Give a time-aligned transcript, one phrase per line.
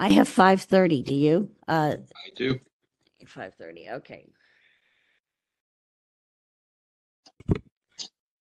[0.00, 1.02] I have five thirty.
[1.02, 1.50] Do you?
[1.68, 2.58] Uh, I do.
[3.26, 3.86] five thirty.
[3.90, 4.24] Okay.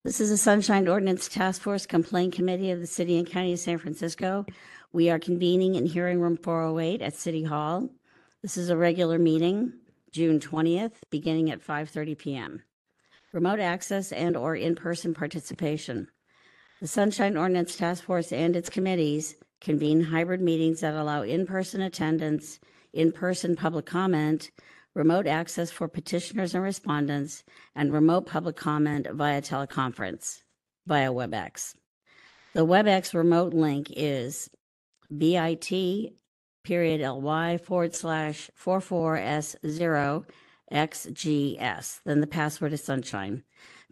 [0.05, 3.59] This is a Sunshine Ordinance Task Force Complaint Committee of the City and County of
[3.59, 4.45] San Francisco.
[4.93, 7.89] We are convening in hearing room four oh eight at City Hall.
[8.41, 9.73] This is a regular meeting,
[10.13, 12.63] June twentieth, beginning at five thirty PM.
[13.33, 16.07] Remote access and or in-person participation.
[16.79, 22.59] The Sunshine Ordinance Task Force and its committees convene hybrid meetings that allow in-person attendance,
[22.93, 24.51] in-person public comment,
[24.95, 27.43] remote access for petitioners and respondents,
[27.75, 30.41] and remote public comment via teleconference
[30.87, 31.75] via WebEx.
[32.53, 34.49] The WebEx remote link is
[35.15, 35.65] bit
[36.63, 40.25] period ly forward slash four four s zero
[40.71, 42.01] xgs.
[42.05, 43.43] Then the password is sunshine.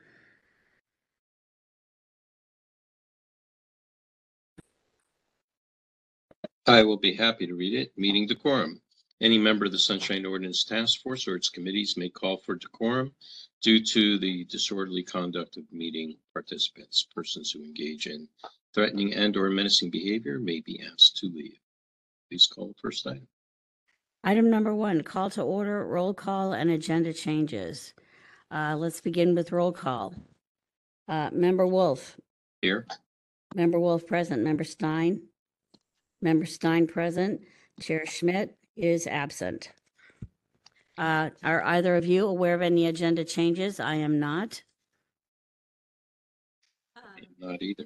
[6.67, 7.94] I will be happy to read it.
[7.95, 8.81] Meeting decorum.
[9.21, 13.13] Any member of the Sunshine Ordinance Task Force or its committees may call for decorum
[13.61, 17.07] due to the disorderly conduct of meeting participants.
[17.13, 18.27] Persons who engage in
[18.73, 21.59] threatening and or menacing behavior may be asked to leave.
[22.30, 23.27] Please call the first item.
[24.23, 27.94] Item number one, call to order, roll call, and agenda changes.
[28.50, 30.16] Uh, let's begin with roll call.
[31.07, 32.19] Uh, Member Wolf,
[32.63, 32.88] Here,
[33.53, 35.22] Member Wolf present, Member Stein,
[36.26, 37.42] Member Stein present,
[37.80, 39.70] Chair Schmidt is absent.
[40.98, 43.80] Uh, are either of you aware of any agenda changes?
[43.80, 44.64] I am not.
[47.38, 47.84] not either.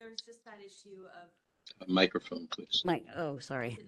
[0.00, 1.88] There's just that issue of.
[1.88, 2.82] A Microphone, please.
[2.84, 3.78] Mike, oh, sorry.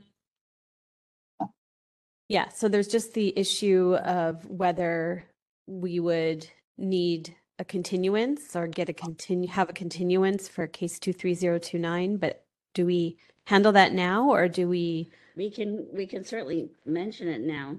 [2.28, 5.26] Yeah, so there's just the issue of whether
[5.66, 11.12] we would need a continuance or get a continue, have a continuance for case two
[11.12, 15.10] three zero two nine, but do we handle that now or do we?
[15.36, 17.76] We can, we can certainly mention it now.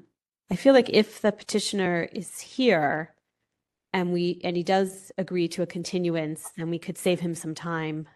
[0.50, 3.14] I feel like if the petitioner is here
[3.94, 7.56] and we, and he does agree to a continuance, then we could save him some
[7.56, 8.08] time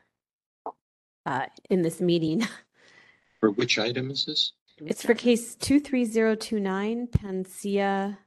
[1.25, 2.47] uh, in this meeting.
[3.39, 4.53] For which item is this?
[4.79, 8.17] It's for case two three zero two nine, Pansia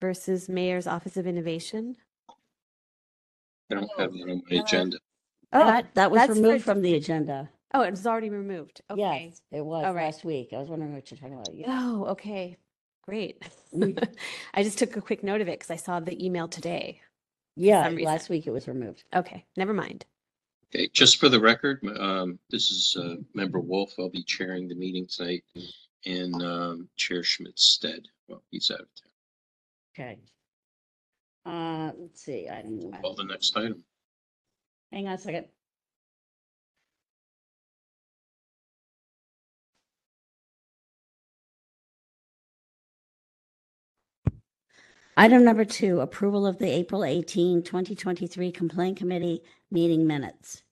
[0.00, 1.96] versus Mayor's Office of Innovation.
[3.70, 4.98] I don't have that on my agenda.
[5.52, 7.48] That, that was that's for- removed from the agenda.
[7.74, 8.82] Oh, it was already removed.
[8.90, 9.28] Okay.
[9.30, 10.04] Yes, it was All right.
[10.04, 10.50] last week.
[10.52, 11.54] I was wondering what you're talking about.
[11.54, 11.66] Yeah.
[11.68, 12.56] Oh, okay.
[13.06, 13.42] Great.
[13.74, 14.06] Mm.
[14.54, 17.00] I just took a quick note of it because I saw the email today.
[17.56, 18.12] Yeah, some reason.
[18.12, 19.04] last week it was removed.
[19.14, 20.04] Okay, never mind.
[20.74, 23.92] Okay, just for the record, um, this is, uh, Member Wolf.
[23.98, 25.44] I'll be chairing the meeting tonight
[26.04, 28.02] in, um, Chair Schmidt's stead.
[28.28, 29.12] Well, he's out of town.
[29.94, 30.18] Okay.
[31.44, 33.82] Uh, let's see, I don't Call the next item.
[34.92, 35.46] Hang on a second.
[45.16, 50.62] Item number two, approval of the April 18, 2023 Complaint Committee meeting minutes.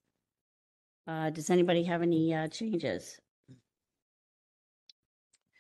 [1.07, 3.21] Uh, does anybody have any, uh, changes?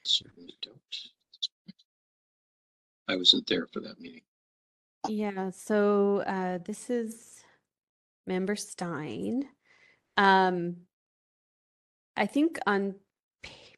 [0.04, 0.81] Certainly don't.
[3.09, 4.22] I wasn't there for that meeting.
[5.09, 7.40] Yeah, so uh, this is
[8.26, 9.48] Member Stein.
[10.16, 10.76] Um,
[12.16, 12.97] I think on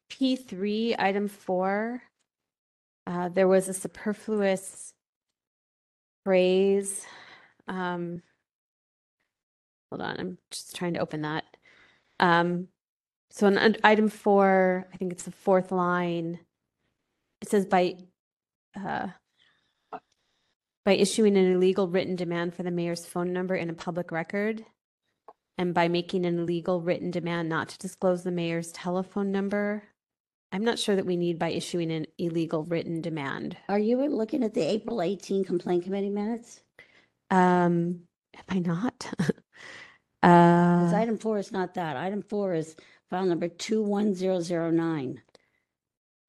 [0.09, 2.03] P three, item four,
[3.07, 4.93] uh, there was a superfluous
[6.23, 7.05] phrase.
[7.67, 8.21] Um,
[9.89, 11.45] hold on, I'm just trying to open that.
[12.19, 12.67] Um,
[13.31, 16.39] so on item four, I think it's the fourth line.
[17.41, 17.95] It says by
[18.75, 19.07] uh,
[20.85, 24.65] by issuing an illegal written demand for the mayor's phone number in a public record,
[25.57, 29.83] and by making an illegal written demand not to disclose the mayor's telephone number.
[30.51, 33.57] I'm not sure that we need by issuing an illegal written demand.
[33.69, 36.61] Are you looking at the April 18 Complaint Committee minutes?
[37.31, 38.01] Um,
[38.35, 39.11] am I not?
[40.23, 41.97] Uh, item four is not that.
[41.97, 42.77] Item four is
[43.09, 45.21] file number 21009.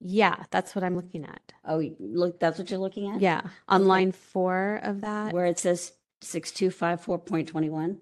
[0.01, 1.53] Yeah, that's what I'm looking at.
[1.65, 3.21] Oh, you- look, that's what you're looking at?
[3.21, 3.89] Yeah, on Okay.
[3.89, 5.33] line four of that.
[5.33, 5.93] Where it says
[6.23, 7.99] 6254.21,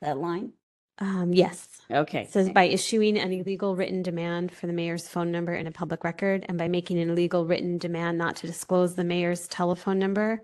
[0.00, 0.52] that line?
[1.00, 1.68] Um, yes.
[1.90, 2.22] Okay.
[2.22, 5.70] It says by issuing an illegal written demand for the mayor's phone number in a
[5.70, 9.98] public record and by making an illegal written demand not to disclose the mayor's telephone
[9.98, 10.42] number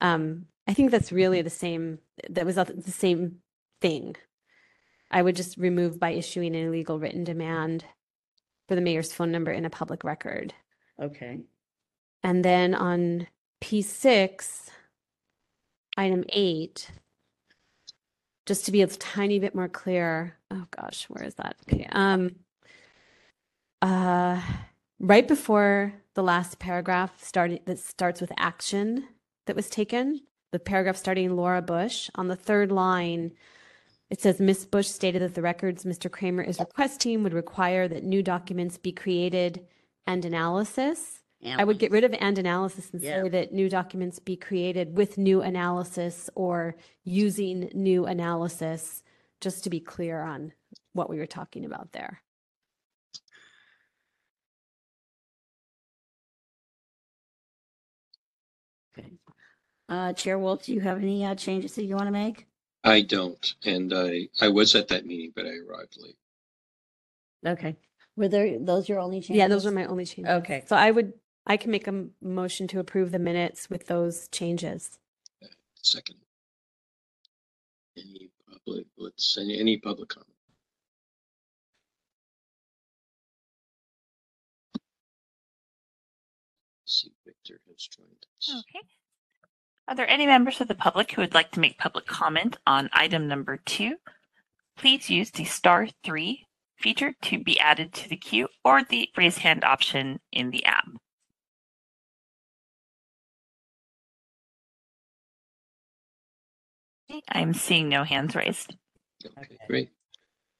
[0.00, 1.98] Um, I think that's really the same,
[2.30, 3.40] that was the same
[3.80, 4.16] thing.
[5.10, 7.84] I would just remove by issuing an illegal written demand
[8.72, 10.54] for the mayor's phone number in a public record.
[10.98, 11.40] Okay.
[12.22, 13.26] And then on
[13.62, 14.70] P6,
[15.98, 16.90] item eight,
[18.46, 20.38] just to be a tiny bit more clear.
[20.50, 21.56] Oh gosh, where is that?
[21.70, 21.86] Okay.
[21.92, 22.36] Um,
[23.82, 24.40] uh,
[24.98, 29.06] right before the last paragraph starting that starts with action
[29.46, 33.32] that was taken, the paragraph starting Laura Bush on the third line.
[34.12, 34.66] It says Ms.
[34.66, 36.10] Bush stated that the records Mr.
[36.10, 39.66] Kramer is requesting would require that new documents be created
[40.06, 41.20] and analysis.
[41.42, 43.22] I would get rid of and analysis and Yeah.
[43.22, 49.02] say that new documents be created with new analysis or using new analysis,
[49.40, 50.52] just to be clear on
[50.92, 52.22] what we were talking about there.
[58.98, 59.12] Okay.
[59.88, 62.46] Uh, Chair Wolf, do you have any uh, changes that you want to make?
[62.84, 66.16] I don't, and I, I was at that meeting, but I arrived late.
[67.46, 67.76] Okay.
[68.16, 69.36] Were there, those your only changes?
[69.36, 70.32] Yeah, those are my only changes.
[70.32, 70.64] Okay.
[70.66, 71.12] So I would,
[71.46, 74.98] I can make a m- motion to approve the minutes with those changes.
[75.42, 75.46] Uh,
[75.80, 76.16] second.
[77.96, 80.28] Any public, let's, any, any public comment?
[86.84, 88.50] See, Victor has joined us.
[88.68, 88.86] Okay.
[89.88, 92.88] Are there any members of the public who would like to make public comment on
[92.92, 93.96] item number two?
[94.76, 96.46] Please use the star three
[96.76, 100.88] feature to be added to the queue or the raise hand option in the app.
[107.28, 108.74] I'm seeing no hands raised.
[109.24, 109.90] Okay, great.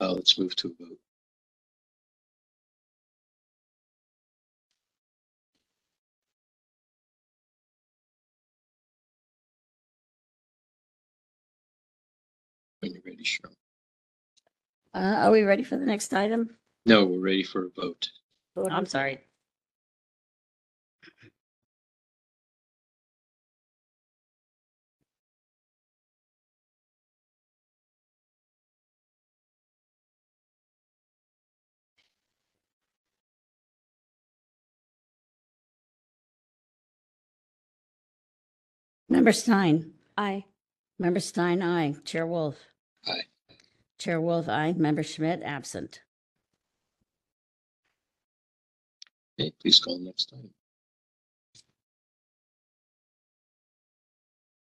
[0.01, 0.99] Uh, let's move to a vote.
[13.23, 13.53] When
[14.95, 15.03] you're.
[15.05, 16.57] Uh, are we ready for the next item?
[16.87, 18.11] No, we're ready for a vote.
[18.57, 19.21] I'm sorry.
[39.09, 39.93] Member Stein.
[40.17, 40.45] Aye.
[40.99, 41.95] Member Stein, aye.
[42.05, 42.72] Chair Wolf.
[43.07, 43.23] Aye.
[43.99, 44.75] Chair Wolf, aye.
[44.77, 46.03] Member Schmidt, absent.
[49.41, 50.51] Okay, please call next time.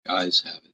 [0.07, 0.73] Guys have it.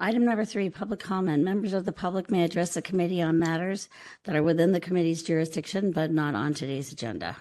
[0.00, 1.42] Item number three, public comment.
[1.42, 3.88] Members of the public may address the committee on matters
[4.24, 7.36] that are within the committee's jurisdiction but not on today's agenda.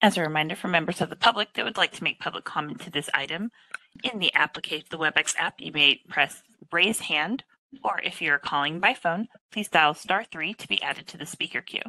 [0.00, 2.80] As a reminder for members of the public that would like to make public comment
[2.82, 3.50] to this item,
[4.04, 6.42] in the application, the WebEx app, you may press
[6.72, 7.42] raise hand,
[7.82, 11.26] or if you're calling by phone, please dial star three to be added to the
[11.26, 11.82] speaker queue.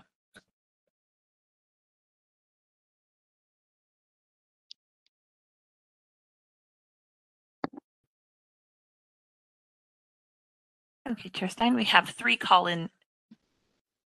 [11.07, 12.89] Okay, Chair Stein, we have three call-in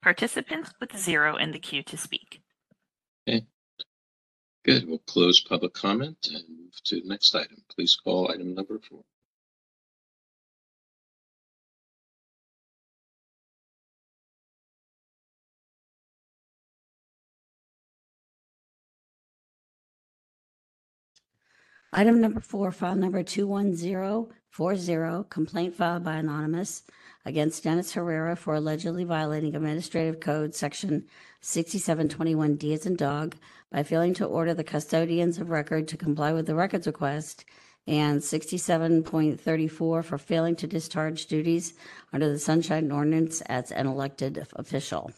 [0.02, 2.42] participants with zero in the queue to speak.
[4.64, 7.64] Good, we'll close public comment and move to the next item.
[7.68, 9.02] Please call item number four.
[21.94, 26.84] Item number four, file number 21040, complaint filed by anonymous
[27.26, 31.06] against Dennis Herrera for allegedly violating Administrative Code Section
[31.42, 33.36] 6721D as in dog
[33.72, 37.46] by failing to order the custodians of record to comply with the records request
[37.88, 39.72] and 67.34
[40.04, 41.74] for failing to discharge duties
[42.14, 45.12] under the Sunshine Ordinance as an elected official.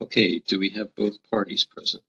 [0.00, 2.02] Okay, do we have both parties present?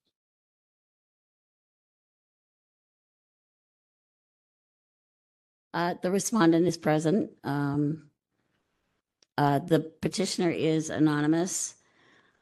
[5.72, 7.30] Uh, the respondent is present.
[7.44, 8.10] Um,
[9.38, 11.76] uh, the petitioner is anonymous.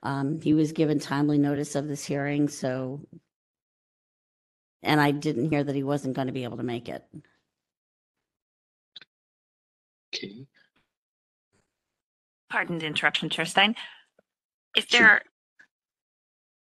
[0.02, 3.00] Um, he was given timely notice of this hearing, so,
[4.82, 7.04] and I didn't hear that he wasn't going to be able to make it.
[10.14, 10.46] Okay,
[12.48, 13.76] Pardon the interruption, Chair Stein.
[14.74, 14.98] If Sure.
[14.98, 15.22] there,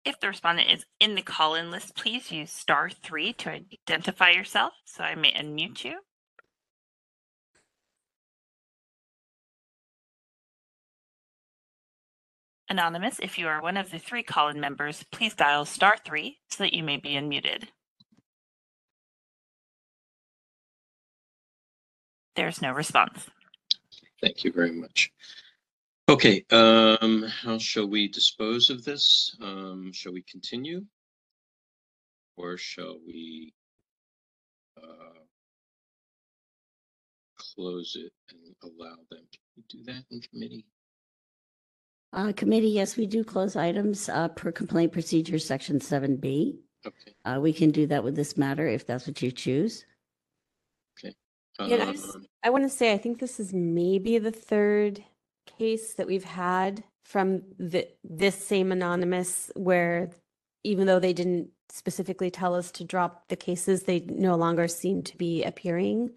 [0.05, 4.75] if the respondent is in the call-in list, please use star three to identify yourself,
[4.85, 6.01] so I may unmute you.
[12.69, 16.65] Anonymous, if you are one of the three call-in members, please dial star three so
[16.65, 17.65] that you may be unmuted.
[22.37, 23.27] There's no response.
[24.21, 25.13] Thank you very much.
[26.09, 29.37] Okay, um, how shall we dispose of this?
[29.41, 30.85] Um, shall we continue?
[32.37, 33.55] Or shall we
[34.83, 35.21] uh,
[37.39, 39.23] close it and allow them?
[39.57, 40.67] We do that in committee?
[42.15, 46.61] Uh, committee, yes, we do close items, uh, per complaint procedure, section seven B.
[46.87, 47.13] Okay.
[47.25, 49.85] Uh, we can do that with this matter if that's what you choose.
[51.03, 51.11] Yeah,
[51.59, 55.05] I just- Um, I want to say, I think this is maybe the third
[55.47, 60.11] case that we've had from the, this same anonymous where
[60.63, 65.03] even though they didn't specifically tell us to drop the cases, they no longer seem
[65.03, 66.11] to be appearing.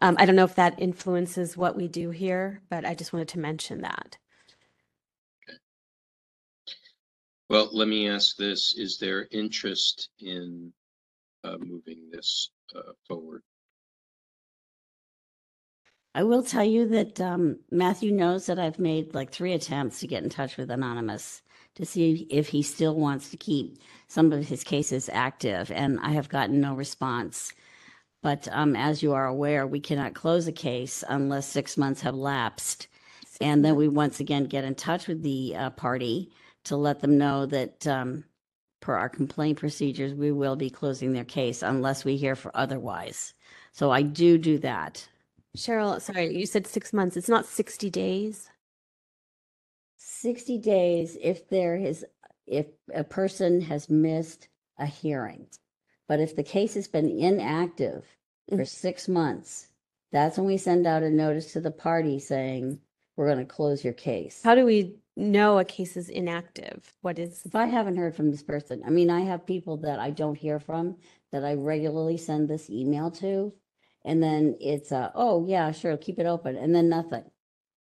[0.00, 3.28] Um, I don't know if that influences what we do here, but I just wanted
[3.28, 4.16] to mention that.
[7.48, 10.72] Well, let me ask this, is there interest in
[11.44, 13.42] uh, moving this uh, forward?
[16.14, 20.06] I will tell you that um, Matthew knows that I've made like three attempts to
[20.06, 21.42] get in touch with Anonymous
[21.76, 23.78] to see if he still wants to keep
[24.08, 27.52] some of his cases active, and I have gotten no response.
[28.22, 32.16] But um, as you are aware, we cannot close a case unless six months have
[32.16, 32.88] lapsed.
[33.40, 36.32] And then we once again get in touch with the uh, party
[36.64, 38.24] to let them know that um,
[38.80, 43.34] per our complaint procedures, we will be closing their case unless we hear for otherwise.
[43.72, 45.08] So I do do that.
[45.56, 47.16] Cheryl, sorry, you said six months.
[47.16, 48.50] It's not 60 days.
[49.96, 52.04] 60 days if there is,
[52.46, 54.48] if a person has missed
[54.78, 55.46] a hearing.
[56.06, 58.04] But if the case has been inactive
[58.48, 58.68] for Mm.
[58.68, 59.68] six months,
[60.10, 62.80] that's when we send out a notice to the party saying,
[63.16, 64.40] we're going to close your case.
[64.42, 66.94] How do we know a case is inactive?
[67.02, 69.98] What is, If I haven't heard from this person, I mean, I have people that
[69.98, 70.96] I don't hear from
[71.32, 73.52] that I regularly send this email to.
[74.04, 77.24] And then it's, uh, oh, yeah, sure, keep it open, and then nothing.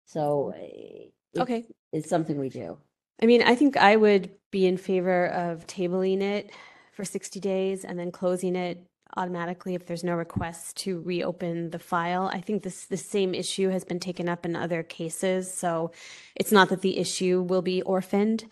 [0.06, 1.64] So eh, it- okay.
[1.92, 2.78] it's something we do.
[3.22, 6.50] I mean, I think I would be in favor of tabling it
[6.92, 8.82] for 60 days and then closing it
[9.16, 12.30] automatically if there's no request to reopen the file.
[12.32, 15.90] I think this the same issue has been taken up in other cases, so
[16.34, 18.44] it's not that the issue will be orphaned.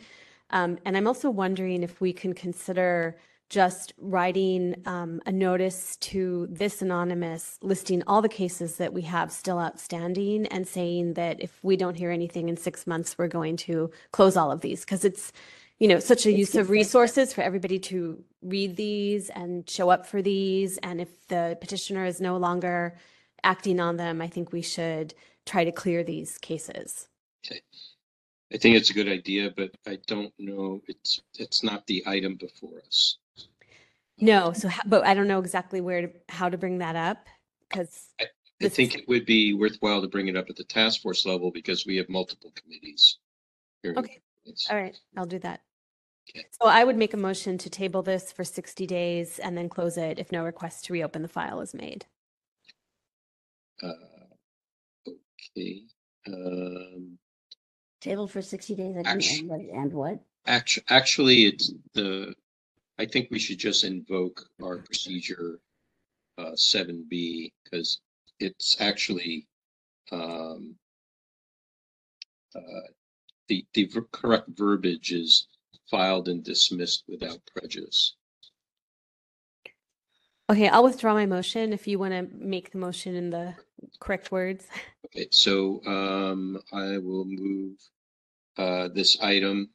[0.50, 3.16] Um, and I'm also wondering if we can consider
[3.50, 9.30] just writing um, a notice to this anonymous listing all the cases that we have
[9.30, 13.56] still outstanding and saying that if we don't hear anything in six months, we're going
[13.56, 15.30] to close all of these because it's,
[15.78, 16.70] you know, such a It's use of consistent.
[16.70, 20.78] resources for everybody to read these and show up for these.
[20.78, 22.96] And if the petitioner is no longer
[23.42, 25.14] acting on them, I think we should
[25.46, 27.08] try to clear these cases.
[28.52, 32.36] I think it's a good idea, but I don't know, it's, it's not the item
[32.36, 33.18] before us.
[34.18, 37.26] No, so, ho- but I don't know exactly where to, how to bring that up
[37.68, 38.26] because, I
[38.60, 41.50] This think it would be worthwhile to bring it up at the task force level
[41.50, 43.18] because we have multiple committees.
[43.82, 44.20] hearing Okay.
[44.44, 44.66] Complaints.
[44.70, 45.60] all right, I'll do that.
[46.30, 46.44] Okay.
[46.60, 49.96] So I would make a motion to table this for 60 days and then close
[49.98, 52.06] it if no request to reopen the file is made.
[53.82, 53.92] Uh,
[55.56, 55.82] Okay,
[56.26, 57.18] um,
[58.00, 60.18] Table for 60 days and- Actu- and what- and what?
[60.46, 62.34] actu- actually, it's the,
[62.98, 65.60] I think we should just invoke our procedure
[66.38, 68.00] uh, seven B, because
[68.40, 69.46] it's actually
[70.10, 70.76] um,
[72.56, 72.60] uh,
[73.48, 75.48] the, the correct verbiage is
[75.90, 78.14] filed and dismissed without prejudice.
[80.50, 83.54] Okay, I'll withdraw my motion if you want to make the motion in the
[83.98, 84.66] correct words.
[85.06, 87.78] Okay, so um, I will move
[88.58, 89.70] uh, this item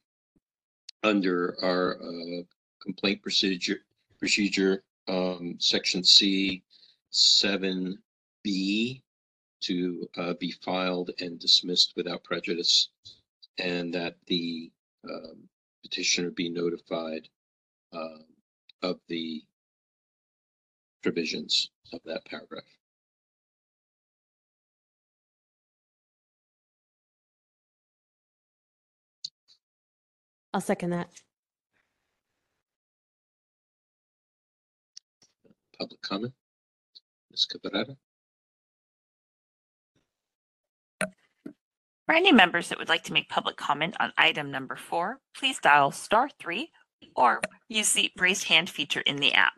[1.04, 2.44] under our uh,
[2.82, 3.80] complaint procedure,
[4.20, 6.62] procedure, um, section C,
[7.10, 7.98] seven
[8.44, 9.02] B,
[9.62, 12.90] to uh, be filed and dismissed without prejudice,
[13.60, 14.72] and that the
[15.10, 15.50] um,
[15.84, 17.28] petitioner be notified
[17.94, 18.26] um,
[18.82, 19.44] of the
[21.04, 22.64] provisions of that paragraph.
[30.54, 31.10] I'll second that.
[35.78, 36.34] Public comment?
[37.32, 37.46] Ms.
[37.46, 37.96] Cabrera?
[42.10, 45.60] For any members that would like to make public comment on item number four, please
[45.60, 46.72] dial star three
[47.16, 49.54] or use the raised hand feature in the app.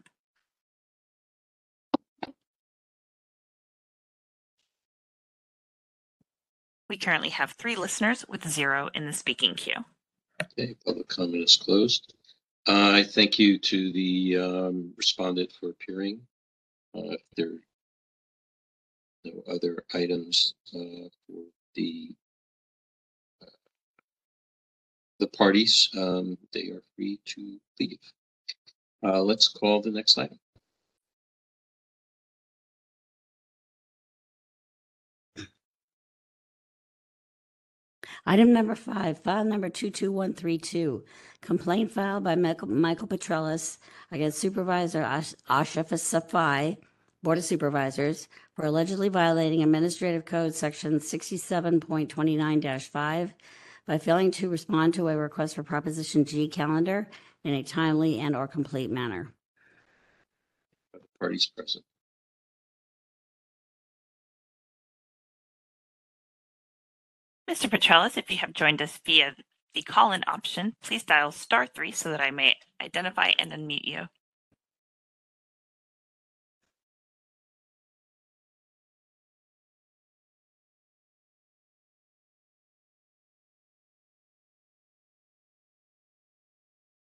[6.89, 9.85] We currently have three listeners with zero in the speaking queue.
[10.43, 12.13] Okay, public comment is closed.
[12.67, 16.19] Uh, I thank you to the um, respondent for appearing.
[16.93, 17.61] Uh, If there are
[19.23, 21.43] no other items uh, for
[21.75, 22.13] the
[25.21, 27.99] the parties, um, they are free to leave.
[29.03, 30.39] Uh, Let's call the next item.
[38.25, 41.03] Item number five, file number 22132,
[41.41, 43.77] complaint filed by Michael Michael Petrelis
[44.11, 46.77] against Supervisor Ash- Ahsha Safai,
[47.23, 53.31] Board of Supervisors, for allegedly violating Administrative Code Section 67.29-5
[53.87, 57.09] by failing to respond to a request for Proposition G calendar
[57.43, 59.33] in a timely and/or complete manner.
[60.93, 61.83] Are the Parties present.
[67.49, 67.69] Mr.
[67.69, 69.35] Petrelis, if you have joined us via
[69.73, 74.07] the call-in option, please dial star three so that I may identify and unmute you.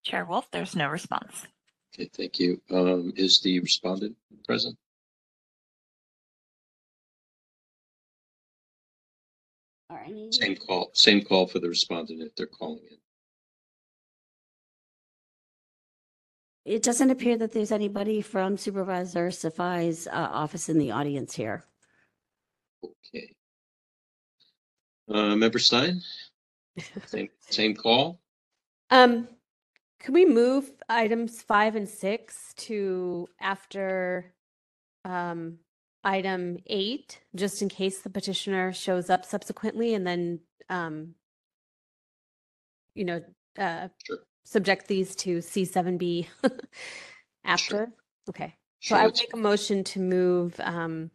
[0.08, 1.46] Chair Wolf, there's no response.
[1.94, 2.62] Okay, thank you.
[2.72, 4.78] Um, Is the respondent present?
[9.90, 10.32] Are any?
[10.32, 12.98] Same call, same call for the respondent if they're calling in.
[16.74, 21.66] It doesn't appear that there's anybody from Supervisor Safai's uh, office in the audience here.
[22.82, 23.36] Okay.
[25.10, 26.02] Uh, Member Stein?
[27.08, 28.20] Same, same call?
[28.92, 29.28] Um,
[30.00, 34.34] could we move items five and six to after
[35.06, 35.60] um,
[36.04, 40.39] item eight, just in case the petitioner shows up subsequently and then
[40.70, 41.16] um,
[42.94, 43.22] you know,
[43.57, 44.18] uh, Sure.
[44.44, 46.27] subject these to C7B
[47.46, 47.92] after?
[48.29, 48.55] Okay.
[48.81, 51.12] So I Sure, would make a motion to move um,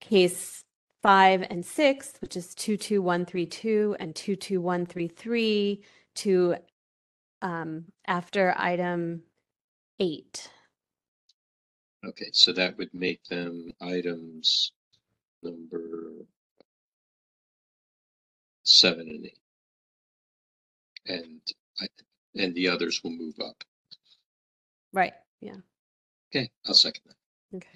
[0.00, 0.64] case
[1.02, 5.84] five and six, which is 22132 and 22133,
[6.16, 6.56] to
[7.42, 9.22] um, after item
[10.00, 10.50] eight.
[12.06, 14.72] Okay, so that would make them items
[15.42, 16.10] number
[18.62, 19.38] seven and eight.
[21.06, 21.40] And
[21.80, 21.86] I,
[22.36, 23.64] and the others will move up.
[24.92, 25.14] Right.
[25.40, 25.56] Yeah.
[26.30, 27.56] Okay, I'll second that.
[27.56, 27.68] Okay.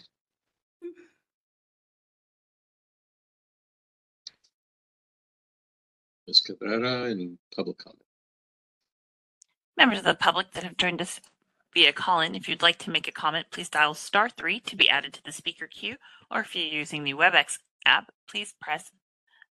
[6.27, 6.41] Ms.
[6.41, 8.01] Cabrera, any public comment?
[9.83, 11.21] Members of the public that have joined us
[11.75, 14.89] via call-in, if you'd like to make a comment, please dial star three to be
[14.89, 15.97] added to the speaker queue.
[16.31, 18.93] Or if you're using the WebEx app, please press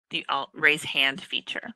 [0.08, 1.74] the alt raise hand feature.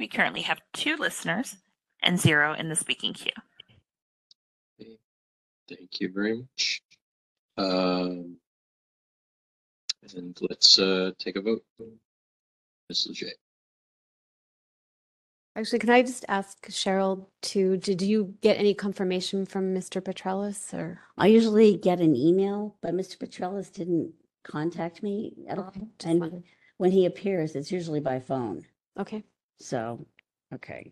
[0.00, 1.56] We currently have two listeners
[2.02, 3.30] and zero in the speaking queue.
[5.68, 6.82] Thank you very much.
[7.56, 8.38] Um,
[10.16, 11.64] and let's, uh, take a vote.
[12.88, 13.06] Ms.
[13.08, 13.28] Leger.
[15.54, 20.00] Actually, can I just ask Cheryl to, did you get any confirmation from Mr.
[20.00, 20.98] Petrelis or?
[21.18, 23.18] I usually get an email, but Mr.
[23.18, 24.12] Petrelis didn't
[24.44, 25.70] contact me at all.
[25.74, 26.42] Just And wondered.
[26.78, 28.64] when he appears, it's usually by phone.
[28.98, 29.22] Okay.
[29.60, 30.06] So,
[30.54, 30.90] okay.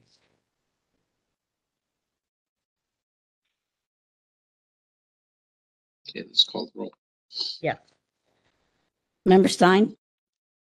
[6.09, 6.95] Okay, let's call the roll.
[9.27, 9.97] Member Stein?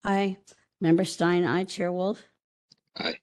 [0.04, 0.38] Aye.
[0.82, 1.64] Member Stein, aye.
[1.66, 2.22] Chair Wolf?
[2.98, 3.20] Aye.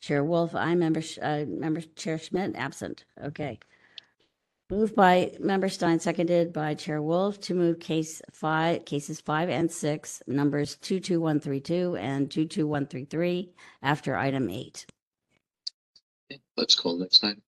[0.00, 0.74] Chair Wolf, aye.
[0.74, 3.04] Member, Sch- uh, Member Chair Schmidt, absent.
[3.22, 3.58] Okay.
[4.70, 9.70] Moved by Member Stein, seconded by Chair Wolf to move case five, cases five and
[9.70, 13.50] six, numbers 22132 and 22133
[13.82, 14.86] after item eight.
[16.30, 17.42] Okay, Let's call next time.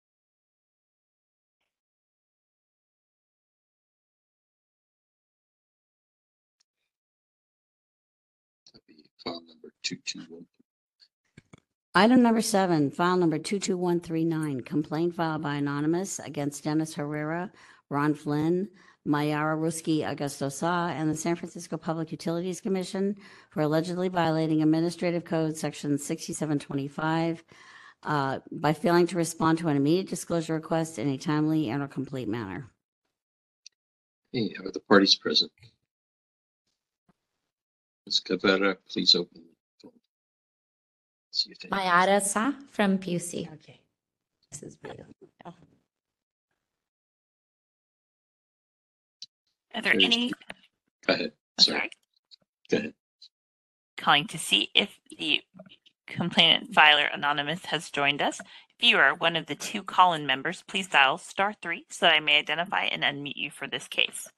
[9.24, 10.46] File number two two one.
[11.94, 17.52] Item number seven, file number 22139, complaint filed by anonymous against Dennis Herrera,
[17.90, 18.70] Ron Flynn,
[19.06, 23.16] Mayara Ruski Augusto Sa, and the San Francisco Public Utilities Commission
[23.50, 27.44] for allegedly violating Administrative Code Section 6725
[28.04, 31.88] uh, by failing to respond to an immediate disclosure request in a timely and or
[31.88, 32.70] complete manner.
[34.32, 35.52] Hey, are the parties present?
[38.06, 38.20] Ms.
[38.20, 39.42] Cabrera, please open.
[39.42, 39.50] the
[39.88, 39.92] phone.
[41.30, 43.48] See if any- Mayara Sa from PUC.
[43.54, 43.80] Okay.
[44.50, 45.06] This is real.
[49.74, 50.30] Are there There's- any,
[51.06, 51.32] Go ahead.
[51.58, 51.78] Sorry.
[51.78, 51.90] sorry,
[52.68, 52.94] Go ahead.
[53.96, 55.42] calling to see if the
[56.06, 58.38] complainant filer anonymous has joined us.
[58.78, 62.14] If you are one of the two call-in members, please dial star three so that
[62.14, 64.28] I may identify and unmute you for this case.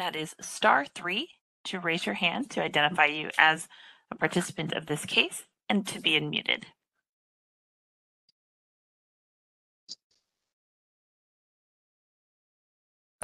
[0.00, 1.28] That is star three
[1.64, 3.68] to raise your hand to identify you as
[4.10, 6.62] a participant of this case and to be unmuted.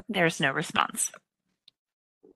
[0.07, 1.11] There's no response.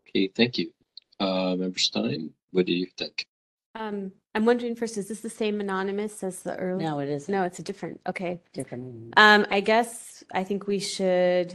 [0.08, 0.72] Okay, thank you.
[1.20, 3.26] Uh, Member Stein, what do you think?
[3.74, 6.88] Um, I'm wondering first, is this the same anonymous as the earlier?
[6.88, 8.40] No, it is No, it's a different, okay.
[8.54, 9.12] different.
[9.18, 11.54] Um, I guess I think we should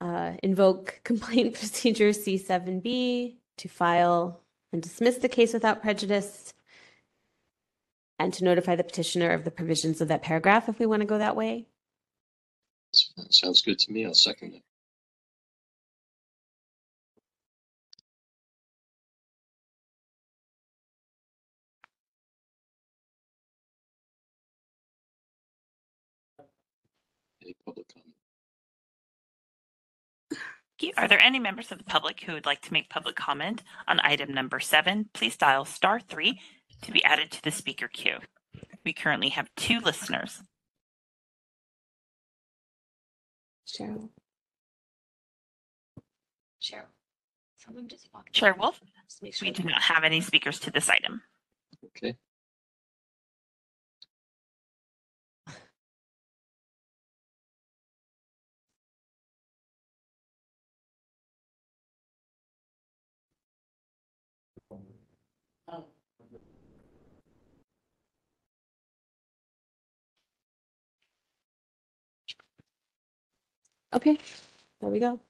[0.00, 4.40] uh, invoke complaint procedure C7B to file
[4.72, 6.52] and dismiss the case without prejudice
[8.18, 11.06] and to notify the petitioner of the provisions of that paragraph if we want to
[11.06, 11.66] go that way.
[12.92, 14.06] Sounds good to me.
[14.06, 14.62] I'll second that.
[27.42, 28.15] Any public comment?
[30.78, 31.02] Thank you.
[31.02, 34.00] Are there any members of the public who would like to make public comment on
[34.00, 35.08] item number seven?
[35.14, 36.40] Please dial star three
[36.82, 38.18] to be added to the speaker queue.
[38.84, 40.42] We currently have two listeners.
[43.66, 44.10] Cheryl.
[46.62, 46.86] Cheryl.
[47.56, 48.32] Someone just walked.
[48.32, 51.22] Chair Wolf, Just make we do not have any speakers to this item.
[51.84, 52.16] Okay.
[73.94, 74.18] Okay,
[74.80, 75.20] there we go.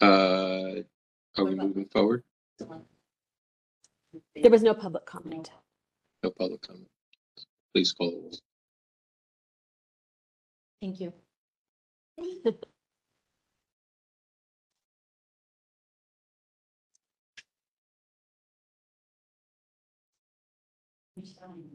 [0.00, 0.82] Uh,
[1.36, 2.24] are we moving forward?
[2.58, 5.50] There was no public comment.
[6.22, 6.88] No public comment.
[7.74, 8.38] Please call the roll.
[10.80, 11.12] Thank you.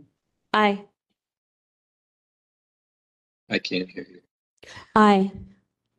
[0.55, 0.85] Aye.
[3.49, 4.21] I can't hear you.
[4.95, 5.29] Aye.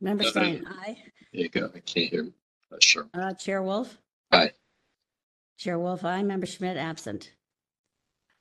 [0.01, 0.97] Member Uh, Stein, aye.
[1.31, 1.69] There you go.
[1.75, 2.27] I can't hear.
[2.71, 3.07] Uh, sure.
[3.13, 3.99] Uh, Chair Wolf?
[4.31, 4.51] Aye.
[5.59, 6.23] Chair Wolf, aye.
[6.23, 7.33] Member Schmidt, absent.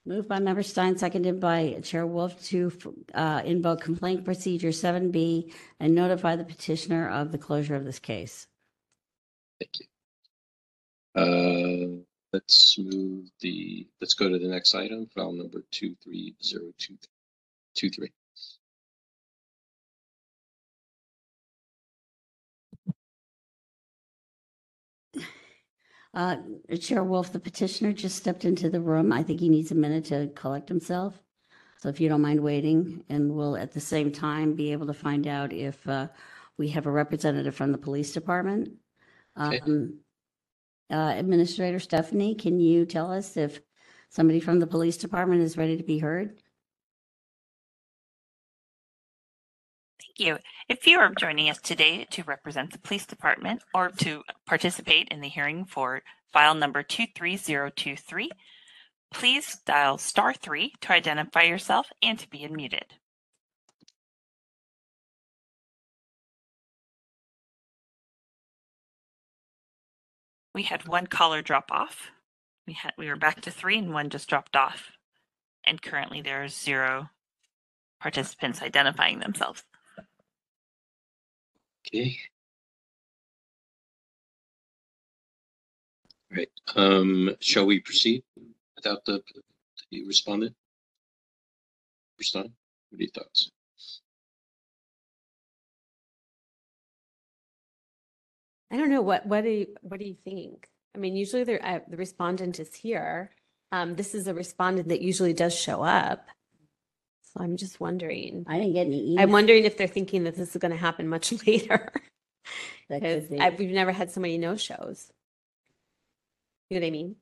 [0.07, 2.72] Moved by Member Stein, seconded by Chair Wolf to
[3.12, 8.46] uh, invoke complaint procedure 7B and notify the petitioner of the closure of this case.
[9.61, 9.87] Thank you.
[12.02, 16.73] Uh, let's move the, let's go to the next item, file number two, three, zero,
[16.79, 16.97] two,
[17.75, 18.12] two, three.
[26.15, 26.37] Uh,
[26.81, 29.12] Chair Wolf, the petitioner just stepped into the room.
[29.12, 31.23] I think he needs a minute to collect himself.
[31.79, 34.95] So if you don't mind waiting, and we'll at the same time be able to
[34.95, 36.09] find out if uh,
[36.57, 38.71] we have a representative from the police department.
[39.39, 39.61] Okay.
[39.61, 39.99] Um,
[40.90, 43.61] uh, Administrator Stephanie, can you tell us if
[44.09, 46.40] somebody from the police department is ready to be heard?
[50.01, 50.38] Thank you.
[50.68, 55.20] If you are joining us today to represent the police department or to participate in
[55.20, 58.31] the hearing for file number 23023,
[59.12, 62.83] please dial star three to identify yourself and to be unmuted.
[70.57, 72.12] We had one caller drop off.
[72.66, 74.92] We had we were back to three and one just dropped off.
[75.66, 77.11] And currently there are zero
[78.01, 79.64] participants identifying themselves.
[81.87, 82.16] Okay.
[86.35, 88.25] Right, um, shall we proceed
[88.77, 89.23] without the,
[89.90, 90.55] the respondent?
[92.19, 92.53] Respond,
[92.88, 93.51] what are your thoughts?
[98.70, 100.68] I don't know, what, what do you, what do you think?
[100.94, 103.31] I mean, usually the, uh, the respondent is here.
[103.72, 106.26] Um, this is a respondent that usually does show up.
[107.22, 108.44] So I'm just wondering.
[108.48, 111.09] I didn't get any I'm wondering if they're thinking that this is going to happen
[111.09, 111.92] much later.
[112.88, 113.64] That Because be.
[113.64, 115.12] We've never had so many no-shows.
[116.70, 117.16] You know what I mean?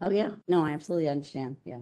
[0.00, 0.30] Oh, yeah.
[0.46, 1.56] No, I absolutely understand.
[1.64, 1.80] Yeah.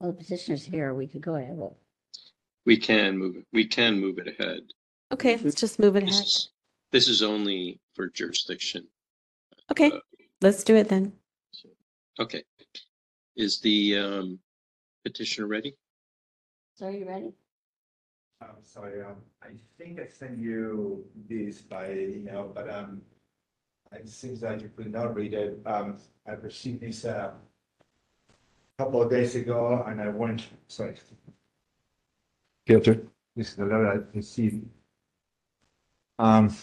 [0.00, 0.94] Well, the petitioner's here.
[0.94, 1.58] We could go ahead.
[2.66, 4.60] We can move, we can move it ahead.
[5.12, 6.26] Okay, let's just move it This ahead.
[6.26, 6.48] is,
[6.92, 8.86] this is only for jurisdiction.
[9.70, 9.98] Okay, uh,
[10.42, 11.12] let's do it then.
[12.20, 12.42] Okay.
[13.36, 14.38] Is the um,
[15.04, 15.76] petitioner ready?
[16.74, 17.32] So are you ready?
[18.42, 23.02] I'm sorry, um, I think I sent you this by email, but, um,
[23.92, 25.58] it seems that you could not read it.
[25.64, 27.30] Um, I received this, uh,
[28.30, 30.94] a couple of days ago and I went, sorry.
[32.66, 33.00] Filter.
[33.34, 34.66] This is the letter I received.
[36.18, 36.54] Um.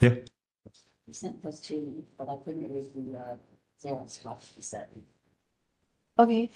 [0.00, 0.14] Yeah.
[1.06, 3.36] We sent those to you, but I couldn't read the uh,
[3.82, 4.88] Xerox copy you sent.
[6.18, 6.50] Okay.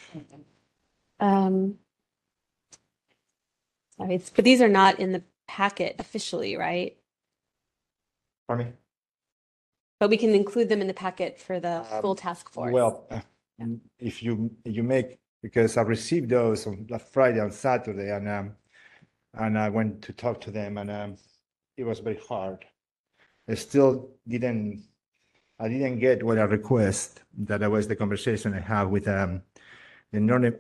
[1.21, 1.79] Um.
[3.97, 6.97] Sorry, it's- but these are not in the packet officially, right?
[8.49, 8.73] Pardon me?
[10.01, 12.73] But we can include them in the packet for the Um, full task force.
[12.73, 13.21] Well, uh,
[13.99, 18.57] if you, you make, because I received those on Friday and Saturday and, um,
[19.35, 21.17] and I went to talk to them and, um,
[21.77, 22.65] it was very hard.
[23.47, 24.85] I still didn't,
[25.61, 27.21] I didn't get what I request.
[27.37, 29.43] That was the conversation I had with, um,
[30.13, 30.51] the non, uh,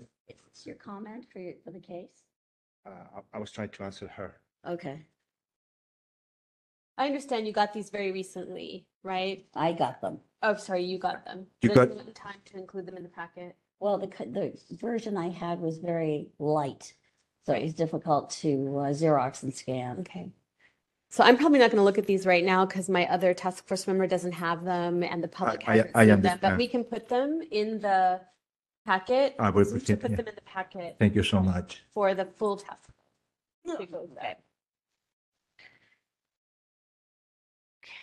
[0.52, 2.24] Is your comment for your, for the case?
[2.84, 4.38] I, I was trying to answer her.
[4.68, 5.06] Okay,
[6.98, 9.46] I understand you got these very recently, right?
[9.54, 10.18] I got them.
[10.42, 11.46] Oh, sorry, you got them.
[11.62, 13.56] You There's got- not Time to include them in the packet.
[13.80, 16.94] Well, the, co- the version I had was very light,
[17.44, 19.98] so it was difficult to uh, Xerox and scan.
[20.00, 20.30] Okay.
[21.10, 23.66] So I'm probably not going to look at these right now because my other task
[23.68, 26.20] force member doesn't have them and the public I- hasn't I seen them.
[26.22, 26.56] But understand.
[26.58, 28.20] we can put them in the
[28.86, 29.36] packet.
[29.38, 30.16] I will We should appreciate- put yeah.
[30.16, 31.82] them in the packet Thank you so much.
[31.92, 32.90] for the full task.
[33.64, 33.78] force.
[33.80, 34.36] Okay.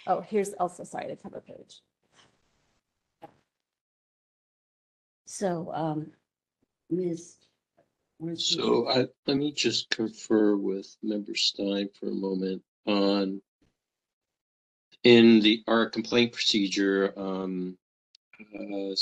[0.07, 1.81] Oh, here's also, sorry, the cover page.
[5.41, 6.11] So, um,
[6.91, 7.37] Ms.
[8.35, 13.41] So I, let me just confer with member Stein for a moment on
[15.03, 17.75] in the, our complaint procedure, um,
[18.39, 18.93] uh,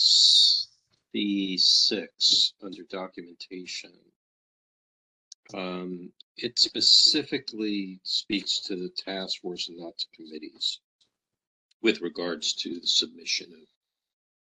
[1.11, 3.91] the six under documentation.
[5.53, 10.79] Um, it specifically speaks to the task force and not to committees
[11.81, 13.51] with regards to the submission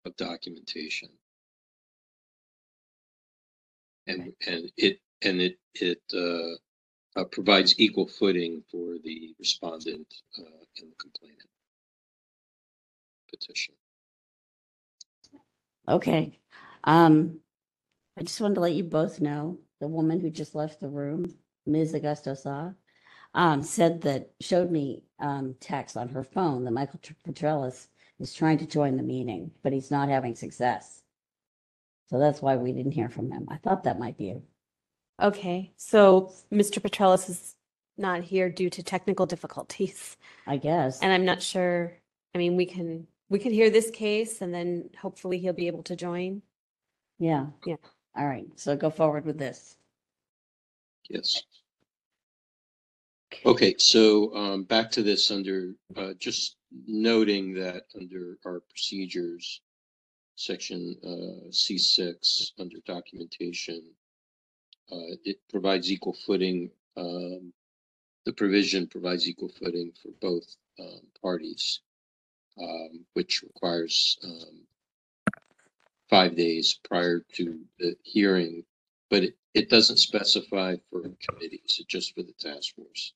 [0.06, 1.10] of, of documentation.
[4.08, 6.56] And, and it, and it, it, uh,
[7.16, 10.08] uh, provides equal footing for the respondent,
[10.40, 10.44] uh,
[10.80, 11.50] and the complainant
[13.32, 13.76] petition.
[15.90, 16.40] Okay,
[16.84, 17.40] um,
[18.20, 21.36] I just wanted to let you both know, the woman who just left the room,
[21.66, 21.94] Ms.
[21.94, 22.72] Augusto Sa,
[23.34, 27.88] um, said that, showed me, um, text on her phone that Michael Petrelis
[28.20, 31.04] is trying to join the meeting, but he's not having success.
[32.10, 33.48] So that's why we didn't hear from him.
[33.50, 34.42] I thought that might be, a-
[35.26, 36.80] Okay, so Mr.
[36.80, 37.56] Petrelis is
[37.98, 40.16] not here due to technical difficulties.
[40.46, 41.02] I guess.
[41.02, 41.94] And I'm not sure,
[42.34, 45.84] I mean, we can, we could hear this case and then hopefully he'll be able
[45.84, 46.42] to join.
[47.20, 47.48] Yeah.
[47.66, 47.76] Yeah.
[48.16, 49.76] All right, so go forward with this.
[51.10, 51.42] Yes.
[53.46, 56.56] Okay, so um, back to this under, uh, just
[56.88, 59.62] noting that under our procedures,
[60.38, 63.84] section uh, C6, under documentation,
[64.92, 67.52] uh, it provides equal footing, um,
[68.26, 71.82] the provision provides equal footing for both um, parties,
[72.62, 74.62] um, which requires um,
[76.10, 78.64] five days prior to the hearing
[79.10, 83.14] but it, it doesn't specify for committees, just for the task force.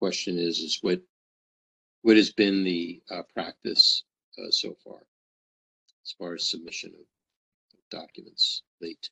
[0.00, 1.00] Question is, is what,
[2.02, 4.04] what has been the uh, practice
[4.38, 5.00] uh, so far?
[6.04, 9.10] As far as submission of documents late?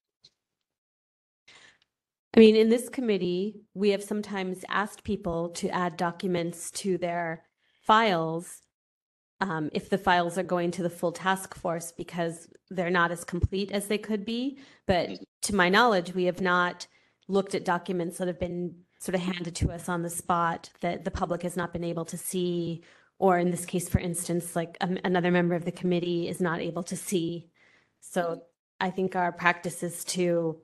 [2.35, 7.45] I mean, in this committee, we have sometimes asked people to add documents to their
[7.83, 8.63] files
[9.43, 13.25] um, if the files are going to the full task force because they're not as
[13.25, 14.59] complete as they could be.
[14.87, 16.87] But to my knowledge, we have not
[17.27, 21.05] looked at documents that have been sort of handed to us on the spot that
[21.05, 22.85] the public has not been able to see.
[23.19, 26.61] Or in this case, for instance, like um, another member of the committee is not
[26.61, 27.49] able to see.
[28.01, 28.43] So
[28.81, 30.61] I think our practice is to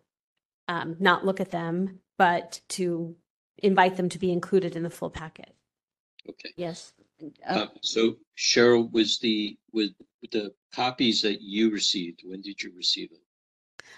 [0.67, 3.15] um, not look at them, but to
[3.59, 5.55] invite them to be included in the full packet.
[6.29, 6.93] Okay, Yes.
[7.49, 9.93] Uh, Uh, so Cheryl, was the, with
[10.31, 13.23] the copies that you received, when did you receive it?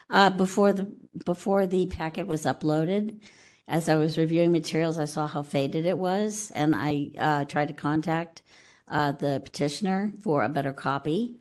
[0.08, 0.90] Uh, before the,
[1.24, 3.20] before the packet was uploaded,
[3.70, 7.68] as I was reviewing materials, I saw how faded it was, and I, uh, tried
[7.68, 8.42] to contact,
[8.88, 11.36] uh, the petitioner for a better copy.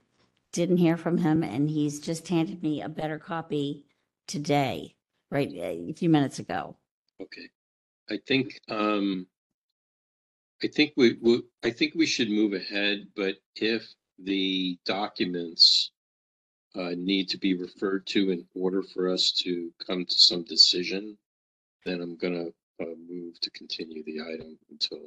[0.52, 3.86] didn't hear from him, and he's just handed me a better copy
[4.26, 4.96] today,
[5.30, 6.76] right, a few minutes ago.
[7.22, 7.50] Okay.
[8.10, 9.28] I think, um,
[10.64, 13.88] I think we, we, I think we should move ahead, but if
[14.18, 15.92] the documents
[16.74, 21.16] uh, need to be referred to in order for us to come to some decision,
[21.86, 22.48] then I'm gonna
[22.82, 25.00] uh, move to continue the item until,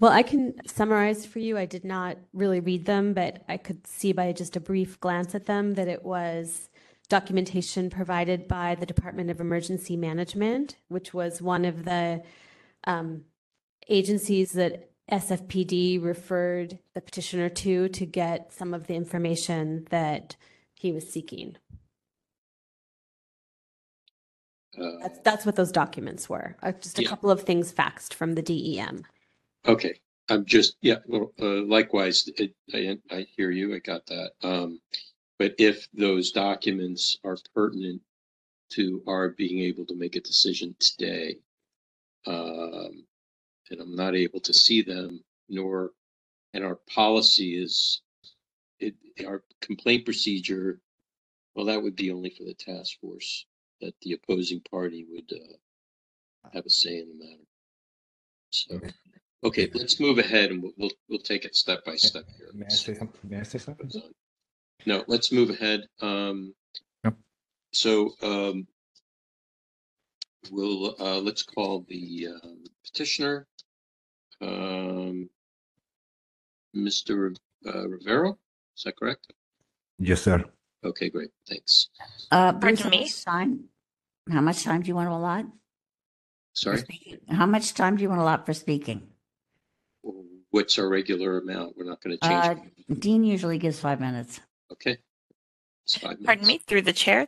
[0.00, 1.58] Well, I can summarize for you.
[1.58, 5.34] I did not really read them, but I could see by just a brief glance
[5.34, 6.70] at them that it was
[7.08, 12.22] documentation provided by the Department of Emergency Management, which was one of the
[12.84, 13.24] um,
[13.88, 20.36] agencies that SFPD referred the petitioner to to get some of the information that
[20.74, 21.56] he was seeking.
[24.80, 26.56] Uh, That's, that's what those documents were.
[26.62, 27.08] Uh, just a Yeah.
[27.08, 29.04] couple of things faxed from the DEM.
[29.66, 29.94] Okay,
[30.28, 34.32] I'm just, yeah, well, uh, likewise, it, I, I hear you, I got that.
[34.42, 34.80] Um,
[35.38, 38.00] but if those documents are pertinent
[38.70, 41.36] to our being able to make a decision today,
[42.26, 43.04] um,
[43.70, 45.90] and I'm not able to see them, nor,
[46.54, 48.02] and our policy is,
[48.80, 48.94] it,
[49.26, 50.80] our complaint procedure,
[51.54, 53.46] well, that would be only for the task force,
[53.82, 57.42] that the opposing party would, uh, have a say in the matter.
[58.50, 58.80] So.
[59.44, 62.48] Okay, let's move ahead and we'll, we'll, we'll take it step by step here.
[62.54, 63.20] May I say something?
[63.28, 63.90] May I say something?
[64.86, 65.82] No, let's move ahead.
[66.00, 66.54] Um,
[67.04, 67.14] Yep.
[67.72, 68.66] so, um,
[70.52, 73.48] we'll, uh, let's call the, um, petitioner,
[74.40, 75.28] um,
[76.76, 77.34] Mr.
[77.66, 78.38] uh, Rivero,
[78.76, 79.32] is that correct?
[79.98, 80.44] Yes, sir.
[80.84, 81.88] Okay, great, thanks.
[82.30, 83.00] Uh, Pardon me?
[83.00, 83.64] much time?
[84.30, 85.44] How much time do you want to allot?
[85.46, 85.50] for
[86.54, 87.18] Sorry, speaking?
[87.30, 89.08] How much time do you want to allot for speaking?
[90.50, 91.74] what's our regular amount?
[91.78, 93.00] We're not gonna Uh, change.
[93.00, 94.38] Dean usually gives five minutes.
[94.70, 94.98] Okay.
[95.84, 97.26] It's five Pardon me, through the chair.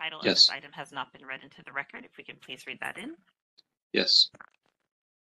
[0.00, 0.46] Title of Yes.
[0.48, 2.04] this item has not been read into the record.
[2.04, 3.14] If we can please read that in.
[3.92, 4.30] Yes.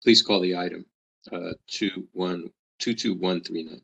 [0.03, 0.85] Please call the item,
[1.31, 3.81] uh, two, one, two, two, one, three, nine.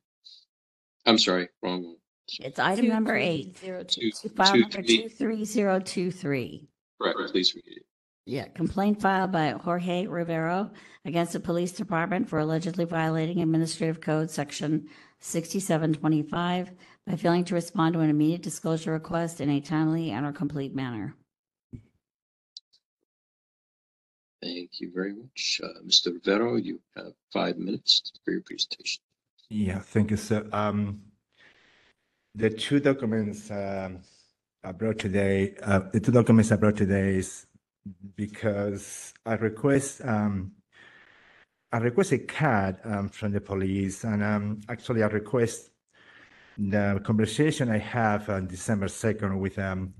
[1.05, 1.97] I'm sorry, wrong one.
[2.41, 3.57] It's item number eight.
[3.57, 4.11] Zero two.
[4.11, 5.03] Two, File two, number three.
[5.03, 6.67] two three zero two three.
[7.01, 7.83] Correct, please read it.
[8.25, 10.71] Yeah, complaint filed by Jorge Rivero
[11.03, 14.87] against the police department for allegedly violating Administrative Code Section
[15.19, 16.71] 6725
[17.05, 20.73] by failing to respond to an immediate disclosure request in a timely and or complete
[20.73, 21.15] manner.
[24.41, 25.61] Thank you very much.
[25.63, 26.13] Uh, Mr.
[26.13, 29.01] Rivero, you have five minutes for your presentation.
[29.49, 30.47] Yeah, thank you, sir.
[30.51, 31.01] Um,
[32.35, 33.99] the two documents um,
[34.65, 37.45] I brought today, uh, the two documents I brought today is
[38.15, 40.53] because I request um,
[41.73, 45.69] I request a card um, from the police, and um, actually I request
[46.57, 49.95] the conversation I have on December second with um,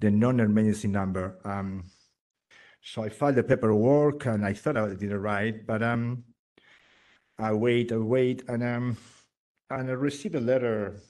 [0.00, 1.38] the non-emergency number.
[1.44, 1.84] Um,
[2.82, 6.24] so I filed the paperwork, and I thought I did it right, but um,
[7.38, 8.96] I wait, I wait, and um,
[9.70, 11.00] and I received a letter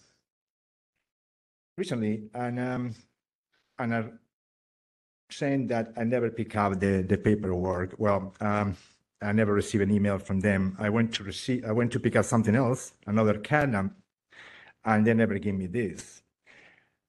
[1.76, 2.94] recently, and um,
[3.78, 4.04] and I
[5.30, 7.94] saying that I never pick up the the paperwork.
[7.98, 8.76] Well, um,
[9.22, 10.76] I never received an email from them.
[10.78, 13.94] I went to receive, I went to pick up something else, another card, um,
[14.84, 16.22] and they never gave me this.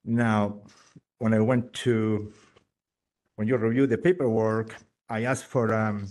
[0.04, 0.62] Now,
[1.18, 2.32] when I went to
[3.36, 4.74] when you review the paperwork,
[5.08, 6.08] I asked for um,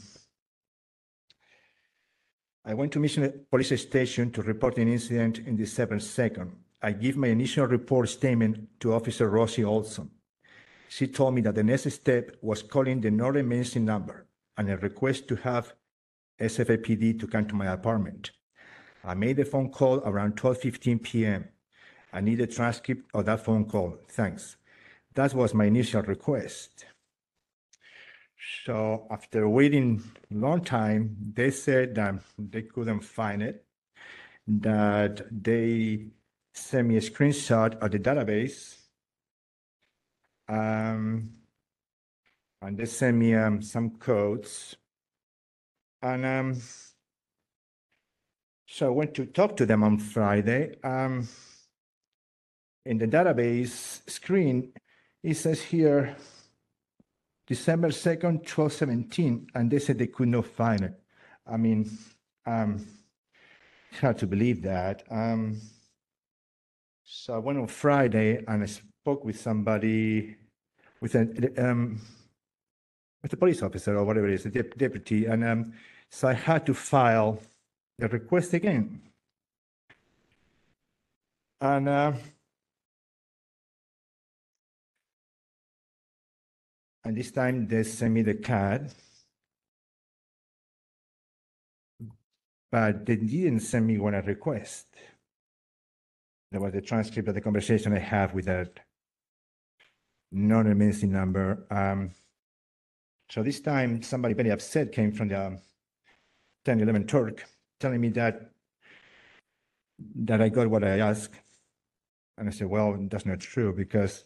[2.64, 6.52] I went to Mission Police Station to report an incident in the seventh 2nd.
[6.86, 10.12] I give my initial report statement to Officer Rosie Olson.
[10.88, 15.28] She told me that the next step was calling the non-emergency number and a request
[15.30, 15.74] to have
[16.40, 18.30] SFAPD to come to my apartment.
[19.04, 21.50] I made the phone call around 12:15 p.m.
[22.14, 23.98] I need a transcript of that phone call.
[24.08, 24.56] Thanks.
[25.16, 26.86] That was my initial request.
[28.64, 33.66] So after waiting a long time, they said that they couldn't find it,
[34.46, 36.12] that they
[36.56, 38.78] sent me a screenshot of the database.
[40.48, 41.32] Um,
[42.62, 44.76] and they send me um, some codes.
[46.02, 46.62] And um,
[48.68, 50.76] so I went to talk to them on Friday.
[50.84, 51.28] Um,
[52.86, 54.74] in the database screen,
[55.24, 56.16] it says here
[57.48, 61.00] December 2nd, 1217, and they said they could not find it.
[61.46, 61.90] I mean,
[62.46, 62.86] um,
[63.92, 65.04] it's hard to believe that.
[65.10, 65.62] Um,
[67.06, 70.36] so I went on Friday and I spoke with somebody,
[71.00, 72.02] with a um,
[73.22, 75.74] with a police officer or whatever it is, a deputy, and um,
[76.10, 77.40] so I had to file
[78.00, 79.02] the request again.
[81.62, 82.14] And uh,
[87.04, 88.92] and this time they sent me the card,
[92.72, 94.88] but they didn't send me one request.
[96.52, 98.80] There was a transcript of the conversation I have with that
[100.32, 101.66] non-emergency number.
[101.72, 102.12] Um,
[103.30, 105.60] so this time, somebody very upset came from the
[106.66, 107.46] 1011 Turk
[107.80, 108.52] telling me that
[110.16, 111.36] that I got what I asked.
[112.38, 114.26] And I said, well, that's not true because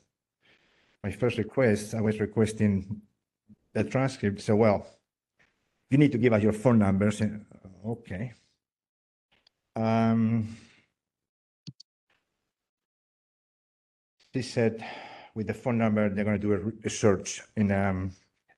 [1.03, 3.01] my first request, I was requesting
[3.74, 4.41] the transcript.
[4.41, 4.88] So, well,
[5.89, 7.22] you need to give us your phone numbers.
[7.22, 7.45] And,
[7.86, 8.34] okay.
[9.76, 10.57] Um,
[14.34, 14.84] she said,
[15.36, 18.12] with the phone number, they're going to do a, a search and um,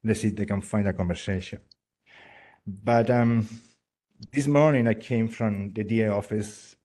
[0.03, 1.59] let's see if they can find a conversation.
[2.65, 3.47] But um,
[4.31, 6.75] this morning, I came from the DA office,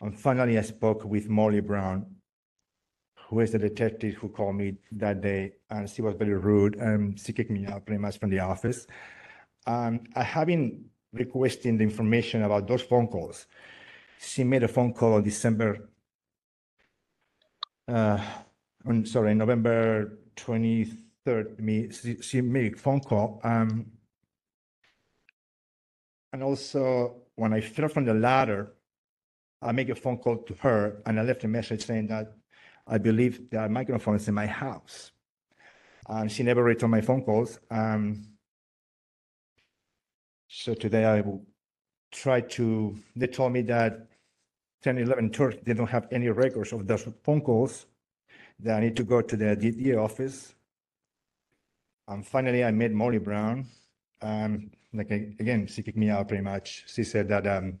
[0.00, 2.06] and finally, I spoke with Molly Brown,
[3.28, 7.18] who is the detective who called me that day, and she was very rude, and
[7.18, 8.86] she kicked me out pretty much from the office.
[9.66, 13.46] Um, I have been requesting the information about those phone calls.
[14.20, 15.88] She made a phone call on December,
[17.88, 21.58] on, sorry, November 23rd.
[21.58, 23.40] Me, she, she made a phone call.
[23.44, 23.86] Um,
[26.32, 28.72] and also, when I fell from the ladder,
[29.60, 32.34] I make a phone call to her and I left a message saying that
[32.86, 35.12] I believe there are microphones in my house.
[36.08, 37.60] And she never returned my phone calls.
[37.70, 38.26] Um,
[40.48, 41.46] so today I will
[42.10, 44.08] try to, they told me that
[44.82, 47.86] 10, 11 Turk, they don't have any records of those phone calls.
[48.58, 50.54] That I need to go to the DDA office.
[52.06, 53.66] And finally, I met Molly Brown.
[54.20, 56.84] Um, like again, she kicked me out pretty much.
[56.86, 57.78] She said that um,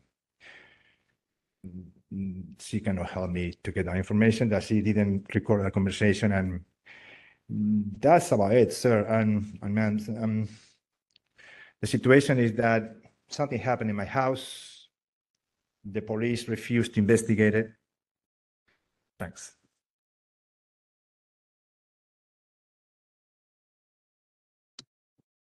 [2.58, 4.48] she cannot help me to get that information.
[4.48, 6.64] That she didn't record that conversation, and
[8.00, 9.04] that's about it, sir.
[9.04, 10.48] And and man, um,
[11.80, 12.96] the situation is that
[13.28, 14.71] something happened in my house.
[15.84, 17.70] The police refused to investigate it.
[19.18, 19.54] Thanks.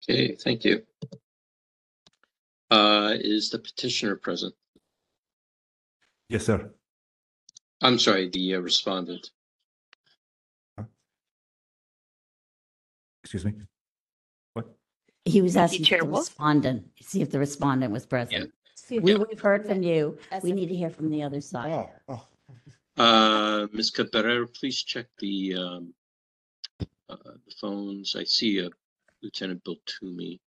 [0.10, 0.84] Okay, thank you.
[2.70, 4.54] Uh, is the petitioner present?
[6.30, 6.72] Yes, sir.
[7.82, 9.32] I'm sorry, the uh, respondent.
[13.24, 13.54] Excuse me.
[14.54, 14.68] What?
[15.26, 16.28] He was Thank you, asking Chair the Wolf.
[16.30, 18.54] respondent, see if the respondent was present.
[18.90, 20.18] We, we've heard from you.
[20.44, 21.90] We need to hear from the other side.
[22.08, 22.26] Oh,
[22.98, 23.04] oh.
[23.04, 23.92] Uh, Ms.
[23.92, 25.94] Cabrera, please check the, um,
[27.10, 28.16] uh, the phones.
[28.16, 28.70] I see uh,
[29.22, 30.40] Lieutenant Bill Toomey.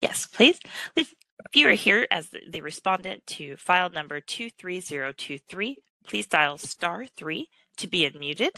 [0.00, 0.58] Yes, please.
[0.96, 1.14] If
[1.46, 5.76] if you are here as the, the respondent to file number 23023,
[6.06, 8.50] please dial star 3 to be unmuted.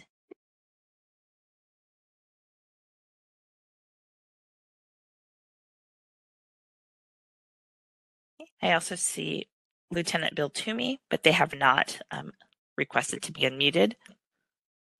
[8.63, 9.49] I also see
[9.91, 12.33] Lieutenant Bill Toomey, but they have not um,
[12.77, 13.95] requested to be unmuted.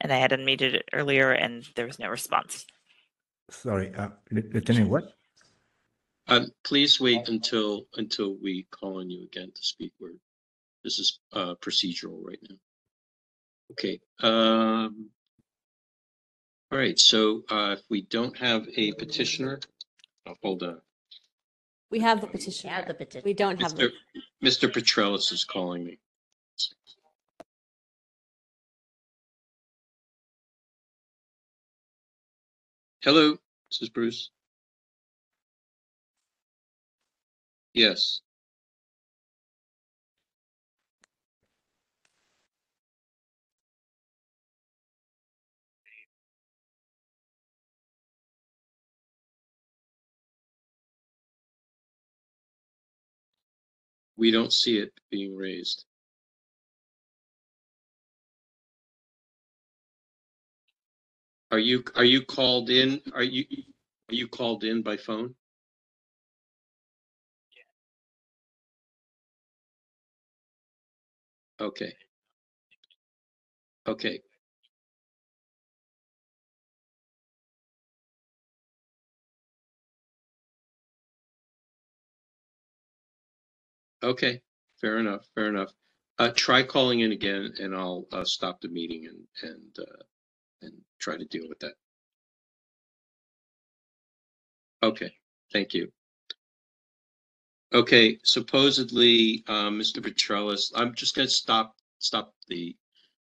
[0.01, 2.67] And I had unmuted it earlier and there was no response.
[3.51, 5.15] Sorry, uh, Lieutenant, what?
[6.29, 9.93] Um, please wait until, until we call on you again to speak.
[9.99, 10.13] Where
[10.83, 12.57] this is, uh, procedural right now.
[13.73, 15.11] Okay, um.
[16.73, 19.61] All right, so, uh, if we don't have a petitioner,
[20.27, 20.81] oh, hold on.
[21.91, 22.71] We have the petition.
[22.71, 23.23] Yeah, the petition.
[23.25, 23.91] We don't have, Mr.
[24.43, 24.73] the Mr.
[24.73, 25.99] Petrelis is calling me.
[33.03, 33.33] Hello,
[33.71, 34.31] this is Bruce.
[37.73, 38.21] Yes,
[54.17, 55.85] we don't see it being raised.
[61.51, 63.01] Are you, are you called in?
[63.15, 63.45] Are you,
[64.11, 65.35] are you called in by phone?
[71.61, 71.93] Okay.
[73.87, 74.21] Okay,
[84.03, 84.41] okay,
[84.81, 85.73] fair enough, fair enough.
[86.19, 90.03] Uh, try calling in again and I'll, uh, stop the meeting and, and, uh,
[90.63, 91.75] and try to deal with that.
[94.83, 95.13] Okay,
[95.53, 95.93] thank you.
[97.75, 100.01] Okay, supposedly, uh, Mr.
[100.01, 102.77] Petrelis, I'm just gonna stop, stop the,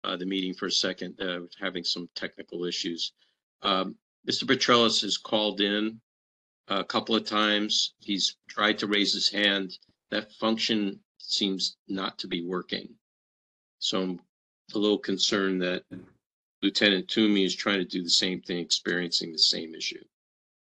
[0.04, 3.12] uh, the meeting for a second, uh, having some technical issues.
[3.62, 3.96] Um,
[4.28, 4.44] Mr.
[4.44, 6.00] Petrelis has called in
[6.68, 7.94] a couple of times.
[7.98, 9.78] He's tried to raise his hand.
[10.10, 12.88] That function seems not to be working.
[13.78, 14.20] So I'm
[14.74, 15.84] a little concerned that
[16.62, 20.02] Lieutenant Toomey is trying to do the same thing, experiencing the same issue.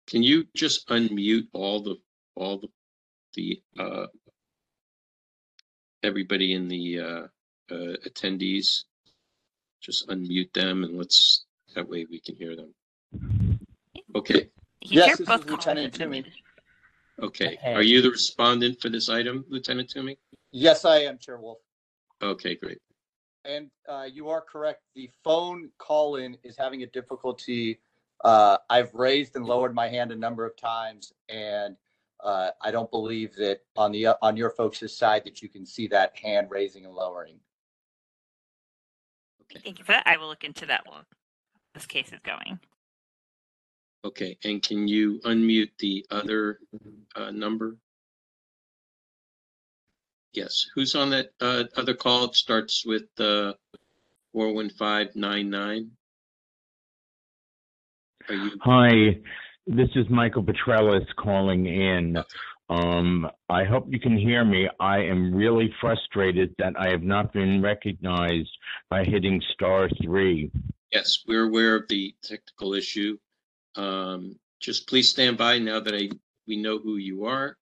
[0.07, 1.95] Can you just unmute all the,
[2.35, 2.67] all the,
[3.35, 4.07] the, uh,
[6.03, 7.27] everybody in the, uh,
[7.71, 8.83] uh, attendees?
[9.79, 12.73] Just unmute them and let's, that way we can hear them.
[14.15, 14.49] Okay,
[14.81, 16.25] You Yes, this is Lieutenant Toomey.
[17.21, 17.59] Muted.
[17.59, 17.73] okay.
[17.73, 20.17] Are you the respondent for this item, Lieutenant Toomey?
[20.51, 21.59] Yes, I am, Chair Wolf.
[22.21, 22.79] Okay, great.
[23.45, 24.81] And uh, you are correct.
[24.95, 27.79] The phone call-in is having a difficulty.
[28.23, 31.75] Uh, I've raised and lowered my hand a number of times, and
[32.23, 35.87] uh, I don't believe that on the on your folks' side that you can see
[35.87, 37.39] that hand raising and lowering.
[39.63, 40.03] Thank you for that.
[40.05, 41.03] I will look into that while
[41.73, 42.59] this case is going.
[44.03, 46.59] Okay, and can you unmute the other
[47.15, 47.77] uh, number?
[50.33, 52.23] Yes, who's on that uh, other call?
[52.25, 53.53] It starts with uh,
[54.33, 55.91] 41599.
[58.29, 58.89] Are you, Hi,
[59.67, 62.17] this is Michael Petrelis calling in.
[62.69, 64.67] Um, I hope you can hear me.
[64.79, 68.49] I am really frustrated that I have not been recognized
[68.89, 70.49] by hitting star three.
[70.91, 73.17] yes, we're aware of the technical issue.
[73.75, 76.09] Um, Just please stand by now that I,
[76.47, 77.57] we know who you are.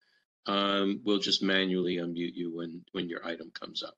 [0.45, 3.95] Um, We'll just manually unmute you when, when your item comes up.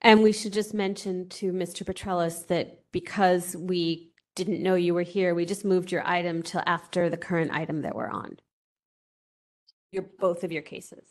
[0.00, 1.84] And we should just mention to Mr.
[1.84, 6.62] Petrelis that because we didn't know you were here, we just moved your item till
[6.66, 8.36] after the current item that we're on.
[9.90, 11.02] Your, both of your cases.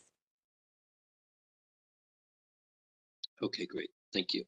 [3.42, 3.90] Okay, great.
[4.12, 4.44] Thank you.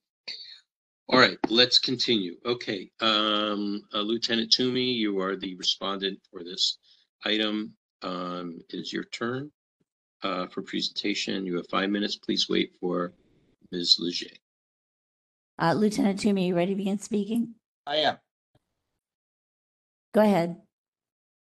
[1.12, 2.36] All right, let's continue.
[2.46, 6.78] Okay, um, uh, Lieutenant Toomey, you are the respondent for this
[7.24, 7.72] item.
[8.02, 9.50] Um, it is your turn,
[10.22, 11.46] uh, for presentation.
[11.46, 12.14] You have five minutes.
[12.14, 13.12] Please wait for
[13.72, 13.96] Ms.
[13.98, 14.30] Leger.
[15.58, 17.56] Uh, Lieutenant Toomey, are you ready to begin speaking?
[17.88, 18.16] I am.
[20.14, 20.62] Go ahead.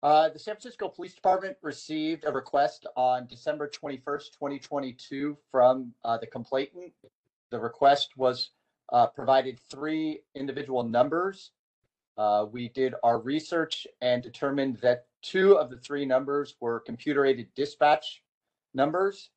[0.04, 6.20] Uh, the San Francisco Police Department received a request on December 21st, 2022 from uh,
[6.20, 6.94] the complainant.
[7.50, 8.52] The request was
[8.92, 11.52] uh, provided three individual numbers.
[12.18, 17.26] Uh, we did our research and determined that two of the three numbers were computer
[17.26, 18.24] aided dispatch
[18.74, 19.32] numbers.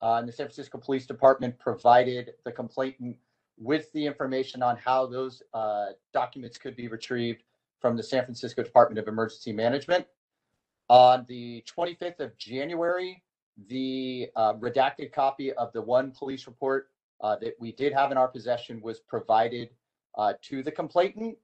[0.00, 3.16] Uh, and the San Francisco Police Department provided the complainant
[3.58, 7.44] with the information on how those uh, documents could be retrieved
[7.80, 10.06] from the San Francisco Department of Emergency Management.
[10.88, 13.22] On the 25th of January,
[13.68, 16.91] the uh, redacted copy of the one police report
[17.22, 19.70] uh, that we did have in our possession was provided
[20.18, 21.36] uh, to the complainant.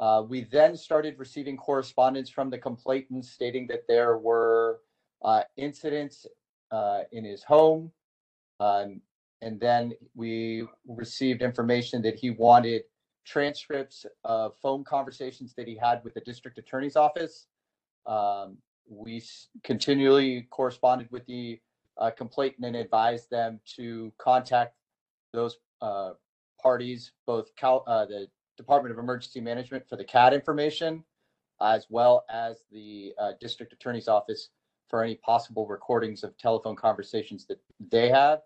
[0.00, 4.80] Uh, we then started receiving correspondence from the complainant stating that there were
[5.22, 6.26] uh, incidents
[6.70, 7.92] uh, in his home.
[8.58, 9.00] Um,
[9.42, 12.82] and then we received information that he wanted
[13.24, 17.46] transcripts of phone conversations that he had with the district attorney's office.
[18.06, 18.56] Um,
[18.88, 19.22] we
[19.62, 21.60] continually corresponded with the
[21.98, 24.74] uh, complainant and advised them to contact
[25.32, 26.12] those uh,
[26.60, 31.02] parties, both Cal, uh, the Department of Emergency Management for the CAD information,
[31.60, 34.50] as well as the uh, district attorney's office
[34.88, 37.58] for any possible recordings of telephone conversations that
[37.90, 38.40] they have.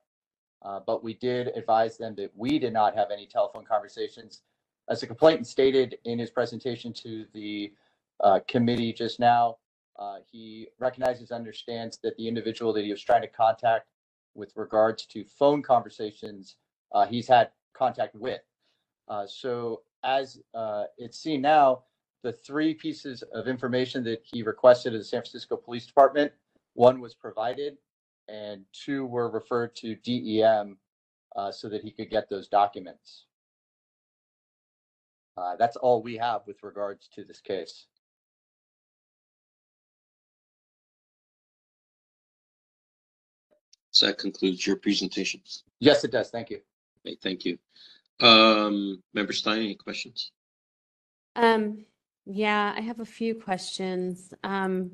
[0.63, 4.43] Uh, but we did advise them that we did not have any telephone conversations.
[4.89, 7.73] As the complainant stated in his presentation to the
[8.23, 9.57] uh, committee just now,
[9.99, 13.89] uh, he recognizes, understands that the individual that he was trying to contact
[14.35, 16.57] with regards to phone conversations,
[16.93, 18.41] uh, he's had contact with.
[19.09, 21.83] Uh, so as uh, it's seen now,
[22.23, 26.33] the three pieces of information that he requested of the San Francisco Police Department,
[26.75, 27.77] one was provided
[28.29, 30.77] and two were referred to DEM
[31.37, 33.27] uh, so that he could get those documents.
[35.37, 37.87] Uh, that's all we have with regards to this case.
[43.91, 45.41] So that concludes your presentation.
[45.79, 46.31] Yes, it does.
[46.31, 46.61] Thank you.
[47.07, 47.59] Okay, thank you.
[48.21, 50.33] Um, Member Stein, any questions?
[51.37, 51.85] Um,
[52.25, 54.35] yeah, I have a few questions.
[54.43, 54.93] Um,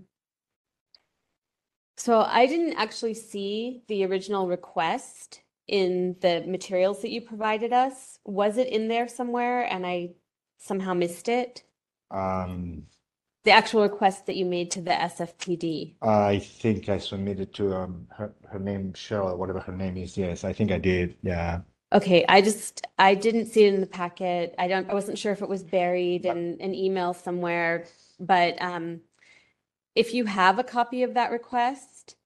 [1.96, 8.18] so I didn't actually see the original request in the materials that you provided us.
[8.24, 10.10] Was it in there somewhere and I
[10.58, 11.62] somehow missed it?
[12.10, 12.86] Um,
[13.44, 15.94] The actual request that you made to the SFPD.
[16.02, 20.18] I think I submitted to um, her, her name, Cheryl, whatever her name is.
[20.18, 21.16] Yes, I think I did.
[21.22, 21.60] Yeah.
[21.92, 24.54] Okay, I just I didn't see it in the packet.
[24.58, 27.84] I don't I wasn't sure if it was buried in an email somewhere.
[28.18, 29.00] but um,
[29.94, 32.16] if you have a copy of that request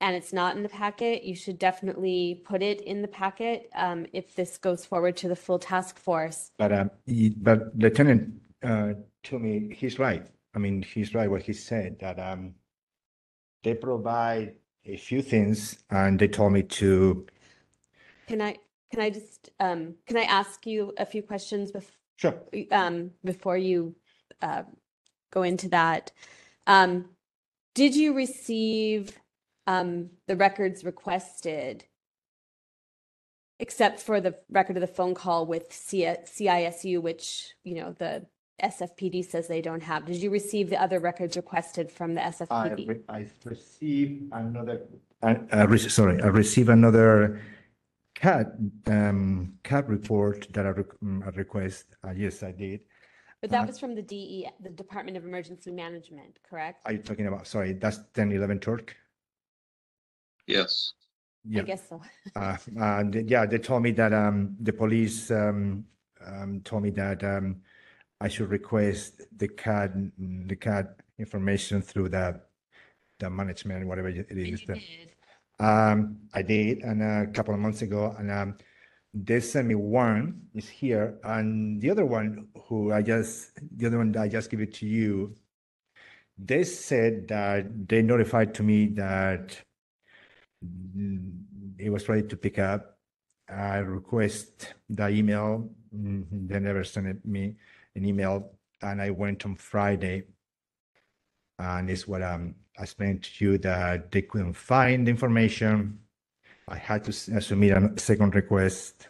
[0.00, 4.06] and it's not in the packet, you should definitely put it in the packet um,
[4.12, 6.50] if this goes forward to the full task force.
[6.58, 10.26] But um, he, but Lieutenant uh, told me he's right.
[10.54, 12.54] I mean, he's right what he said that um,
[13.62, 14.54] they provide
[14.84, 17.26] a few things, and they told me to.
[18.28, 18.56] Can I,
[18.96, 21.84] can I just, um, can I ask you a few questions bef-
[22.16, 22.34] Sure.
[22.72, 23.94] um, before you
[24.40, 24.62] uh,
[25.30, 26.12] go into that?
[26.66, 27.10] Um,
[27.74, 29.18] did you receive
[29.66, 31.84] um, the records requested,
[33.60, 38.24] except for the record of the phone call with C- CISU, which you know the
[38.62, 40.06] SFPD says they don't have?
[40.06, 42.88] Did you receive the other records requested from the I, SFPD?
[42.88, 44.80] re- I received another.
[45.22, 47.42] I, I re- sorry, I received another
[48.16, 48.46] cat
[48.86, 51.84] um cat report that I, re- mm, I request.
[52.04, 52.80] Uh, yes, I did.
[53.42, 56.80] But that uh, was from the DE, the Department of Emergency Management, correct?
[56.86, 57.46] Are you talking about?
[57.46, 58.96] Sorry, that's ten eleven Turk.
[60.46, 60.92] Yes.
[61.46, 61.62] I Yeah.
[61.62, 62.02] guess so.
[62.34, 65.84] Uh, and yeah, they told me that um, the police um,
[66.26, 67.60] um, told me that um,
[68.20, 70.88] I should request the CAD the CAD
[71.18, 72.40] information through the
[73.18, 74.62] the management, whatever it is.
[74.66, 74.80] the-
[75.58, 78.56] Um, I did, and a couple of months ago, and um,
[79.14, 83.98] they sent me one is here, and the other one who I just the other
[83.98, 85.34] one that I just give it to you.
[86.38, 89.58] They said that they notified to me that
[91.78, 92.98] it was ready to pick up.
[93.48, 95.70] I request the email.
[95.94, 97.56] mm, They never sent me
[97.94, 98.52] an email,
[98.82, 100.24] and I went on Friday.
[101.58, 105.98] And it's what um, I explained to you that they couldn't find the information.
[106.68, 109.08] I had to uh, submit a second request.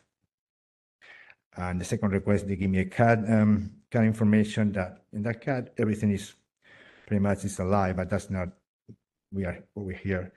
[1.56, 5.40] And the second request, they give me a CAD, um, CAD information that in that
[5.40, 6.34] CAD, everything is
[7.06, 8.48] pretty much is alive, but that's not,
[9.32, 10.32] we are over here.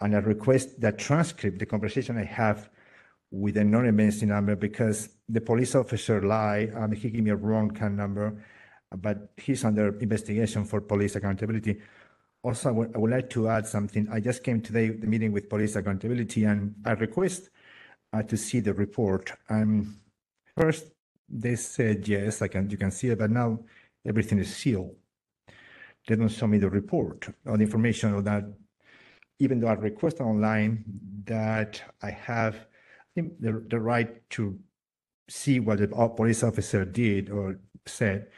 [0.00, 2.70] And I request that transcript, the conversation I have
[3.30, 7.70] with a non-emergency number because the police officer lied, and he gave me a wrong
[7.70, 8.42] CAD number,
[8.96, 11.80] but he's under investigation for police accountability.
[12.44, 14.08] Also, I would, like to add something.
[14.10, 17.50] I just came today, the meeting with police accountability, and I request
[18.12, 19.32] uh, to see the report.
[19.48, 20.00] Um,
[20.56, 20.86] first,
[21.28, 23.60] they said yes, I can, you can see it, but now
[24.04, 24.96] everything is sealed.
[26.08, 28.44] They don't show me the report or the information of that.
[29.38, 30.84] Even though I request online
[31.24, 32.66] that I have
[33.16, 34.58] I the, the right to
[35.28, 38.28] see what the police officer did or said,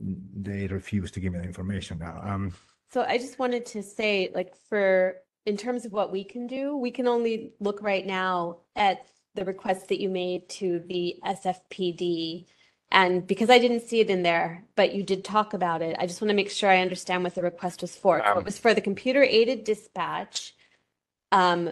[0.00, 2.20] they refuse to give me the information now.
[2.22, 2.54] Um,
[2.92, 5.16] So I just wanted to say, like, for,
[5.46, 9.44] in terms of what we can do, we can only look right now at the
[9.44, 12.46] request that you made to the SFPD.
[12.90, 16.06] And because I didn't see it in there, but you did talk about it, I
[16.06, 18.20] just want to make sure I understand what the request was for.
[18.24, 20.54] So Um, it was for the computer aided dispatch
[21.30, 21.70] um,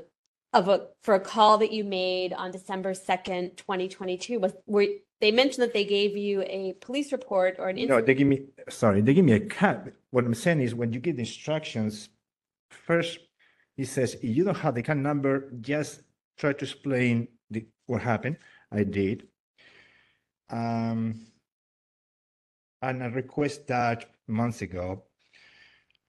[0.52, 4.40] of a, for a call that you made on December 2nd, 2022.
[4.40, 4.86] Was, were,
[5.20, 8.06] they mentioned that they gave you a police report or an no, incident.
[8.06, 9.92] they give me, sorry, they give me a cat.
[10.10, 12.08] What I'm saying is when you give the instructions,
[12.70, 13.18] first,
[13.76, 16.02] he says, if you don't have the CAN number, just
[16.38, 18.38] try to explain the, what happened.
[18.72, 19.28] I did.
[20.50, 21.26] Um,
[22.80, 25.04] and I request that months ago.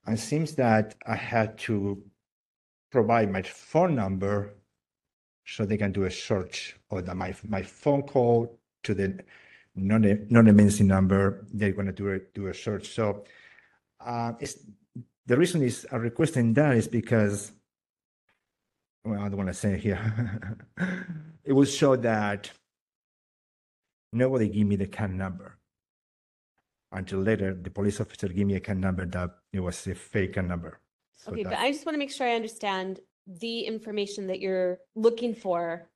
[0.05, 2.01] And it seems that I had to
[2.91, 4.53] provide my phone number
[5.45, 9.19] so they can do a search or the, my, my phone call to the
[9.75, 12.89] non, non-emergency number, they're going to do a, do a search.
[12.89, 13.23] So
[13.99, 14.33] uh,
[15.25, 17.51] the reason is I'm requesting that is because,
[19.03, 20.47] well, I don't want to say it here.
[21.43, 22.51] it will show that
[24.13, 25.57] nobody give me the CAN number.
[26.91, 30.33] Until later, the police officer gave me a CAN number that it was a fake
[30.33, 30.79] CAN number.
[31.19, 34.39] So Okay, but that- I just want to make sure I understand the information that
[34.39, 35.89] you're looking for.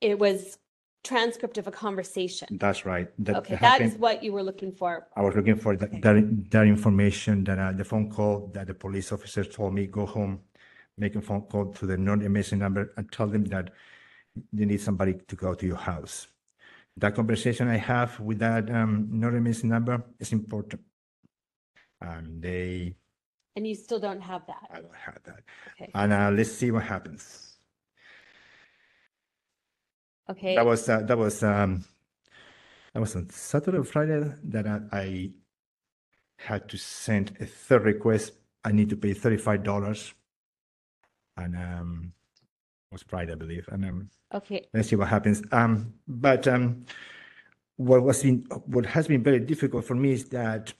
[0.00, 0.58] It was
[1.02, 2.46] transcript of a conversation.
[2.58, 3.08] That's right.
[3.24, 4.00] That Okay, that is happened.
[4.00, 5.08] what you were looking for.
[5.16, 8.74] I was looking for that, that, that information that, uh, the phone call that the
[8.74, 10.40] police officer told me, go home,
[10.96, 13.70] make a phone call to the non-emergency number and tell them that
[14.52, 16.28] you need somebody to go to your house.
[16.96, 20.82] That conversation I have with that, um, non-emergency number is important.
[22.00, 22.96] And they,
[23.56, 24.68] And you still don't have that.
[24.70, 25.40] I don't have that.
[25.74, 27.58] Okay, And, uh, let's see what happens.
[30.30, 30.54] okay.
[30.54, 31.84] That was, uh, that was, um,
[32.94, 35.30] that was on Saturday or Friday that I, I
[36.38, 38.32] had to send a third request.
[38.64, 40.14] I need to pay thirty-five dollars.
[41.36, 42.12] And, um,
[42.90, 43.66] it was Friday, I believe.
[43.72, 45.42] And, um, Okay, let's see what happens.
[45.50, 46.84] Um, but, um,
[47.76, 50.72] what was been, what has been very difficult for me is that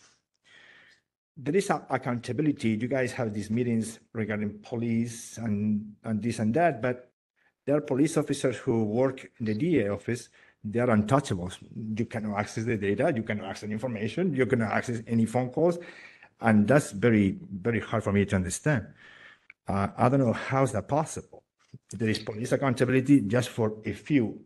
[1.36, 2.70] there is accountability.
[2.70, 7.10] You guys have these meetings regarding police and, and this and that, but
[7.66, 10.28] there are police officers who work in the DA office.
[10.62, 11.56] They are untouchables.
[11.96, 13.12] You cannot access the data.
[13.14, 14.34] You cannot access information.
[14.34, 15.78] You cannot access any phone calls.
[16.40, 18.86] And that's very, very hard for me to understand.
[19.68, 21.44] Uh, I don't know how is that possible.
[21.90, 24.40] There is police accountability just for a few.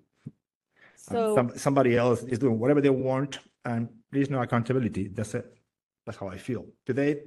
[0.96, 5.08] So, some, somebody else is doing whatever they want, and there is no accountability.
[5.08, 5.54] That's it.
[6.06, 6.66] That's how I feel.
[6.86, 7.22] Today,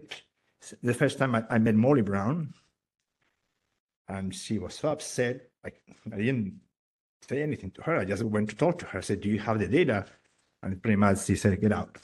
[0.84, 2.54] the first time I, I met Molly Brown,
[4.08, 5.50] and she was so upset.
[5.64, 5.82] Like
[6.14, 6.60] I didn't
[7.28, 7.98] say anything to her.
[7.98, 9.00] I just went to talk to her.
[9.00, 10.06] I said, "Do you have the data?"
[10.64, 11.98] And pretty much she said, "Get out."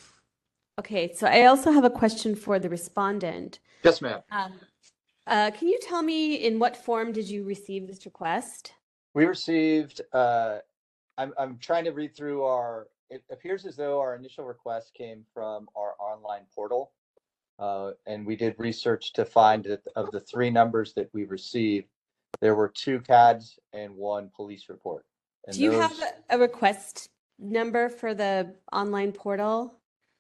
[0.80, 3.60] okay, so I also have a question for the respondent.
[3.84, 4.22] Yes, ma'am.
[4.32, 4.54] Um,
[5.28, 8.74] uh, can you tell me in what form did you receive this request?
[9.14, 10.60] We received, uh,
[11.18, 15.24] I'm, I'm trying to read through our, it appears as though our initial request came
[15.34, 16.92] from our online portal.
[17.60, 21.88] Uh, and we did research to find that of the three numbers that we received,
[22.42, 25.06] there were two CADs and one police report.
[25.46, 29.76] And Do you have those- a, a request number for the online portal?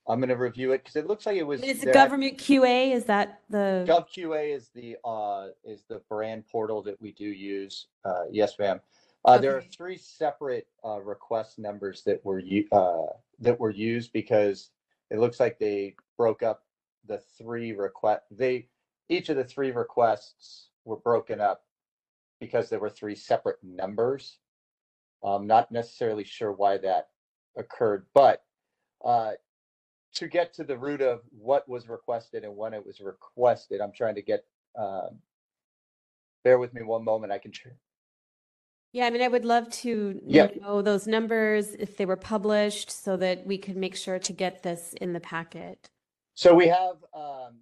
[0.07, 1.63] I'm gonna review it because it looks like it was.
[1.63, 2.91] Is there- government QA?
[2.91, 3.85] Is that the?
[3.87, 7.87] GovQA is the, uh, is the brand portal that we do use.
[8.03, 8.81] Uh, yes, ma'am.
[9.25, 9.69] Uh, there are Okay.
[9.69, 13.07] three separate, uh, request numbers that were, u- uh,
[13.39, 14.71] that were used because
[15.09, 16.65] it looks like they broke up
[17.05, 18.69] the three request, they,
[19.09, 21.65] each of the three requests were broken up
[22.39, 24.39] because there were three separate numbers.
[25.23, 27.09] I'm not necessarily sure why that
[27.55, 28.43] occurred, but,
[29.03, 29.33] uh,
[30.15, 33.91] to get to the root of what was requested and when it was requested, I'm
[33.93, 34.45] trying to get,
[34.75, 35.21] um,
[36.43, 37.69] bear with me one moment, I can, tr-
[38.93, 40.19] Yeah, I mean, I would love to
[40.61, 44.61] know those numbers, if they were published, so that we could make sure to get
[44.61, 45.89] this in the packet.
[46.35, 47.59] so we have, um,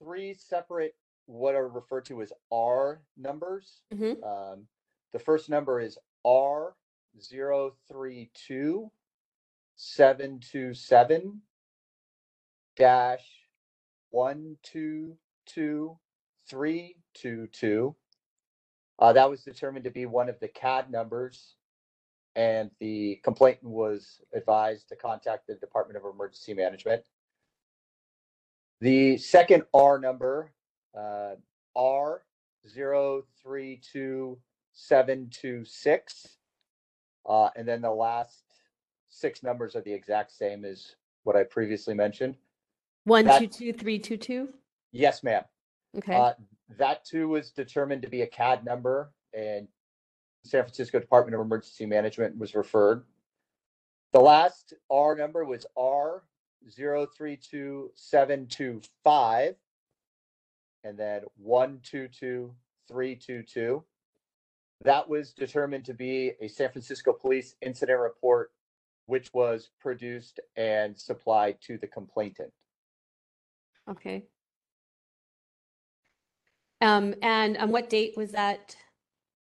[0.00, 0.94] three separate,
[1.26, 3.80] what are referred to as R numbers.
[3.92, 4.22] Mhm.
[4.24, 4.68] Um,
[5.12, 6.76] the first number is R
[7.20, 8.92] zero three two
[9.76, 11.42] seven two seven
[12.76, 13.48] dash
[14.10, 15.98] one two two
[16.48, 17.96] three two two.
[18.98, 21.54] Uh, that was determined to be one of the CAD numbers.
[22.34, 27.02] And the complainant was advised to contact the Department of Emergency Management.
[28.80, 30.52] The second R number,
[30.94, 31.36] uh,
[31.74, 32.22] R
[32.68, 34.38] zero three two
[34.74, 36.36] seven two six.
[37.26, 38.44] Uh, and then the last
[39.08, 40.94] six numbers are the exact same as
[41.24, 42.36] what I previously mentioned.
[43.04, 44.50] One, two, two, three, two, two?
[44.92, 45.44] Yes, ma'am.
[45.96, 46.34] Okay, Uh,
[46.78, 49.68] that too was determined to be a CAD number and
[50.44, 53.04] San Francisco Department of Emergency Management was referred.
[54.12, 56.22] The last R number was R
[56.70, 59.56] zero three two seven two five.
[60.84, 62.54] And then one two two
[62.88, 63.84] three two two.
[64.84, 68.52] That was determined to be a San Francisco Police Incident Report,
[69.06, 72.52] which was produced and supplied to the complainant.
[73.90, 74.24] okay.
[76.80, 78.76] Um, and on what date was that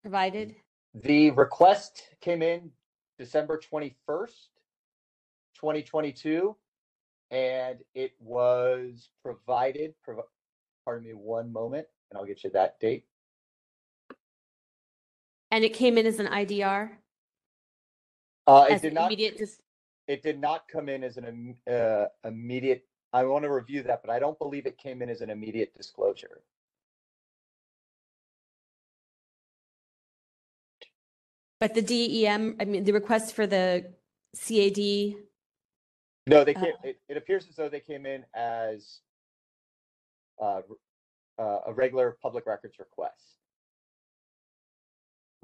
[0.02, 0.56] provided?
[0.94, 2.70] The request came in
[3.18, 4.50] December twenty-first,
[5.54, 6.56] twenty twenty-two,
[7.30, 10.22] and it was provided, provi-
[10.84, 13.04] pardon me one moment, and I'll get you that date.
[15.52, 16.90] And it came in as an IDR?
[18.46, 19.60] Uh, it As did not, immediate, dis-
[20.08, 24.10] it did not come in as an, uh, immediate, I want to review that, but
[24.10, 26.42] I don't believe it came in as an immediate disclosure.
[31.60, 33.86] But the DEM, I mean, the request for the
[34.34, 35.14] CAD,
[36.26, 36.88] No, they came, Uh.
[36.88, 39.00] it, it appears as though they came in as
[40.42, 40.62] uh,
[41.38, 43.36] uh, a regular public records request.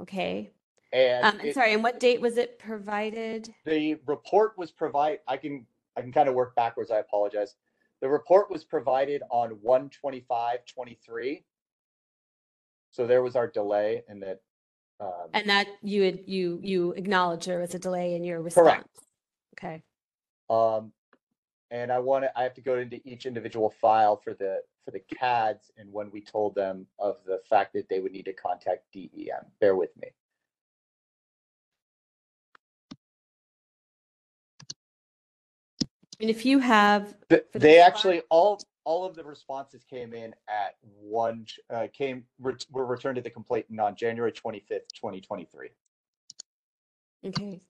[0.01, 0.51] okay.
[0.93, 3.53] And Um, and it- sorry, and what date was it provided?
[3.64, 7.57] the report was provide, I can, I can kind of work backwards, I apologize.
[8.01, 11.45] The report was provided on one twenty-five twenty-three.
[12.91, 14.41] So there was our delay in that.
[15.01, 18.66] Um, And that you had, you, you acknowledge there was a delay in your response?
[18.68, 18.88] Correct.
[19.59, 19.82] Okay,
[20.51, 20.92] Um,
[21.70, 24.90] and I want to, I have to go into each individual file for the, for
[24.92, 28.32] the CADs and when we told them of the fact that they would need to
[28.32, 29.44] contact DEM.
[29.61, 30.09] Bear with me.
[36.20, 39.84] and if you have, Th- For the They response- actually, all, all of the responses
[39.84, 44.95] came in at one, uh, came, ret- were returned to the complainant on January twenty-fifth,
[44.99, 45.68] twenty twenty-three.
[47.26, 47.61] okay,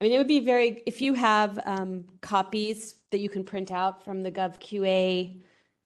[0.00, 3.70] I mean, it would be very, if you have um, copies that you can print
[3.70, 5.40] out from the GovQA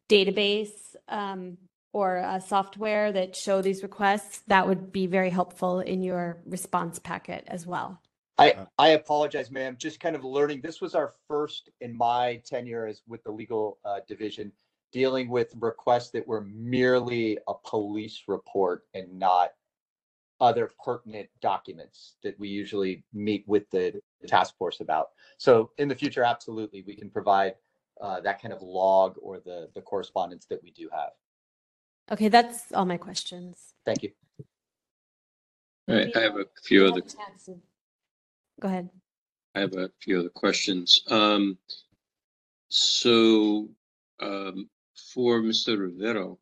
[0.08, 1.58] database um,
[1.92, 6.98] or a software that show these requests, that would be very helpful in your response
[6.98, 8.00] packet as well.
[8.38, 9.76] I, Uh, I apologize, ma'am.
[9.78, 10.62] Just kind of learning.
[10.62, 14.50] This was our first in my tenure as with the legal uh, division,
[14.92, 19.50] dealing with requests that were merely a police report and not
[20.40, 25.10] other pertinent documents that we usually meet with the task force about.
[25.38, 27.54] So in the future, absolutely, we can provide
[28.00, 31.10] uh, that kind of log or the the correspondence that we do have.
[32.10, 33.74] Okay, that's all my questions.
[33.84, 34.10] Thank you.
[35.88, 37.02] All right, I have a few other,
[38.60, 38.88] Go ahead.
[39.54, 41.02] I have a few other questions.
[41.08, 41.58] Um,
[42.68, 43.68] so,
[44.20, 44.68] um,
[45.12, 45.78] for Mr.
[45.78, 46.38] Rivero,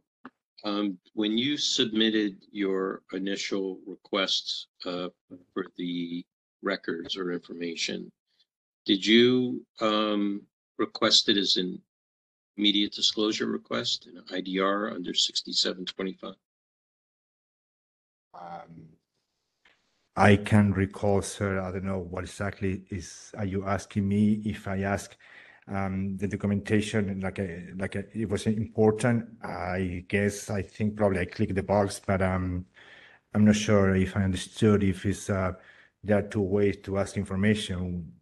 [0.64, 5.08] um, when you submitted your initial requests, uh,
[5.54, 6.24] for the
[6.62, 8.10] records or information,
[8.84, 10.42] did you, um,
[10.78, 11.80] request it as an
[12.56, 16.34] immediate disclosure request, an IDR under sixty-seven twenty-five?
[18.34, 18.88] Um,
[20.16, 24.66] I can recall, sir, I don't know what exactly is, are you asking me if
[24.66, 25.16] I ask
[25.68, 29.26] um, the documentation, like, a- like a- it was important?
[29.42, 32.66] I guess, I think probably I clicked the box, but um,
[33.34, 35.52] I'm not sure if I understood if it's, uh,
[36.02, 38.12] there are two ways to ask information.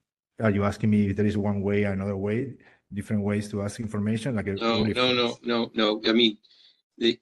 [0.40, 2.54] Are you asking me if there is one way, another way,
[2.92, 4.36] different ways to ask information?
[4.36, 6.02] Like No, no, no, no, no.
[6.06, 6.38] I mean,
[6.98, 7.18] the,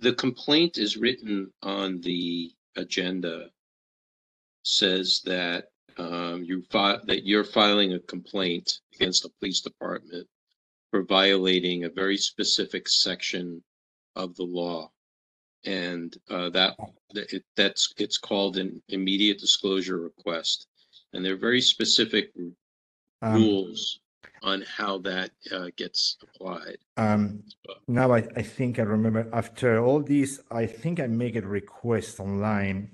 [0.00, 3.50] the complaint is written on the agenda.
[4.62, 10.26] Says that, um, you fi- that you're filing a complaint against the police department
[10.90, 13.62] for violating a very specific section
[14.16, 14.90] of the law.
[15.64, 16.76] And, uh, that,
[17.14, 20.66] it- that's, it's called an immediate disclosure request.
[21.12, 22.32] And there are very specific
[23.22, 24.00] Um, rules
[24.42, 26.76] on how that, uh, gets applied.
[26.98, 27.42] Um,
[27.88, 32.20] now I, I think I remember after all this, I think I make a request
[32.20, 32.90] online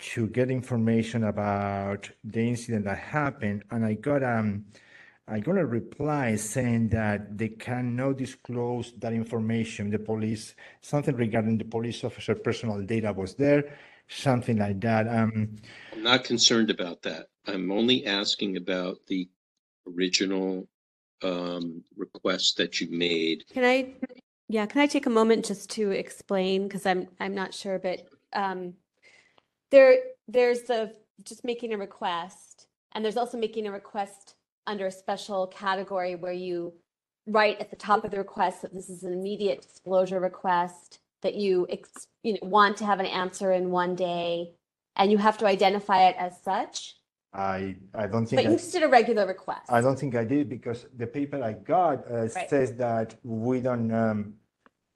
[0.00, 4.64] to get information about the incident that happened, and I got um,
[5.28, 9.90] I got a reply saying that they cannot disclose that information.
[9.90, 13.76] The police, something regarding the police officer personal data was there,
[14.08, 15.06] something like that.
[15.06, 15.56] Um,
[15.92, 17.28] I'm not concerned about that.
[17.46, 19.28] I'm only asking about the
[19.86, 20.66] original
[21.22, 23.44] um, request that you made.
[23.52, 23.94] Can I,
[24.48, 28.06] yeah, can I take a moment just to explain, because I'm, I'm not sure, but
[28.32, 28.74] um,
[29.70, 29.98] there,
[30.28, 30.94] there's the,
[31.24, 34.34] just making a request, and there's also making a request
[34.66, 36.72] under a special category where you
[37.26, 41.34] write at the top of the request that this is an immediate disclosure request, that
[41.34, 44.52] you, ex- you know, want to have an answer in one day,
[44.96, 46.96] and you have to identify it as such,
[47.32, 49.70] I I don't think but you I, just did a regular request.
[49.70, 52.50] I don't think I did because the paper I got uh, Right.
[52.50, 54.34] says that we don't um,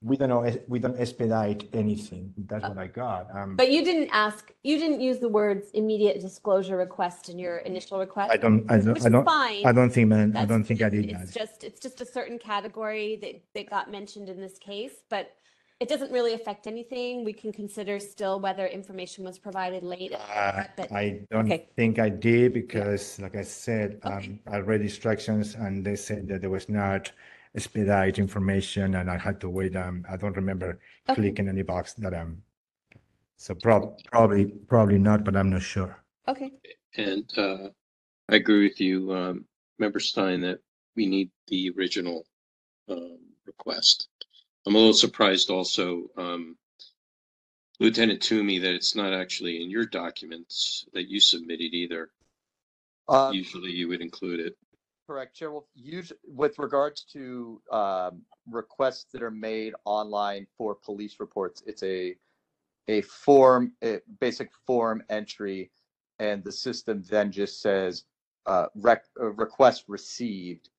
[0.04, 2.32] we don't know we don't expedite anything.
[2.46, 3.34] That's what I got.
[3.34, 7.56] Um, But you didn't ask, you didn't use the words immediate disclosure request in your
[7.58, 8.30] initial request?
[8.30, 9.64] I don't I don't I is don't fine.
[9.64, 11.40] I don't think man I That's- don't think I did It's that.
[11.40, 15.32] just, it's just a certain category that, that got mentioned in this case, but
[15.80, 17.24] it doesn't really affect anything.
[17.24, 20.12] We can consider still whether information was provided late.
[20.12, 21.68] Uh, but- I don't okay.
[21.76, 26.42] think I did because, like I said, um, I read instructions and they said that
[26.42, 27.10] there was not
[27.54, 29.76] expedite information and I had to wait.
[29.76, 30.78] Um, I don't remember
[31.08, 31.14] Okay.
[31.20, 32.42] clicking any box that um.
[33.36, 36.02] So prob probably probably not, but I'm not sure.
[36.28, 36.52] Okay,
[36.96, 37.68] And uh,
[38.30, 39.44] I agree with you, um,
[39.78, 40.60] Member Stein, that
[40.96, 42.24] we need the original
[42.88, 44.08] um, request.
[44.66, 46.56] I'm a little surprised also, um,
[47.80, 52.10] Lieutenant Toomey, that it's not actually in your documents that you submitted either.
[53.08, 54.56] Um, Usually you would include it.
[55.06, 55.52] Correct, Chair.
[55.74, 62.16] Usually with regards to um, requests that are made online for police reports, it's a
[62.88, 65.70] a form, a basic form entry,
[66.18, 68.04] and the system then just says
[68.46, 70.70] uh, rec- uh, request received.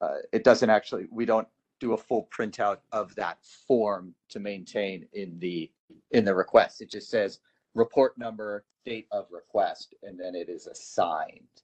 [0.00, 1.06] Uh, it doesn't actually.
[1.10, 1.48] We don't
[1.80, 5.70] do a full printout of that form to maintain in the
[6.12, 6.80] in the request.
[6.80, 7.40] It just says
[7.74, 11.62] report number, date of request, and then it is assigned.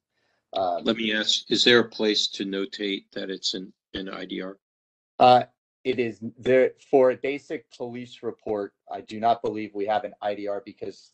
[0.52, 4.54] Um, Let me ask, is there a place to notate that it's an, an IDR?
[5.18, 5.44] Uh,
[5.84, 8.74] it is there for a basic police report.
[8.90, 11.12] I do not believe we have an IDR because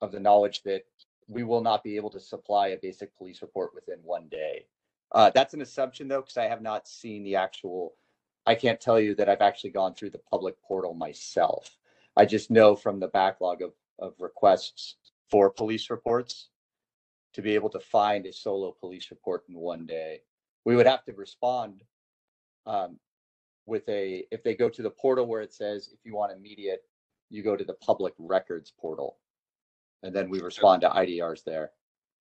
[0.00, 0.82] of the knowledge that
[1.28, 4.66] we will not be able to supply a basic police report within one day.
[5.12, 7.94] Uh, that's an assumption though, because I have not seen the actual.
[8.46, 11.78] I can't tell you that I've actually gone through the public portal myself.
[12.16, 14.96] I just know from the backlog of, of requests
[15.30, 16.48] for police reports
[17.34, 20.20] to be able to find a solo police report in one day.
[20.64, 21.82] We would have to respond
[22.66, 22.98] um,
[23.66, 26.82] with a, if they go to the portal where it says, if you want immediate,
[27.30, 29.16] you go to the public records portal.
[30.02, 31.72] And then we respond to IDRs there.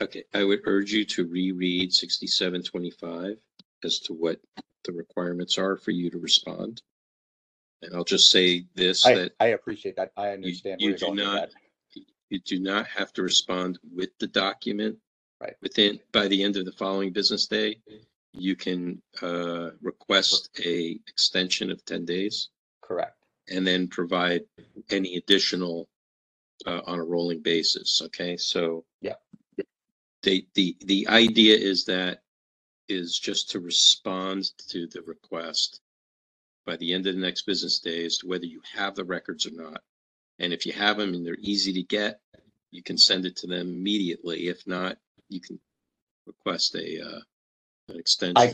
[0.01, 3.37] Okay, I would urge you to reread sixty-seven twenty-five
[3.83, 4.39] as to what
[4.85, 6.81] the requirements are for you to respond.
[7.81, 10.11] And I'll just say this, I, that I appreciate that.
[10.15, 11.49] I understand you you're do not-.
[12.29, 14.97] You do not have to respond with the document.
[15.41, 15.55] Right.
[15.61, 17.79] Within, by the end of the following business day,
[18.33, 22.49] you can, uh, request a extension of ten days
[22.81, 23.15] Correct.
[23.49, 24.41] and then provide
[24.89, 25.87] any additional,
[26.65, 28.37] uh, on a rolling basis, okay?
[28.37, 28.85] So.
[29.01, 29.15] Yeah.
[30.21, 32.19] The, the, the idea is that,
[32.89, 35.79] is just to respond to the request
[36.65, 39.45] by the end of the next business day as to whether you have the records
[39.47, 39.81] or not.
[40.39, 42.19] And if you have them and they're easy to get,
[42.71, 44.47] you can send it to them immediately.
[44.47, 45.59] If not, you can
[46.25, 47.19] request a, uh,
[47.89, 48.37] an extension.
[48.37, 48.53] I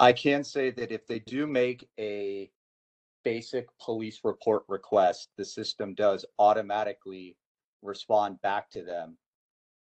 [0.00, 2.50] I can say that if they do make a
[3.22, 7.36] basic police report request, the system does automatically
[7.82, 9.18] respond back to them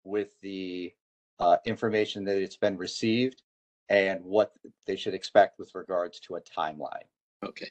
[0.05, 0.93] with the
[1.39, 3.43] uh, information that it's been received
[3.89, 4.53] and what
[4.87, 7.09] they should expect with regards to a timeline.
[7.43, 7.71] Okay.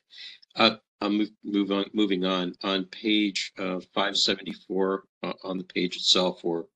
[0.55, 5.63] Uh, I'll move, move on, moving on, on page, uh, five seventy-four, uh, on the
[5.63, 6.67] page itself or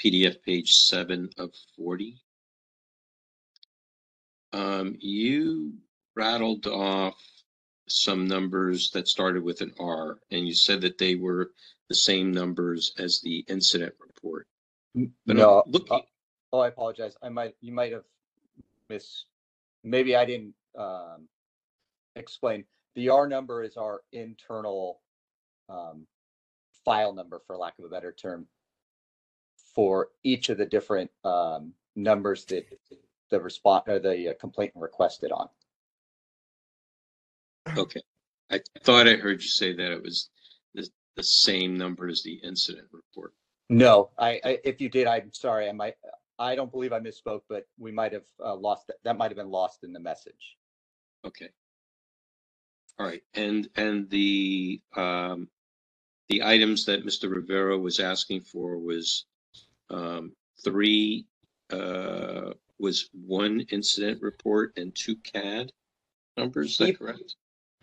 [0.00, 2.22] PDF page seven of forty.
[4.52, 5.74] Um, you
[6.14, 7.20] rattled off
[7.88, 11.50] some numbers that started with an R and you said that they were
[11.88, 14.46] the same numbers as the incident report.
[14.94, 16.00] But No, I'm looking, uh,
[16.52, 17.16] oh, I apologize.
[17.20, 18.04] I might, you might have
[18.88, 19.24] miss,
[19.82, 21.28] maybe I didn't um,
[22.14, 22.64] explain.
[22.94, 25.00] The R number is our internal
[25.68, 26.06] um,
[26.84, 28.46] file number, for lack of a better term,
[29.74, 32.66] for each of the different um, numbers that
[33.30, 35.48] the response or the uh, complainant requested on.
[37.76, 38.00] okay.
[38.50, 40.28] I thought I heard you say that it was
[40.74, 43.32] the, the same number as the incident report.
[43.70, 45.68] No, I, I, if you did, I'm sorry.
[45.68, 45.94] I might,
[46.38, 49.38] I don't believe I misspoke, but we might have uh, lost, that That might have
[49.38, 50.56] been lost in the message.
[51.26, 51.48] Okay.
[52.98, 55.48] All right, and, and the, um,
[56.28, 57.30] the items that Mr.
[57.30, 59.26] Rivera was asking for was,
[59.90, 60.32] um,
[60.62, 61.26] three,
[61.70, 65.72] uh, was one incident report and two CAD
[66.36, 67.36] numbers, is that correct?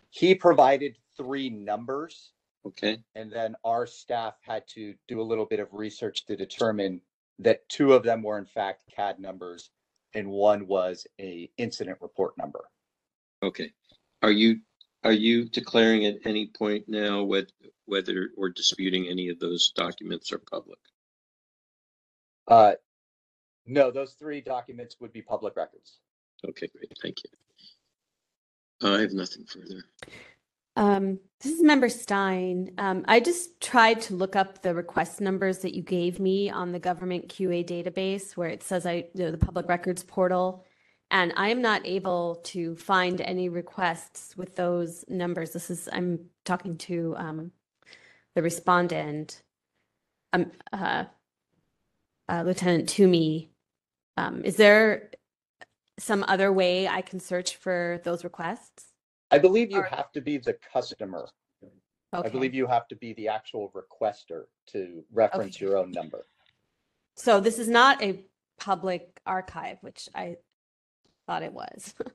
[0.10, 2.32] He provided three numbers.
[2.66, 7.02] Okay, And then our staff had to do a little bit of research to determine
[7.40, 9.72] that two of them were in fact CAD numbers
[10.14, 12.66] and one was a incident report number.
[13.42, 13.72] okay.
[14.22, 14.60] Are you,
[15.04, 17.52] are you declaring at any point now what,
[17.86, 20.80] whether, or disputing any of those documents are public?
[22.48, 22.74] Uh,
[23.66, 26.00] no, those three documents would be public records.
[26.48, 28.90] Okay, great, thank you.
[28.90, 29.84] I have nothing further.
[30.76, 32.72] Um, this is Member Stein.
[32.78, 36.72] Um, I just tried to look up the request numbers that you gave me on
[36.72, 40.66] the GovQA database where it says I, you know, the public records portal.
[41.12, 45.52] And I am not able to find any requests with those numbers.
[45.52, 47.52] This is, I'm talking to, um,
[48.34, 49.44] the respondent,
[50.32, 51.04] um, uh,
[52.30, 53.52] uh, Lieutenant Toomey.
[54.16, 55.12] Um, is there
[56.00, 58.94] some other way I can search for those requests?
[59.32, 59.94] I believe you Alright.
[59.94, 61.28] have to be the customer.
[62.14, 62.30] I Okay.
[62.30, 65.66] believe you have to be the actual requester to reference Okay.
[65.66, 66.26] your own number.
[67.18, 68.26] So this is not a
[68.60, 70.38] public archive, which I
[71.32, 71.96] thought it was.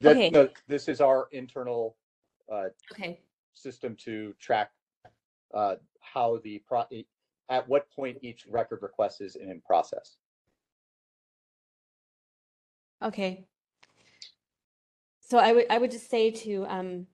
[0.00, 0.30] That- Okay.
[0.30, 1.96] no, This is our internal
[2.52, 3.20] uh, Okay,
[3.52, 4.70] system to track
[5.52, 6.84] uh, how the pro,
[7.48, 10.18] at what point each record request is in process.
[13.02, 13.44] okay.
[15.20, 17.06] So I would, I would just say to um,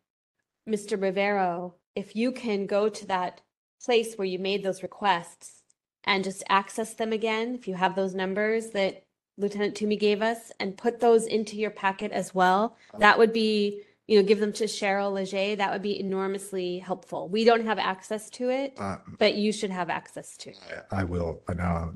[0.69, 1.01] Mr.
[1.01, 3.41] Rivero, if you can go to that
[3.83, 5.63] place where you made those requests
[6.05, 9.04] and just access them again, if you have those numbers that
[9.37, 13.82] Lieutenant Toomey gave us, and put those into your packet as well, that would be,
[14.07, 17.28] you know, give them to Cheryl Leger, that would be enormously helpful.
[17.28, 20.59] We don't have access to it, Uh, but you should have access to it.
[20.93, 21.89] I I will, and uh,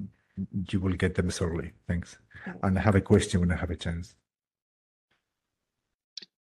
[0.71, 1.73] you will get them shortly.
[1.87, 2.19] Thanks.
[2.47, 2.59] Okay.
[2.63, 4.15] And I have a question when I have a chance.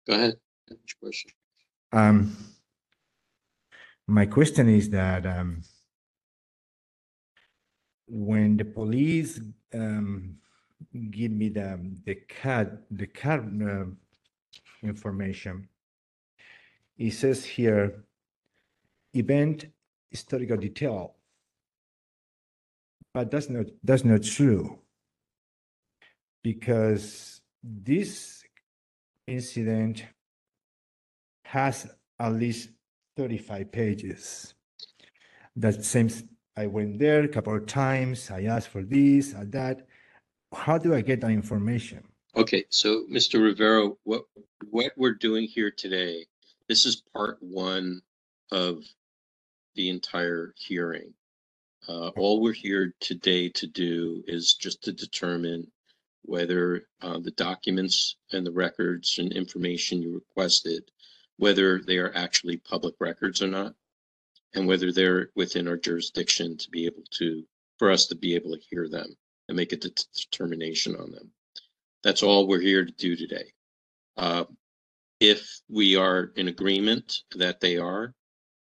[0.07, 0.35] Go ahead.
[0.67, 1.31] What's your question?
[1.93, 2.37] Um,
[4.07, 5.63] my question is that um,
[8.07, 9.41] when the police
[9.73, 10.37] um,
[11.11, 13.99] give me the the CAD the CAD um,
[14.83, 15.69] information,
[16.99, 18.05] it says here
[19.15, 19.67] event
[20.11, 21.15] historical detail.
[23.13, 24.79] But that's not that's not true.
[26.43, 28.43] Because this
[29.27, 30.05] incident
[31.45, 31.87] has
[32.19, 32.71] at least
[33.17, 34.55] 35 pages.
[35.57, 36.23] That seems
[36.57, 38.31] I went there a couple of times.
[38.31, 39.87] I asked for this and that.
[40.53, 42.03] How do I get that information?
[42.37, 43.43] Okay, so Mr.
[43.43, 44.25] Rivero, what,
[44.71, 46.27] what we're doing here today,
[46.69, 48.03] this is part one
[48.51, 48.83] of
[49.75, 51.15] the entire hearing.
[51.89, 55.71] Uh, all we're here today to do is just to determine
[56.23, 60.91] whether, uh, the documents and the records and information you requested,
[61.37, 63.75] whether they are actually public records or not,
[64.55, 67.45] and whether they're within our jurisdiction to be able to,
[67.79, 69.17] for us to be able to hear them
[69.51, 71.29] and make a det- determination on them.
[72.05, 73.53] That's all we're here to do today.
[74.17, 74.45] Uh,
[75.19, 78.15] If we are in agreement that they are,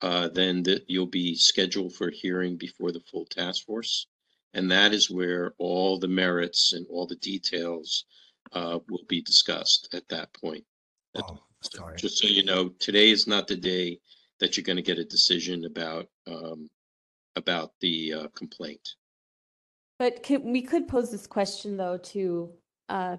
[0.01, 4.07] uh, then that you'll be scheduled for a hearing before the full task force.
[4.55, 8.07] And that is where all the merits and all the details
[8.53, 10.65] uh, will be discussed at that point.
[11.17, 11.99] Oh, sorry.
[11.99, 14.01] Just so you know, today is not the day
[14.39, 16.71] that you're going to get a decision about um,
[17.37, 18.95] about the uh, complaint.
[19.99, 22.51] But can, we could pose this question though to
[22.89, 23.17] uh,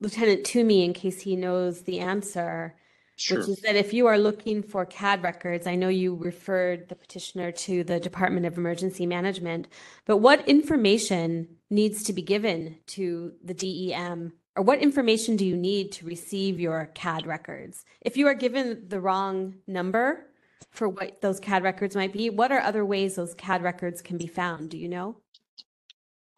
[0.00, 2.76] Lieutenant Toomey in case he knows the answer,
[3.16, 3.38] Sure.
[3.40, 6.94] which is that if you are looking for CAD records, I know you referred the
[6.94, 9.66] petitioner to the Department of Emergency Management,
[10.06, 14.34] but what information needs to be given to the DEM?
[14.54, 17.84] Or what information do you need to receive your CAD records?
[18.00, 20.26] If you are given the wrong number
[20.70, 24.16] for what those CAD records might be, what are other ways those CAD records can
[24.16, 24.70] be found?
[24.70, 25.16] Do you know?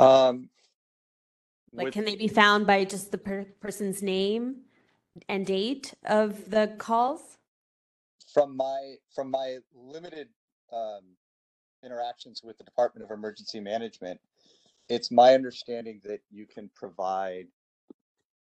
[0.01, 0.49] Um,
[1.73, 4.65] Like, with- can they be found by just the per- person's name
[5.29, 7.37] and date of the calls?
[8.33, 10.29] from my from my limited
[10.73, 11.03] um,
[11.83, 14.21] interactions with the Department of Emergency Management,
[14.89, 17.49] it's my understanding that you can provide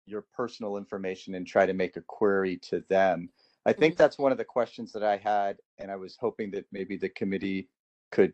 [0.05, 3.29] your personal information and try to make a query to them.
[3.65, 6.65] I think that's one of the questions that I had, and I was hoping that
[6.71, 7.67] maybe the committee
[8.11, 8.33] could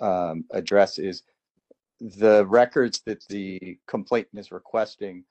[0.00, 1.22] um, address is
[2.00, 5.24] the records that the complainant is requesting.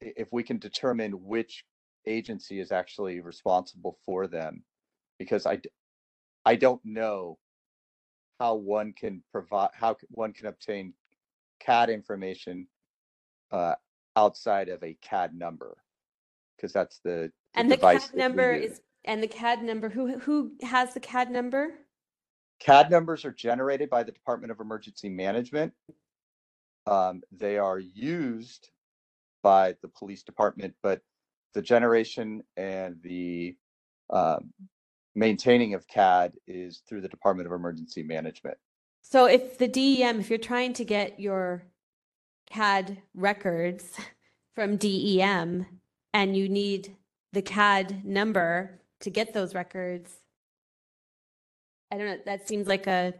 [0.00, 1.64] If we can determine which
[2.06, 4.62] agency is actually responsible for them,
[5.18, 5.60] because I,
[6.46, 7.38] I don't know
[8.38, 10.94] how one can provide, how one can obtain
[11.60, 12.68] CAD information
[13.50, 13.74] uh,
[14.16, 15.76] outside of a CAD number,
[16.56, 17.30] because that's the.
[17.54, 21.30] the And the CAD number is, and the CAD number, who, who has the CAD
[21.30, 21.74] number?
[22.60, 25.72] CAD numbers are generated by the Department of Emergency Management.
[26.86, 28.70] Um, they are used
[29.42, 31.00] by the police department, but
[31.54, 33.56] the generation and the
[34.10, 34.52] um,
[35.14, 38.58] maintaining of CAD is through the Department of Emergency Management.
[39.02, 41.64] So if the DEM, if you're trying to get your
[42.50, 43.96] CAD records
[44.54, 45.66] from DEM
[46.12, 46.96] and you need
[47.32, 50.18] the CAD number to get those records,
[51.90, 53.14] I don't know, that seems like a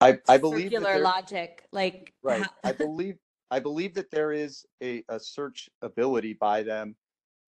[0.00, 2.12] I, I believe circular there- logic, like.
[2.22, 2.46] Right.
[2.64, 3.16] I believe,
[3.50, 6.94] I believe that there is a, a search ability by them.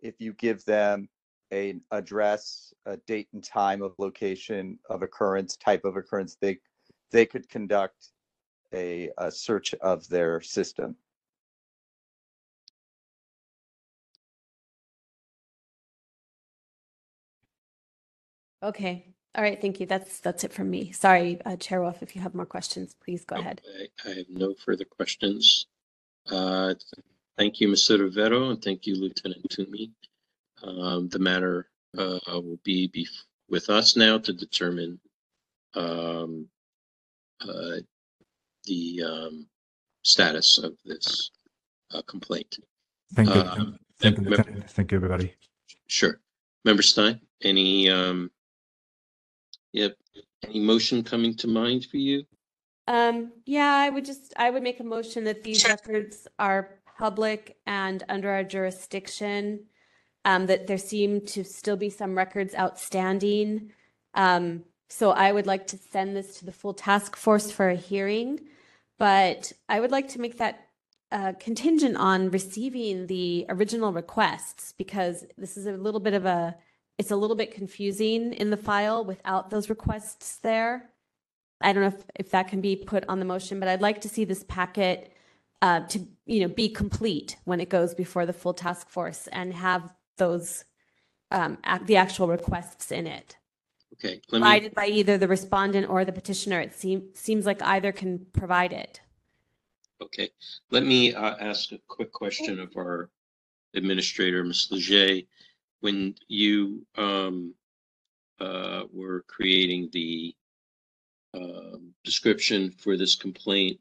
[0.01, 1.09] If you give them
[1.51, 6.59] an address, a date and time of location of occurrence, type of occurrence, they,
[7.11, 8.09] they could conduct
[8.75, 10.97] a, a search of their system.
[18.63, 19.87] Okay, all right, thank you.
[19.87, 20.93] That's, that's it from me.
[20.93, 23.61] Sorry, uh, Chair Wolf, if you have more questions, please go ahead.
[24.05, 25.67] I, I have no further questions.
[26.31, 26.75] Uh,
[27.39, 27.99] Thank you, Mr.
[27.99, 29.91] Rivero, and thank you, Lieutenant Toomey.
[30.63, 35.01] Um, The matter uh, will be bef- with us now to determine
[35.75, 36.47] um,
[37.41, 37.77] uh,
[38.67, 39.47] the um,
[40.03, 41.31] status of this
[41.95, 42.59] uh, complaint.
[43.15, 43.41] Thank you.
[43.41, 43.65] Uh,
[43.99, 44.71] Thank you, mem- Lieutenant.
[44.71, 45.33] Thank you, everybody.
[45.87, 46.21] Sure.
[46.67, 48.31] Member Stein, any, um,
[49.73, 49.97] yep,
[50.45, 52.25] any motion coming to mind for you?
[52.89, 57.57] Um, yeah, I would just, I would make a motion that these records are public
[57.67, 59.67] and under our jurisdiction.
[60.25, 63.73] Um, that there seem to still be some records outstanding.
[64.15, 67.75] Um, so I would like to send this to the full task force for a
[67.75, 68.39] hearing.
[69.01, 70.69] But I would like to make that
[71.11, 76.55] uh, contingent on receiving the original requests because this is a little bit of a,
[77.03, 80.89] it's a little bit confusing in the file without those requests there.
[81.61, 84.01] I don't know if, if that can be put on the motion, but I'd like
[84.03, 85.13] to see this packet
[85.61, 89.53] uh, to, you know, be complete when it goes before the full task force and
[89.53, 90.65] have those,
[91.33, 93.37] um, ac- the actual requests in it.
[93.95, 96.61] Okay, let me, Provided by either the respondent or the petitioner.
[96.61, 99.01] It seems, seems like either can provide it.
[100.01, 100.31] Okay,
[100.71, 103.11] let me uh, ask a quick question of our
[103.75, 104.69] administrator, Ms.
[104.71, 105.23] Leger.
[105.83, 107.55] When you um,
[108.39, 110.33] uh, were creating the
[111.35, 113.81] um, description for this complaint,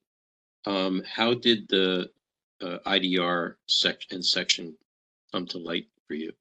[0.66, 2.10] um, how did the
[2.60, 4.76] uh, IDR section and section
[5.32, 6.32] come to light for you?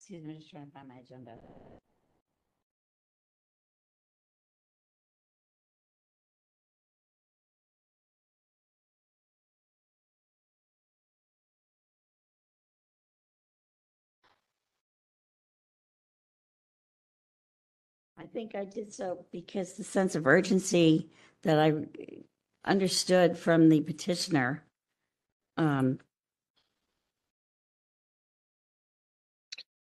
[0.00, 1.36] Excuse me, just trying to find my agenda.
[18.16, 21.10] I think I did so because the sense of urgency
[21.42, 21.72] that I
[22.64, 24.64] understood from the petitioner
[25.56, 25.98] um,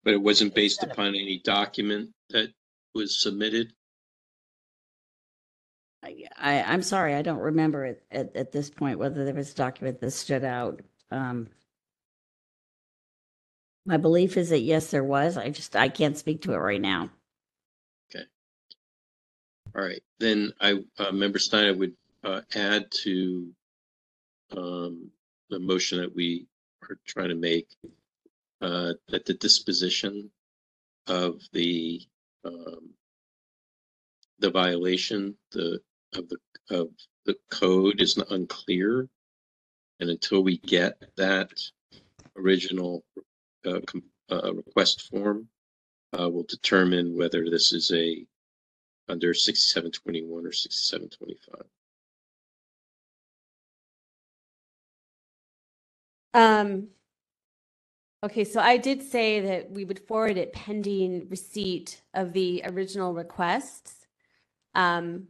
[0.04, 2.52] But it wasn't based upon any document that
[2.96, 3.74] was submitted?
[6.04, 9.52] I, I- I'm sorry, I don't remember it at, at this point, whether there was
[9.52, 10.82] a document that stood out.
[11.12, 11.50] Um,
[13.86, 15.38] My belief is that yes, there was.
[15.38, 17.10] I just, I can't speak to it right now.
[19.76, 23.52] All right, then I, uh, Member Stein, I would, uh, add to,
[24.56, 25.12] um,
[25.50, 26.48] the motion that we
[26.90, 27.70] are trying to make,
[28.62, 30.32] uh, that the disposition
[31.08, 32.02] of the,
[32.46, 32.94] um,
[34.40, 35.82] the violation, the,
[36.16, 36.38] of the,
[36.70, 36.90] of
[37.26, 39.08] the code is not unclear.
[40.00, 41.52] And until we get that
[42.38, 43.04] original,
[43.66, 45.48] uh, com- uh, request form,
[46.20, 48.26] uh, we'll determine whether this is a
[49.12, 51.66] under sixty-seven twenty-one or sixty-seven twenty-five.
[56.34, 56.88] Um,
[58.24, 63.14] okay, so I did say that we would forward it pending receipt of the original
[63.14, 64.08] requests.
[64.74, 65.28] Um,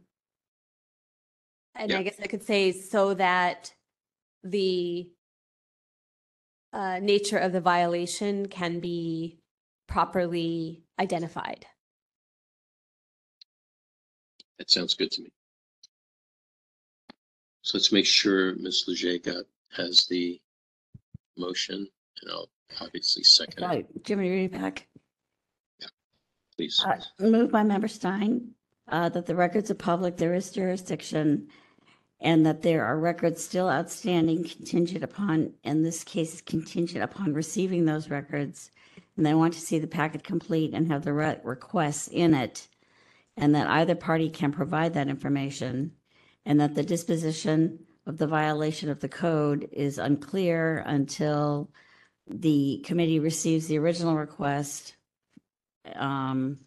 [1.74, 3.74] and I guess I could say so that
[4.44, 5.10] the
[6.72, 9.38] uh, nature of the violation can be
[9.88, 11.66] properly identified.
[14.62, 15.32] That sounds good to me.
[17.62, 18.84] So let's make sure Ms.
[19.24, 19.44] Got,
[19.76, 20.40] has the
[21.36, 21.88] motion,
[22.20, 22.48] and I'll
[22.80, 24.86] obviously second it, Right, Jimmy, read it back.
[26.56, 26.80] please.
[26.86, 28.52] Uh, Moved by Member Stein,
[28.86, 31.48] uh, that the records are public, there is jurisdiction,
[32.20, 37.84] and that there are records still outstanding contingent upon, in this case, contingent upon receiving
[37.84, 38.70] those records.
[39.16, 42.68] And they want to see the packet complete and have the re- requests in it,
[43.36, 45.92] and that either party can provide that information,
[46.44, 51.70] and that the disposition of the violation of the code is unclear until
[52.28, 54.94] the committee receives the original request
[55.94, 56.58] um,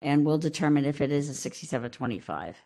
[0.00, 2.56] and we'll determine if it is a sixty-seven twenty-five.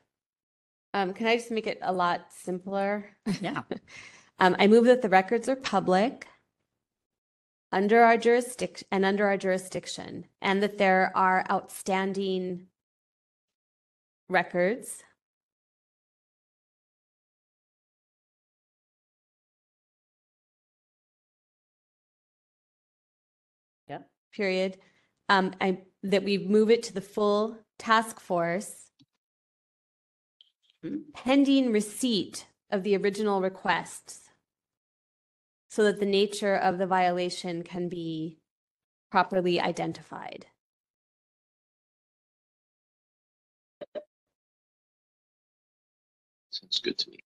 [0.95, 3.17] Um, can I just make it a lot simpler?
[3.41, 3.63] Yeah.
[4.39, 6.27] Um, I move that the records are public
[7.73, 12.67] under our jurisdiction and under our jurisdiction, and that there are outstanding
[14.29, 15.03] records.
[23.89, 23.99] Yeah.
[24.33, 24.79] Period.
[25.29, 28.87] Um, I, that we move it to the full task force
[30.83, 30.99] Hmm.
[31.15, 34.31] pending receipt of the original requests
[35.69, 38.39] so that the nature of the violation can be
[39.11, 40.47] properly identified.
[46.61, 47.19] Sounds good to me.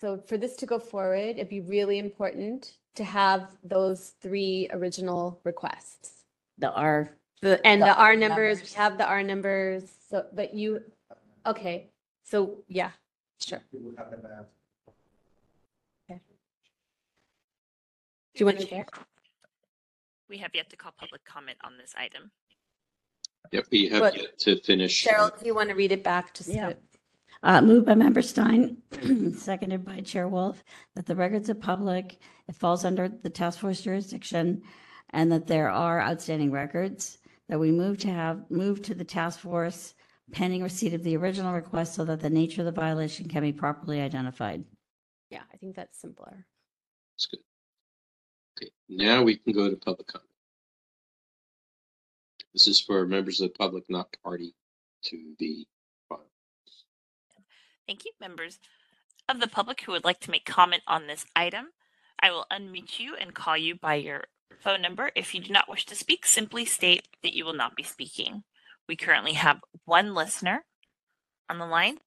[0.00, 5.40] So for this to go forward, it'd be really important to have those three original
[5.44, 6.24] requests.
[6.58, 8.74] The R, The, and the The R R numbers, we numbers.
[8.74, 10.82] have the R numbers, so, but you,
[11.46, 11.90] okay,
[12.24, 12.90] so, yeah,
[13.40, 13.62] sure.
[13.70, 13.78] Do
[18.40, 18.86] you want to share?
[20.28, 22.30] We have yet to call public comment on this item.
[23.52, 25.02] Yep, we have But- yet to finish.
[25.06, 26.34] Cheryl, do you want to read it back?
[26.34, 26.74] Just Yeah.
[27.46, 28.78] So- uh, moved by Member Stein,
[29.36, 30.62] seconded by Chair Wolf,
[30.94, 32.18] that the records are public,
[32.48, 34.62] it falls under the task force jurisdiction,
[35.10, 37.18] and that there are outstanding records,
[37.48, 39.94] that we move to have, move to the task force
[40.32, 43.52] pending receipt of the original request so that the nature of the violation can be
[43.52, 44.64] properly identified.
[45.30, 46.46] Yeah, I think that's simpler.
[47.14, 47.40] That's good.
[48.58, 50.28] Okay, now we can go to public comment.
[52.52, 54.54] This is for members of the public not party
[55.04, 55.75] to the file.
[57.86, 58.58] Thank you, members
[59.28, 61.68] of the public who would like to make comment on this item.
[62.20, 64.24] I will unmute you and call you by your
[64.60, 67.76] Phone number, if you do not wish to speak, simply state that you will not
[67.76, 68.42] be speaking.
[68.88, 70.64] We currently have one listener
[71.48, 71.98] on the line.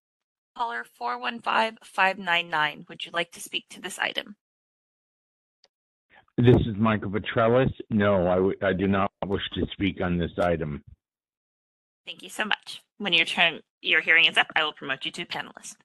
[0.57, 4.35] Caller 415-599, would you like to speak to this item?
[6.37, 7.71] This is Michael Petrelis.
[7.89, 10.83] No, I, w- I do not wish to speak on this item.
[12.05, 12.81] Thank you so much.
[12.97, 15.75] When your turn, your hearing is up, I will promote you to panelist.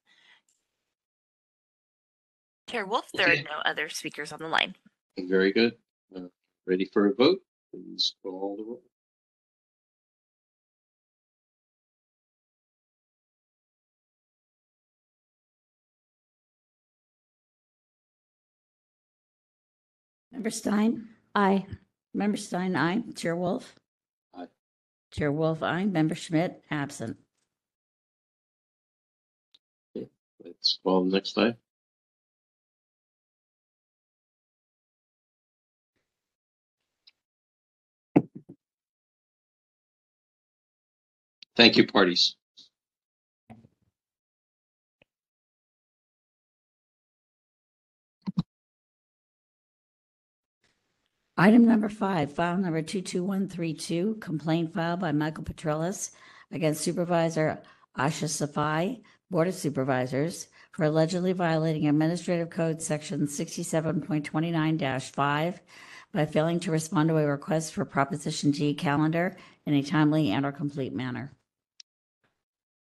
[2.69, 4.75] Chair Wolf, there are no other speakers on the line.
[5.17, 5.73] Very good.
[6.15, 6.21] Uh,
[6.65, 7.39] Ready for a vote?
[7.71, 8.81] Please call the roll.
[20.31, 21.07] Member Stein?
[21.33, 21.65] Aye.
[22.13, 23.03] Member Stein, aye.
[23.15, 23.75] Chair Wolf?
[24.33, 24.47] Aye.
[25.11, 25.85] Chair Wolf, aye.
[25.85, 27.17] Member Schmidt, absent.
[30.43, 31.57] Let's call the next item.
[41.55, 42.35] Thank you, parties.
[51.37, 56.11] Item number five, file number 22132, complaint filed by Michael Petrelis
[56.51, 57.61] against Supervisor
[57.97, 65.59] Ahsha Safai, Board of Supervisors, for allegedly violating Administrative Code Section 67.29-5
[66.13, 69.35] by failing to respond to a request for Proposition G calendar
[69.65, 71.33] in a timely and or complete manner.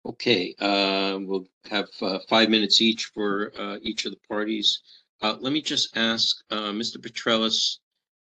[0.05, 4.81] Okay, uh, we'll have uh, five minutes each for uh, each of the parties.
[5.23, 6.99] Uh, Let me just ask, uh, Mr.
[6.99, 7.79] Petrelis,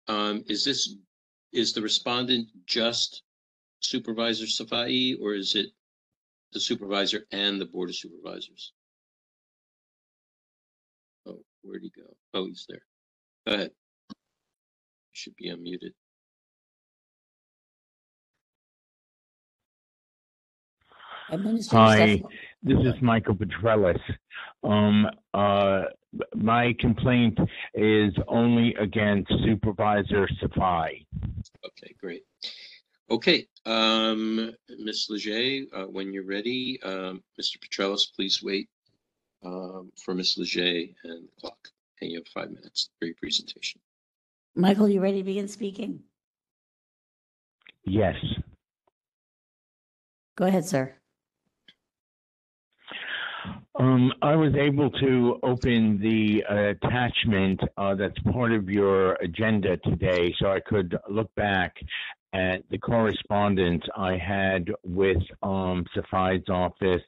[0.08, 0.96] um, is this,
[1.52, 3.24] is the respondent just
[3.80, 5.72] Supervisor Safai, or is it
[6.54, 8.74] the supervisor and the Board of Supervisors?
[11.28, 12.08] Oh, where'd he go?
[12.34, 12.82] Oh, he's there.
[13.48, 13.72] Go ahead.
[15.14, 15.92] Should be unmuted.
[21.30, 22.00] Administrator Hi.
[22.18, 22.24] Safai-
[22.64, 24.00] This is Michael Petrelis.
[24.64, 25.84] Um, uh,
[26.36, 27.38] my complaint
[27.74, 31.06] is only against Supervisor Safai.
[31.66, 32.24] Okay, great.
[33.10, 35.08] Okay, um, Ms.
[35.10, 37.58] Leger, uh, when you're ready, um, Mr.
[37.60, 38.68] Petrelis, please wait
[39.46, 40.38] um, for Ms.
[40.38, 41.58] Leger and the clock.
[42.02, 43.80] And you have five minutes for your presentation.
[44.56, 46.00] Michael, you ready to begin speaking?
[47.84, 48.16] Yes.
[50.36, 50.96] Go ahead, sir.
[53.78, 59.78] Um, I was able to open the uh, attachment uh, that's part of your agenda
[59.78, 61.76] today, so I could look back
[62.36, 67.02] at the correspondence I had with um, Safai's office,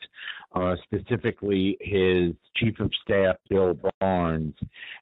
[0.56, 4.56] uh, specifically his chief of staff, Bill Barnes.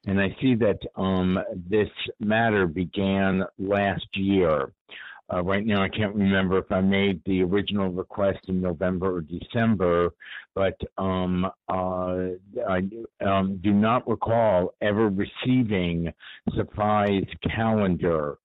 [0.06, 1.38] And I see that um,
[1.70, 1.88] this
[2.18, 4.72] matter began last year.
[5.32, 9.20] Uh, right now, I can't remember if I made the original request in November or
[9.22, 10.10] December,
[10.54, 12.28] but um, uh,
[12.68, 12.82] I
[13.24, 16.12] um, do not recall ever receiving
[16.50, 18.38] Safai's calendar.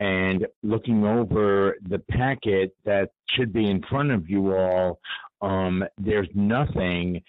[0.00, 5.00] And looking over the packet that should be in front of you all,
[5.40, 7.22] um, there's nothing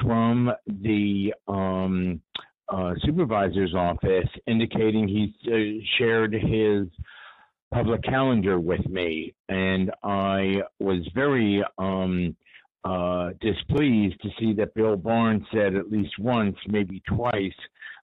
[0.00, 2.20] from the um,
[2.68, 6.86] uh, supervisor's office indicating he uh, shared his
[7.72, 9.34] public calendar with me.
[9.48, 12.36] And I was very um,
[12.84, 17.54] uh, displeased to see that Bill Barnes said at least once, maybe twice,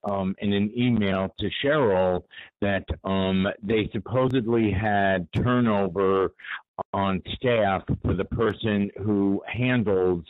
[0.04, 2.24] um, in an email to Cheryl
[2.62, 6.34] that um, they supposedly had turnover
[6.94, 10.24] on staff for the person who handles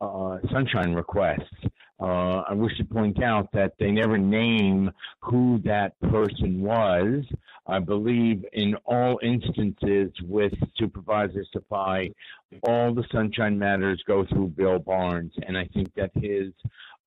[0.00, 1.54] uh, sunshine requests.
[2.00, 7.24] Uh, I wish to point out that they never name who that person was.
[7.66, 12.12] I believe in all instances with Supervisor Safai,
[12.64, 15.32] all the sunshine matters go through Bill Barnes.
[15.46, 16.52] And I think that his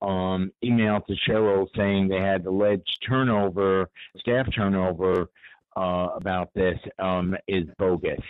[0.02, 5.28] um, email to Cheryl saying they had alleged turnover, staff turnover
[5.76, 8.20] uh, about this um, is bogus.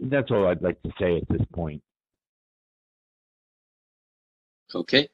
[0.00, 1.82] That's all I'd like to say at this point.
[4.74, 5.08] Okay,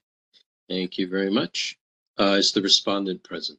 [0.69, 1.79] thank you very much.
[2.19, 3.59] Uh, is the respondent present?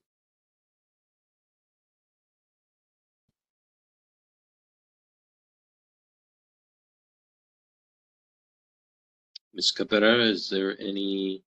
[9.53, 9.71] Ms.
[9.71, 11.41] Cabrera, is there any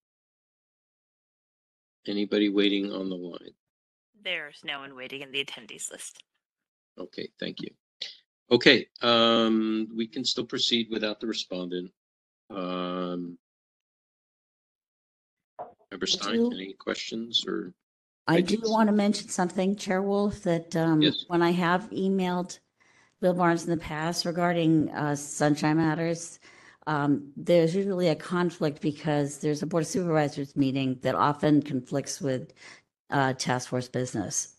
[2.09, 3.52] anybody waiting on the line?
[4.22, 6.22] There's no one waiting in the attendees list.
[6.98, 7.70] Okay, thank you.
[8.51, 11.90] Okay, um, we can still proceed without the respondent.
[12.51, 13.39] Um,
[15.90, 17.74] Member Stein, do- any questions or?
[18.26, 21.24] I I do just- want to mention something, Chair Wolf, that um, Yes.
[21.28, 22.59] when I have emailed
[23.20, 26.39] Bill Barnes in the past regarding uh, Sunshine Matters,
[26.89, 32.19] um, there's usually a conflict because there's a Board of Supervisors meeting that often conflicts
[32.19, 32.55] with
[33.10, 34.55] uh, task force business.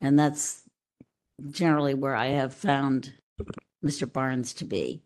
[0.00, 0.64] And that's
[1.52, 3.14] generally where I have found
[3.84, 4.12] Mr.
[4.12, 5.00] Barnes to be.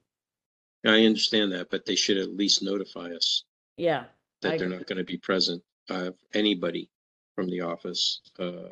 [0.86, 3.44] I understand that, but they should at least notify us
[3.76, 4.04] Yeah.
[4.40, 4.78] that I they're agree.
[4.78, 5.62] not going to be present.
[5.90, 6.88] Uh, anybody
[7.36, 8.70] from the office, uh,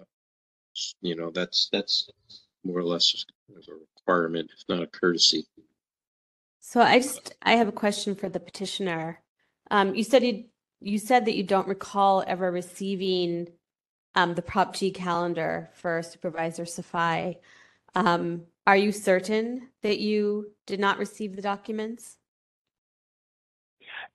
[1.03, 2.09] you know, that's, that's
[2.65, 5.47] more or less a requirement, if not a courtesy.
[6.71, 9.19] So I just, I have a question for the petitioner.
[9.73, 10.45] Um, you said you,
[10.81, 13.49] you said that you don't recall ever receiving
[14.15, 17.39] um, the Prop G calendar for Supervisor Safai.
[17.97, 22.19] Um, are you certain that you did not receive the documents?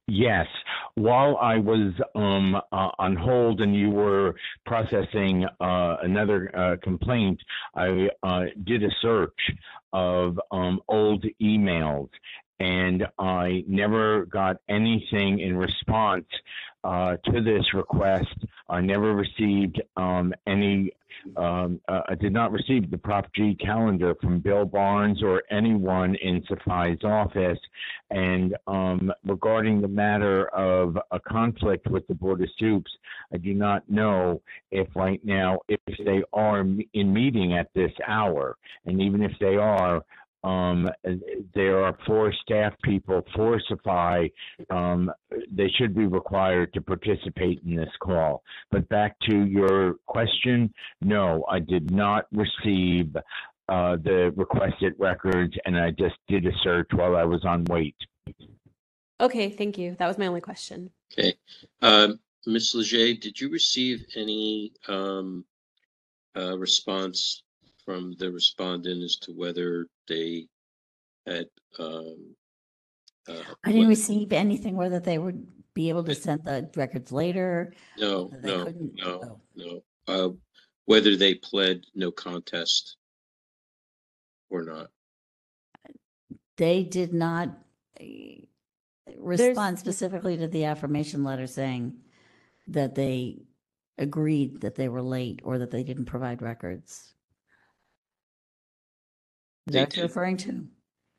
[0.07, 0.47] Yes.
[0.93, 4.33] While I was um, uh, on hold and you were
[4.65, 7.37] processing uh, another uh, complaint,
[7.75, 9.33] I uh, did a search
[9.91, 12.09] of um, old emails
[12.59, 16.25] and I never got anything in response
[16.83, 18.35] uh, to this request.
[18.69, 20.91] I never received um, any,
[21.35, 26.15] um, uh, I did not receive the Prop G calendar from Bill Barnes or anyone
[26.15, 27.57] in Safai's office.
[28.11, 32.91] And um, regarding the matter of a conflict with the Board of Soups,
[33.33, 34.41] I do not know
[34.71, 38.57] if right now, if they are in meeting at this hour.
[38.85, 40.03] And even if they are,
[40.45, 40.87] um,
[41.55, 44.31] there are four staff people for Safai.
[44.69, 45.11] Um,
[45.51, 48.43] they should be required to participate in this call.
[48.69, 53.15] But back to your question, no, I did not receive
[53.67, 57.95] uh, the requested records, and I just did a search while I was on wait.
[59.19, 59.95] Okay, thank you.
[59.97, 60.91] That was my only question.
[61.13, 61.33] Okay.
[61.81, 62.75] Um, Ms.
[62.75, 65.43] Leger, did you receive any, um,
[66.37, 67.41] uh, response
[67.83, 70.47] from the respondent as to whether they
[71.25, 71.45] had,
[71.79, 72.35] um,
[73.27, 77.11] uh, I didn't what- receive anything whether they would be able to send the records
[77.11, 77.73] later.
[77.97, 79.41] No, whether they no, couldn't- no, oh.
[79.55, 79.83] no.
[80.07, 80.29] Uh,
[80.85, 82.97] whether they pled no contest
[84.49, 84.91] or not.
[86.57, 87.57] They did not
[87.99, 88.41] eh,
[89.17, 91.99] respond There's- specifically to the affirmation letter saying
[92.67, 93.41] that they
[93.97, 97.14] agreed that they were late or that they didn't provide records.
[99.67, 100.67] Is that what you're referring to?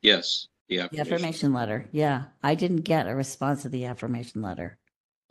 [0.01, 1.13] Yes, the The affirmation.
[1.13, 2.25] affirmation letter, yeah.
[2.43, 4.77] I didn't get a response to the affirmation letter.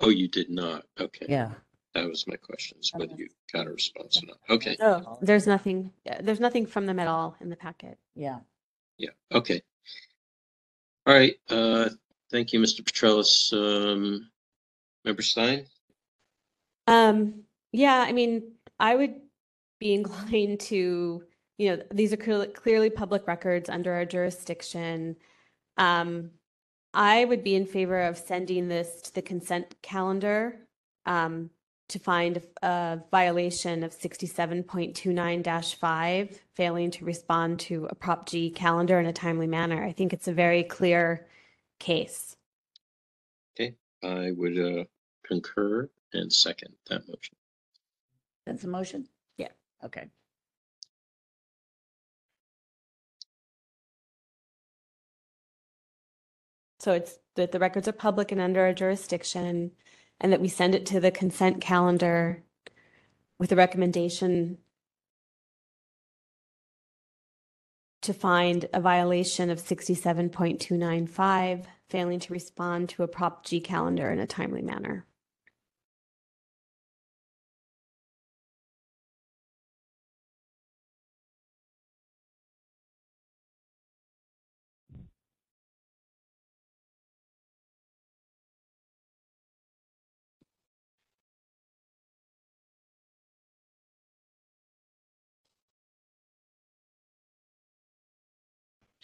[0.01, 0.84] Oh, you did not.
[1.01, 1.26] Okay.
[1.28, 1.52] Yeah.
[1.94, 4.36] That was my question, is whether you got a response or not.
[4.51, 4.76] Okay.
[4.80, 7.97] Oh, there's nothing, yeah, there's nothing from them at all in the packet.
[8.14, 8.40] Yeah.
[8.98, 9.62] Yeah, okay.
[11.06, 11.88] All right, uh,
[12.30, 12.82] thank you, Mr.
[12.82, 13.52] Petrelis.
[13.55, 14.28] Um,
[15.06, 15.66] Member Stein?
[16.86, 19.14] Um, yeah, I mean, I would
[19.78, 21.22] be inclined to,
[21.59, 25.16] you know, these are clearly, clearly public records under our jurisdiction.
[25.77, 26.31] Um,
[26.93, 30.59] I would be in favor of sending this to the consent calendar
[31.07, 31.51] um,
[31.89, 38.99] to find a, a violation of 67.29-5, failing to respond to a Prop G calendar
[38.99, 39.85] in a timely manner.
[39.85, 41.27] I think it's a very clear
[41.78, 42.37] case.
[43.59, 44.85] Okay, I would, uh,
[45.27, 47.37] concur and second that motion.
[48.47, 49.09] That's a motion?
[49.37, 49.49] Yeah.
[49.85, 50.09] Okay.
[56.87, 59.73] So it's that the records are public and under our jurisdiction,
[60.21, 62.45] and that we send it to the consent calendar
[63.41, 64.59] with a recommendation
[68.03, 73.09] to find a violation of sixty-seven point two nine five, failing to respond to a
[73.09, 75.05] Prop G calendar in a timely manner.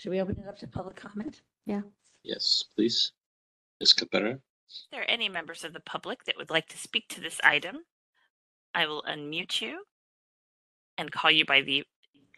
[0.03, 1.43] Should we open it up to public comment?
[1.65, 1.83] Yeah.
[2.25, 3.13] Yes, please.
[3.79, 3.93] Ms.
[3.93, 4.33] Caparra?
[4.33, 7.41] If there are any members of the public that would like to speak to this
[7.45, 7.85] item,
[8.75, 9.85] I will unmute you
[10.99, 11.85] and call you by the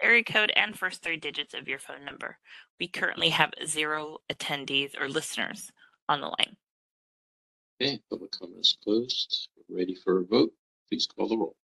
[0.02, 2.36] area code and first three digits of your phone number.
[2.78, 5.72] We currently have zero attendees or listeners
[6.06, 6.56] on the line.
[7.80, 9.48] Okay, public comment is closed.
[9.70, 10.52] Ready for a vote?
[10.90, 11.56] Please call the roll.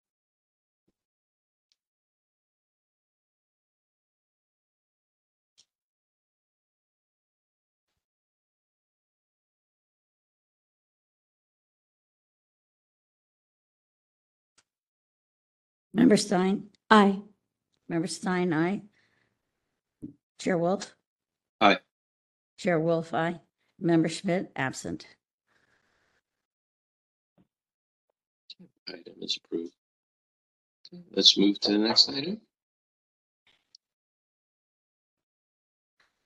[15.94, 16.20] Member mm.
[16.20, 16.70] Stein?
[16.90, 17.20] Aye.
[17.88, 18.82] Member Stein, aye.
[20.40, 20.95] Chair Wolf?
[21.60, 21.78] Aye.
[22.57, 23.40] Chair Wolf, aye.
[23.80, 25.07] Member Schmidt, absent.
[28.88, 29.74] Item is approved.
[31.11, 32.41] Let's move to the next item.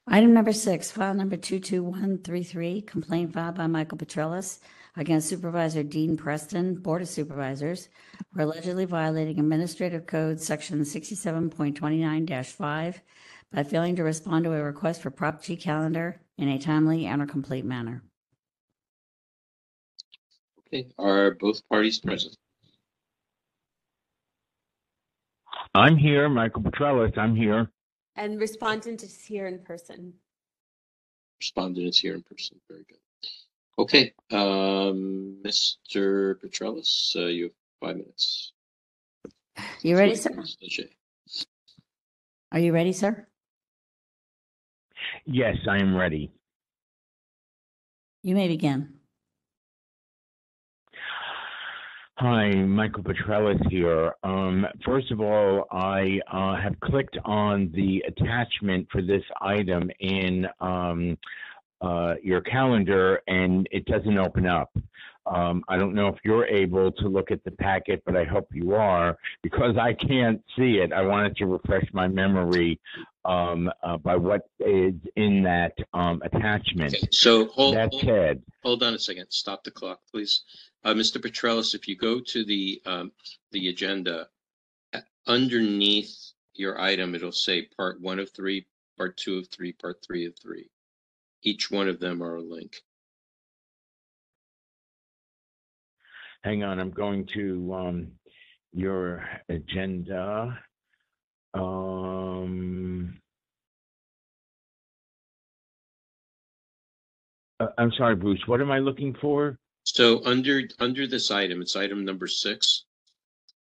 [0.07, 4.59] Item number six, file number 22133, complaint filed by Michael Petrelis
[4.95, 7.89] against Supervisor Dean Preston, Board of Supervisors,
[8.31, 12.99] for allegedly violating Administrative Code Section 67.29-5
[13.51, 17.21] by failing to respond to a request for Prop G calendar in a timely and
[17.21, 18.03] or complete manner.
[20.67, 22.35] Okay, are both parties present?
[25.75, 27.17] I'm here, Michael Petrelis.
[27.17, 27.67] I'm here.
[28.15, 30.13] And respondent is here in person.
[31.39, 32.59] Respondent is here in person.
[32.69, 32.99] Very good.
[33.77, 36.35] Okay, um, Mr.
[36.39, 37.51] Petrelis, uh, you have
[37.81, 38.53] five minutes.
[39.81, 40.31] You ready, sir?
[42.51, 43.27] Are you ready, sir?
[45.25, 46.31] Yes, I am ready.
[48.21, 48.93] You may begin.
[52.17, 54.13] Hi, Michael Petrelis here.
[54.23, 60.45] Um, first of all, I uh, have clicked on the attachment for this item in
[60.61, 61.17] um,
[61.83, 64.71] uh, your calendar and it doesn't open up.
[65.25, 68.47] Um, I don't know if you're able to look at the packet, but I hope
[68.51, 70.91] you are because I can't see it.
[70.91, 72.79] I wanted to refresh my memory
[73.25, 76.93] um, uh, by what is in that um, attachment.
[76.93, 79.27] Okay, so hold, That hold, said, hold on a second.
[79.29, 80.43] Stop the clock, please.
[80.83, 81.21] Uh, Mr.
[81.21, 83.11] Petrelis, if you go to the, um,
[83.51, 84.27] the agenda,
[84.93, 88.65] uh, underneath your item, it'll say part one of three,
[88.97, 90.69] part two of three, part three of three.
[91.43, 92.77] Each one of them are a link.
[96.43, 98.11] hang on, I'm going to um,
[98.73, 100.59] your agenda.
[101.53, 103.19] Um,
[107.59, 108.41] uh, I'm sorry, Bruce.
[108.45, 109.57] What am I looking for?
[109.85, 112.85] So under, under this item, it's item number six.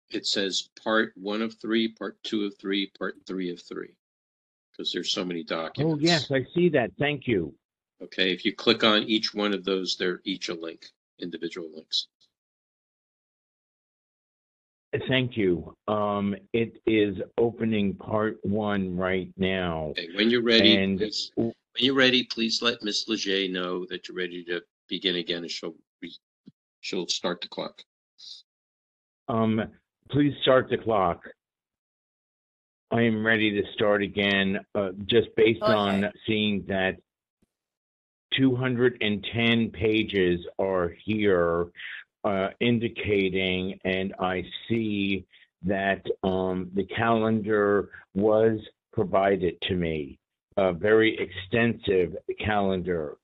[0.09, 3.95] It says part one of three, part two of three, part three of three.
[4.75, 5.79] Because there's so many documents.
[5.95, 6.91] Oh, yes, I see that.
[6.99, 7.53] Thank you.
[8.03, 10.85] Okay, if you click on each one of those, they're each a link,
[11.19, 12.07] individual links.
[15.09, 15.75] Thank you.
[15.89, 19.87] Um, it is opening part one right now.
[19.91, 24.07] Okay, when you're ready, And please, when you're ready, please let Miss Leger know that
[24.07, 26.15] you're ready to begin again and she'll, re-
[26.79, 27.81] she'll start the clock.
[29.27, 29.61] um,
[30.09, 31.23] please start the clock.
[32.95, 36.95] I am ready to start again, uh, just based Go on seeing that
[38.37, 41.67] 210 pages are here
[42.23, 45.25] uh, indicating, and I see
[45.63, 48.61] that um, the calendar was
[48.93, 50.17] provided to me.
[50.55, 53.17] A very extensive calendar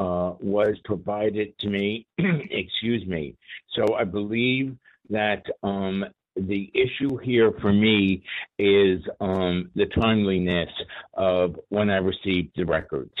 [0.00, 2.08] uh, was provided to me.
[2.18, 3.36] Excuse me.
[3.76, 4.76] So I believe
[5.10, 8.22] that um, the issue here for me
[8.58, 10.70] is um, the timeliness
[11.14, 13.12] of when I received the records.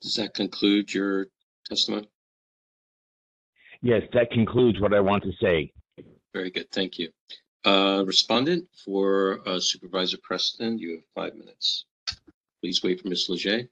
[0.00, 1.26] Does that conclude your
[1.68, 2.08] testimony?
[3.82, 5.72] Yes, that concludes what I want to say.
[6.32, 7.10] Very good, thank you.
[7.64, 11.84] Uh, respondent for uh, Supervisor Preston, you have five minutes.
[12.60, 13.28] Please wait for Ms.
[13.28, 13.68] Leger.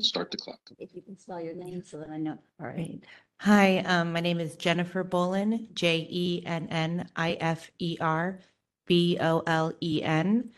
[0.00, 0.60] Start the clock.
[0.78, 2.38] If you can spell your name so that I know.
[2.60, 3.00] All right.
[3.40, 8.38] Hi, um, my name is Jennifer Bolen, J E N N I F E R
[8.86, 10.50] B O L E N.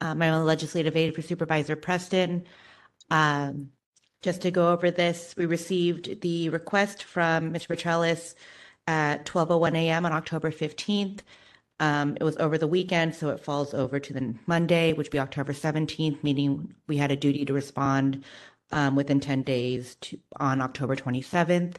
[0.00, 2.44] Um, I'm a legislative aide for Supervisor Preston.
[3.10, 3.70] Um,
[4.22, 7.68] just to go over this, we received the request from Mr.
[7.68, 8.34] Petrelis
[8.88, 10.06] at 12:01 a.m.
[10.06, 11.20] on October 15th.
[11.80, 15.12] Um, it was over the weekend, so it falls over to the Monday, which would
[15.12, 18.22] be October 17th, meaning we had a duty to respond
[18.70, 21.76] um, within 10 days to, on October 27th.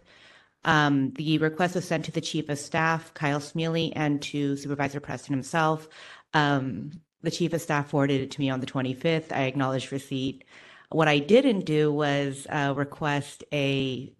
[0.65, 4.99] Um, the request was sent to the chief of staff, Kyle Smeallie, and to Supervisor
[4.99, 5.87] Preston himself.
[6.33, 6.91] Um,
[7.21, 9.31] the chief of staff forwarded it to me on the 25th.
[9.31, 10.43] I acknowledged receipt.
[10.89, 14.11] What I didn't do was uh, request a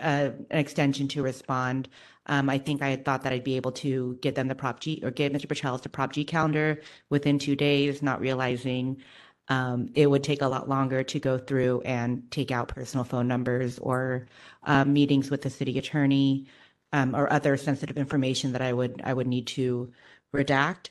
[0.00, 1.88] uh, an extension to respond.
[2.26, 4.80] Um, I think I had thought that I'd be able to get them the Prop
[4.80, 5.46] G or get Mr.
[5.46, 6.80] Petrelis the Prop G calendar
[7.10, 9.02] within two days, not realizing
[9.48, 13.28] um, it would take a lot longer to go through and take out personal phone
[13.28, 14.26] numbers or
[14.64, 16.46] um, meetings with the city attorney
[16.92, 19.92] um, or other sensitive information that I would I would need to
[20.34, 20.88] redact.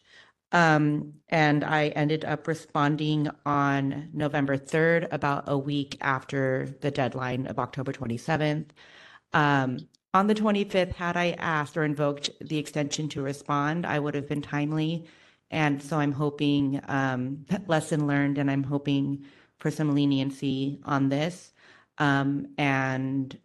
[0.51, 7.47] Um, and I ended up responding on November 3rd, about a week after the deadline
[7.47, 8.67] of October 27th.
[9.33, 9.79] Um,
[10.15, 14.29] on the 25th, had I asked or invoked the extension to respond, I would have
[14.29, 15.05] been timely.
[15.51, 19.25] And so I'm hoping, um, lesson learned, and I'm hoping
[19.57, 21.51] for some leniency on this.
[21.97, 23.37] Um, and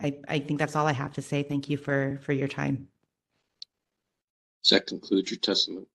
[0.00, 1.42] I, I think that's all I have to say.
[1.42, 2.86] Thank you for, for your time.
[4.62, 5.86] Does that conclude your testimony?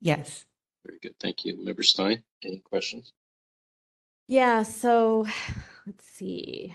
[0.00, 0.46] Yes.
[0.86, 1.18] Very good.
[1.20, 1.62] Thank you.
[1.62, 3.12] Member Stein, any questions?
[4.26, 5.26] Yeah, so
[5.86, 6.74] let's see.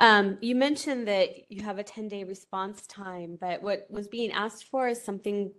[0.00, 4.64] Um, you mentioned that you have a 10-day response time, but what was being asked
[4.64, 5.52] for is something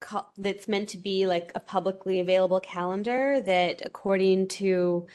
[0.00, 5.06] co- that's meant to be like a publicly available calendar that according to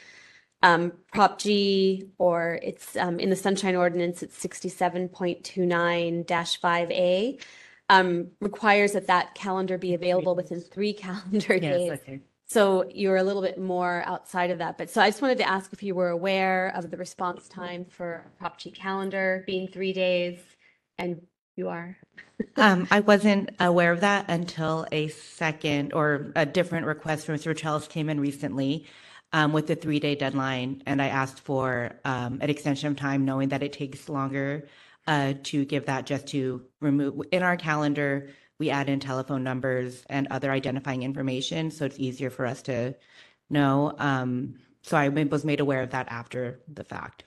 [0.64, 7.41] um, Prop G or it's um, in the Sunshine Ordinance, it's 67.29-5A,
[7.89, 11.91] um, requires that that calendar be available within three calendar days.
[11.91, 12.22] okay.
[12.49, 14.77] So you're a little bit more outside of that.
[14.77, 17.85] But so I just wanted to ask if you were aware of the response time
[17.85, 20.39] for Prop G calendar being three days,
[20.97, 21.21] and
[21.55, 21.97] you are.
[22.55, 27.55] Um, I wasn't aware of that until a second or a different request from Mr.
[27.55, 28.85] Charles came in recently
[29.34, 33.49] um, with the three-day deadline, and I asked for um, an extension of time, knowing
[33.49, 34.67] that it takes longer
[35.05, 38.30] uh, to give that just to remove in our calendar.
[38.60, 42.94] We add in telephone numbers and other identifying information, so it's easier for us to
[43.49, 43.94] know.
[43.98, 47.23] Um, so I was made aware of that after the fact.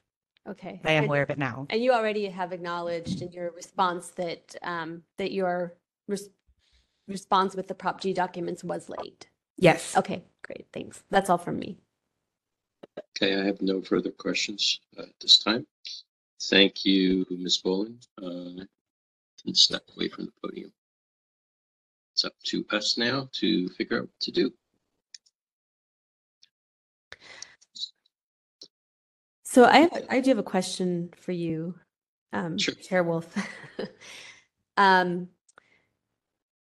[0.47, 0.81] Okay.
[0.85, 1.67] I am And- aware of it now.
[1.71, 5.75] And you already have acknowledged in your response that um, that your
[6.09, 6.29] res-
[7.09, 9.29] response with the Prop G documents was late.
[9.57, 9.97] Yes.
[9.97, 10.67] Okay, great.
[10.73, 11.03] Thanks.
[11.11, 11.79] That's all from me.
[13.17, 15.67] Okay, I have no further questions uh, at this time.
[16.43, 17.59] Thank you, Ms.
[17.59, 17.99] Bolen.
[18.21, 18.65] Uh,
[19.45, 20.73] Can step away from the podium.
[22.13, 24.53] It's up to us now to figure out what to do.
[29.45, 31.75] So I have, I do have a question for you,
[32.33, 32.75] um, Sure.
[32.75, 33.37] Chair Wolf.
[34.79, 35.29] um,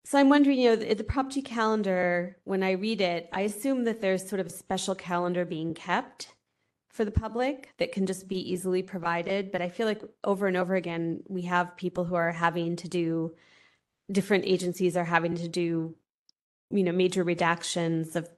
[0.05, 3.41] so I'm wondering, you know, the, the Prop G calendar, when I read it, I
[3.41, 6.33] assume that there's sort of a special calendar being kept
[6.89, 9.51] for the public that can just be easily provided.
[9.51, 12.87] But I feel like over and over again, we have people who are having to
[12.87, 13.35] do,
[14.11, 15.95] different agencies are having to do,
[16.72, 18.30] you know, major redactions of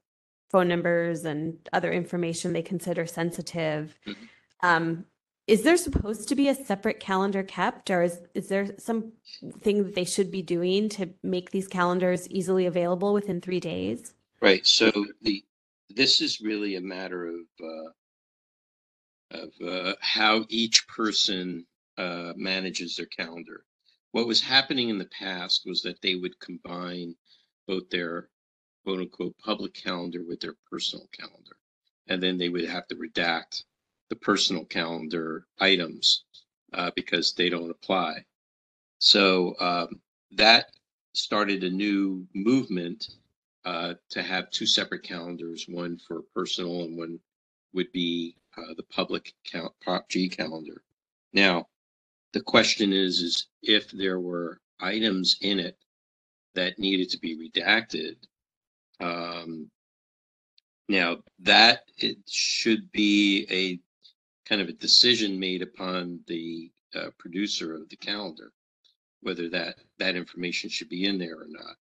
[0.49, 3.97] phone numbers and other information they consider sensitive.
[4.05, 4.15] Mhm.
[4.61, 5.05] Um,
[5.47, 9.13] is there supposed to be a separate calendar kept, or is, is there some
[9.61, 14.13] thing that they should be doing to make these calendars easily available within three days?
[14.41, 14.91] Right, so
[15.21, 15.43] the,
[15.89, 17.89] this is really a matter of, uh,
[19.31, 21.65] of, uh, how each person,
[21.97, 23.65] uh, manages their calendar.
[24.11, 27.15] What was happening in the past was that they would combine
[27.67, 28.29] both their
[28.83, 31.57] quote unquote public calendar with their personal calendar.
[32.07, 33.63] And then they would have to redact
[34.09, 36.25] the personal calendar items,
[36.73, 38.25] uh, because they don't apply.
[38.99, 40.01] So, um,
[40.31, 40.71] that
[41.13, 43.07] started a new movement
[43.65, 47.19] uh, to have two separate calendars, one for personal and one
[47.73, 49.73] would be uh, the public count,
[50.09, 50.83] G calendar.
[51.33, 51.67] Now,
[52.33, 55.77] the question is, is if there were items in it
[56.55, 58.15] that needed to be redacted.
[58.99, 59.69] Um,
[60.89, 63.79] now that it should be a
[64.49, 68.51] kind of a decision made upon the uh, producer of the calendar,
[69.21, 71.77] whether that that information should be in there or not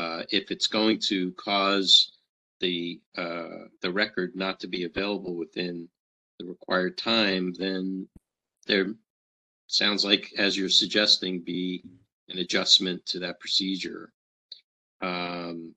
[0.00, 2.12] uh, if it's going to cause
[2.60, 5.88] the uh, the record not to be available within
[6.38, 8.08] the required time, then
[8.66, 8.94] there
[9.72, 11.82] sounds like, as you're suggesting, be
[12.28, 14.12] an adjustment to that procedure.
[15.00, 15.74] Um,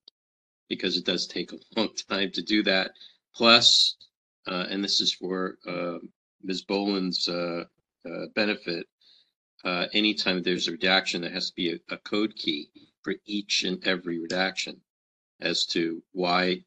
[0.69, 2.91] because it does take a long time to do that.
[3.35, 3.95] Plus,
[4.47, 5.97] uh, and this is for uh,
[6.43, 6.63] Ms.
[6.63, 7.63] Bolen's uh,
[8.05, 8.87] uh, benefit,
[9.63, 12.69] uh, anytime there's a redaction, there has to be a, a code key
[13.01, 14.79] for each and every redaction
[15.39, 16.63] as to why,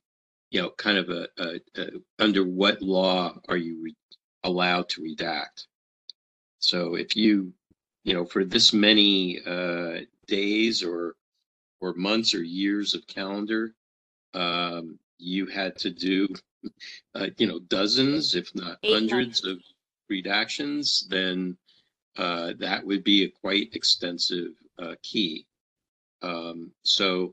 [0.51, 3.97] you know, kind of a, a, a under what law are you re-
[4.45, 5.67] allowed to redact?
[6.67, 7.53] So if you,
[8.03, 11.15] you know, for this many uh, days or
[11.81, 13.73] or months or years of calendar,
[14.35, 16.27] um, you had to do,
[17.15, 19.59] uh, you know, dozens, if not Eight hundreds of
[20.11, 21.57] redactions, then
[22.17, 25.47] uh, that would be a quite extensive uh, key.
[26.23, 27.33] Um, so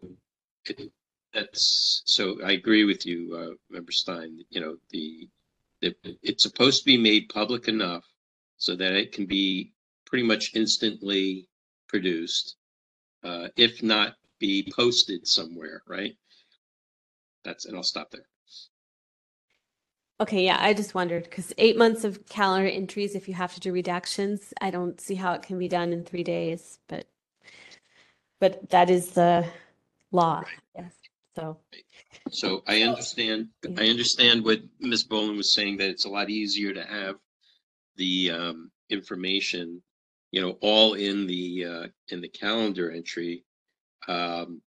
[0.66, 0.92] it-
[1.34, 4.46] that's so I agree with you, uh, Member Stein.
[4.52, 5.28] You know, the,
[5.82, 8.06] the it's supposed to be made public enough
[8.64, 9.74] so that it can be
[10.06, 11.50] pretty much instantly
[11.90, 12.56] produced.
[13.22, 16.16] Uh, if not be posted somewhere, right?
[17.44, 18.26] That's, and I'll stop there.
[20.22, 23.60] Okay, yeah, I just wondered because eight months of calendar entries, if you have to
[23.60, 27.06] do redactions, I don't see how it can be done in three days, but
[28.40, 29.46] but that is the
[30.12, 30.44] law.
[30.74, 30.94] Yes.
[31.36, 31.58] So,
[32.30, 35.04] So I understand, I understand what Ms.
[35.04, 37.16] Bolen was saying, that it's a lot easier to have
[37.96, 39.82] the um, information,
[40.32, 43.44] you know, all in the, uh, in the calendar entry.
[44.08, 44.62] Um,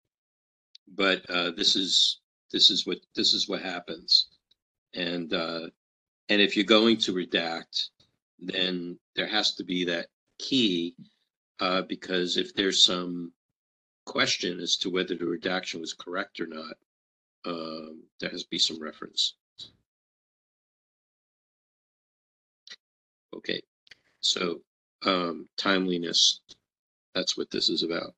[0.94, 2.20] But uh, this is,
[2.53, 4.28] this is what, this is what happens.
[4.94, 5.66] And, uh,
[6.28, 7.90] and if you're going to redact,
[8.39, 10.07] then there has to be that
[10.39, 10.94] key.
[11.59, 13.32] Uh, because if there's some
[14.05, 16.77] question as to whether the redaction was correct or not,
[17.44, 19.35] um, there has to be some reference.
[23.36, 23.60] Okay,
[24.20, 24.60] so
[25.04, 26.40] um, timeliness,
[27.14, 28.14] that's what this is about.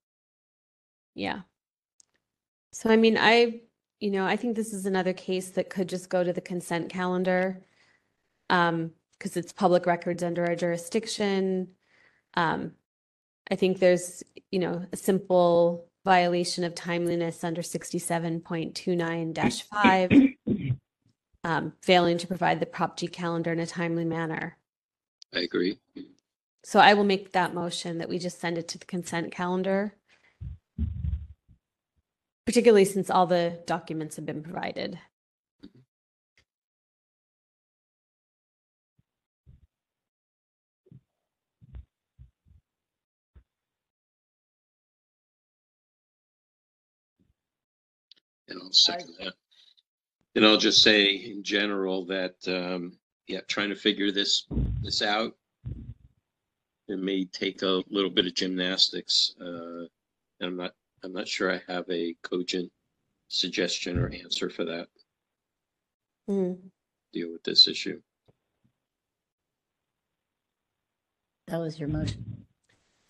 [1.15, 1.41] yeah.
[2.73, 3.61] So, I mean, I,
[4.01, 6.91] you know, I think this is another case that could just go to the consent
[6.91, 7.63] calendar.
[8.51, 11.71] Um, because it's public records under our jurisdiction.
[12.35, 12.75] Um,
[13.51, 14.23] I think there's,
[14.53, 19.35] you know, a simple violation of timeliness under sixty-seven point two nine
[19.73, 20.13] five.
[21.43, 24.57] Um, failing to provide the Prop G calendar in a timely manner.
[25.35, 25.79] I agree.
[26.65, 29.95] So I will make that motion that we just send it to the consent calendar.
[32.47, 34.99] Particularly since all the documents have been provided.
[48.49, 49.35] And I'll second that.
[50.35, 52.98] And I'll just say in general that, um,
[53.29, 54.47] yeah, trying to figure this,
[54.83, 55.35] this out.
[56.89, 59.85] It may take a little bit of gymnastics, uh,
[60.41, 60.73] and I'm not,
[61.05, 62.73] I'm not sure I have a cogent
[63.29, 64.89] suggestion or answer for that,
[66.27, 66.53] Hmm.
[67.13, 68.01] deal with this issue.
[71.49, 72.47] That was your motion.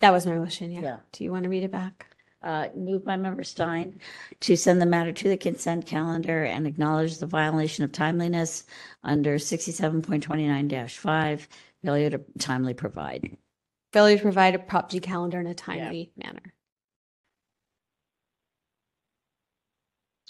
[0.01, 0.81] That was my motion, yeah.
[0.81, 0.97] Yeah.
[1.13, 2.07] Do you want to read it back?
[2.41, 3.99] Uh, Moved by member Stein
[4.39, 8.63] to send the matter to the consent calendar and acknowledge the violation of timeliness
[9.03, 11.47] under 67.29-5,
[11.83, 13.35] failure to timely provide.
[13.91, 16.53] Failure to provide a Prop G calendar in a timely manner.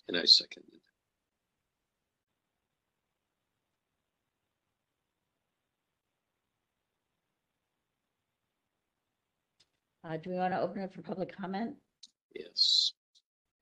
[0.07, 0.79] And I second it.
[10.03, 11.75] Uh, Do we want to open it for public comment?
[12.39, 12.93] Yes.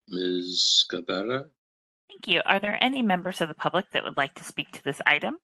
[0.07, 0.85] Ms.
[0.89, 1.45] Cabrera?
[2.09, 2.41] Thank you.
[2.45, 5.37] Are there any members of the public that would like to speak to this item?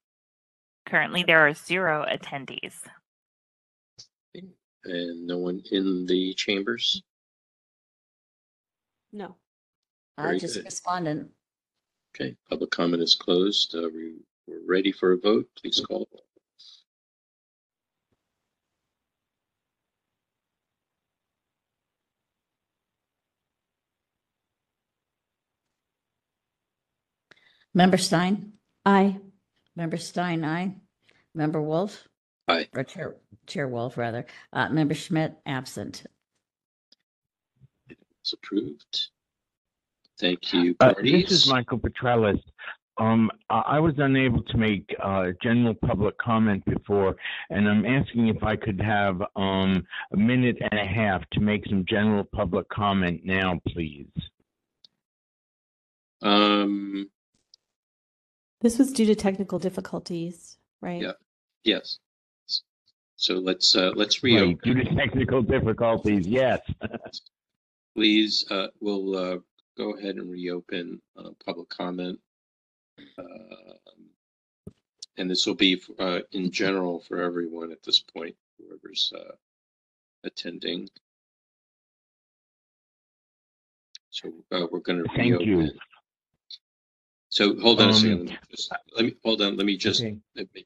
[0.85, 2.75] Currently, there are zero attendees.
[4.85, 7.01] And no one in the chambers?
[9.11, 9.37] No.
[10.17, 10.65] Uh, Very Just good.
[10.65, 11.29] respondent.
[12.15, 13.73] Okay, public comment is closed.
[13.75, 14.15] Uh, we,
[14.45, 15.47] we're ready for a vote.
[15.59, 16.07] Please call.
[27.73, 28.53] Member Stein?
[28.85, 29.17] Aye.
[29.75, 30.75] Member Stein, aye.
[31.33, 32.07] Member Wolf?
[32.47, 32.67] Aye.
[32.75, 33.15] Or Chair,
[33.47, 34.25] Chair Wolf, rather.
[34.51, 36.03] Uh, Member Schmidt, absent.
[37.89, 39.07] It's approved.
[40.19, 41.23] Thank you, Uh, parties.
[41.29, 42.39] this is Michael Petrelis.
[42.99, 47.15] Um, I I was unable to make uh, general public comment before,
[47.49, 49.83] and I'm asking if I could have um,
[50.13, 54.11] a minute and a half to make some general public comment now, please.
[56.21, 57.09] Um,
[58.63, 61.01] This was due to technical difficulties, right?
[61.01, 61.11] Yeah.
[61.65, 61.99] yes.
[63.17, 64.59] So let's, uh, let's Right, reopen.
[64.63, 66.61] due to technical difficulties, yes.
[67.95, 69.37] Please, uh, we'll, uh,
[69.77, 72.19] go ahead and reopen, uh, public comment.
[73.17, 74.09] Um,
[75.17, 79.35] And this will be, uh, in general for everyone at this point, whoever's, uh,
[80.23, 80.89] attending.
[84.09, 85.15] So, uh, we're gonna reopen.
[85.17, 85.69] Thank you.
[87.39, 87.59] Reopen.
[87.59, 88.19] So hold on a Um, second.
[88.19, 90.19] Let me just- Let me, hold on, let me just Okay.
[90.35, 90.65] let me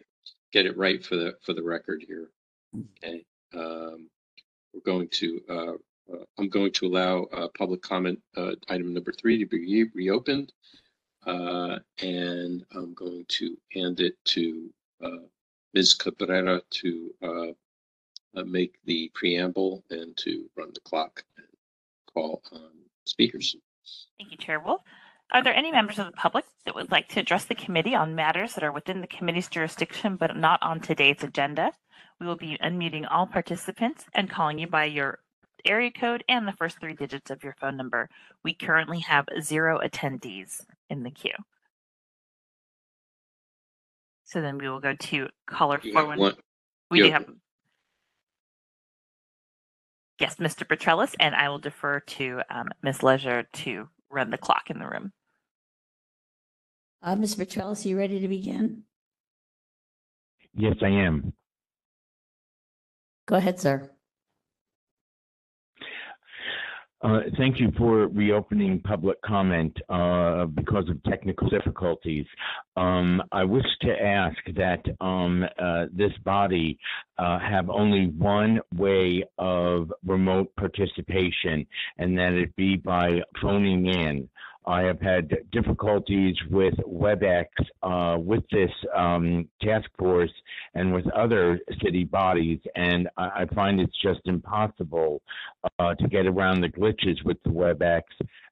[0.51, 2.31] get it right for the, for the record here.
[2.75, 4.09] Okay, um,
[4.73, 5.73] we're going to, uh,
[6.13, 9.91] uh, I'm going to allow, uh, public comment, uh, item number three to be re-
[9.93, 10.53] reopened.
[11.25, 15.25] Uh, and I'm going to hand it to, uh,
[15.73, 15.93] Ms.
[15.95, 17.51] Cabrera to, uh,
[18.39, 21.47] uh, make the preamble and to run the clock and
[22.05, 22.71] call on
[23.05, 23.55] speakers.
[24.17, 24.81] Thank you, Chair Wolf.
[25.31, 28.15] Are there any members of the public that would like to address the committee on
[28.15, 31.71] matters that are within the committee's jurisdiction but not on today's agenda?
[32.19, 35.19] We will be unmuting all participants and calling you by your
[35.65, 38.09] area code and the first three digits of your phone number.
[38.43, 41.33] We currently have zero attendees in the queue.
[44.23, 46.19] So then we will go to caller You 41.
[46.19, 46.35] one,
[46.89, 47.35] We do have- have.
[50.19, 50.65] Yes, Mr.
[50.65, 53.03] Petrelis, and I will defer to um, Ms.
[53.03, 55.11] Leger to run the clock in the room.
[57.01, 57.35] Uh, Ms.
[57.35, 58.83] Petrelis, you ready to begin?
[60.55, 61.33] Yes, I am.
[63.27, 63.91] Go ahead, sir.
[67.03, 72.25] Uh, Thank you for reopening public comment uh, because of technical difficulties.
[72.75, 76.79] Um, I wish to ask that um, uh, this body
[77.19, 81.67] uh, have only one way of remote participation,
[81.99, 84.27] and that it be by phoning in.
[84.67, 87.45] I have had difficulties with WebEx
[87.83, 90.33] uh, with this um, task force
[90.75, 95.21] and with other city bodies, and I, I find it's just impossible
[95.79, 98.01] uh, to get around the glitches with the WebEx.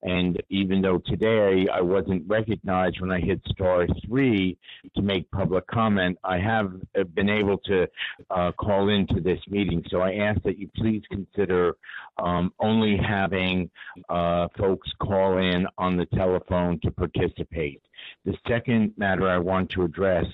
[0.03, 4.57] And even though today I wasn't recognized when I hit star three
[4.95, 7.87] to make public comment, I have uh, been able to
[8.29, 9.83] uh, call into this meeting.
[9.89, 11.75] So I ask that you please consider
[12.17, 13.69] um, only having
[14.09, 17.81] uh, folks call in on the telephone to participate.
[18.25, 20.25] The second matter I want to address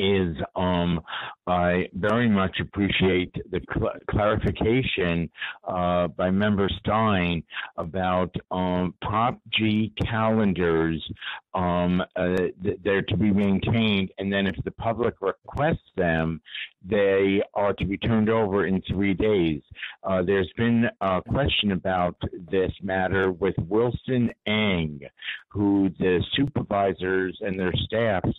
[0.00, 1.00] is um,
[1.46, 5.28] I very much appreciate the cl- clarification
[5.68, 7.42] uh, by Member Stein
[7.76, 11.06] about um, Prop G calendars.
[11.54, 16.40] Um, uh, th- they're to be maintained, and then if the public requests them,
[16.88, 19.60] they are to be turned over in three days.
[20.02, 22.16] Uh, there's been a question about
[22.50, 25.00] this matter with Wilson Ng,
[25.48, 28.30] who the supervisors and their staffs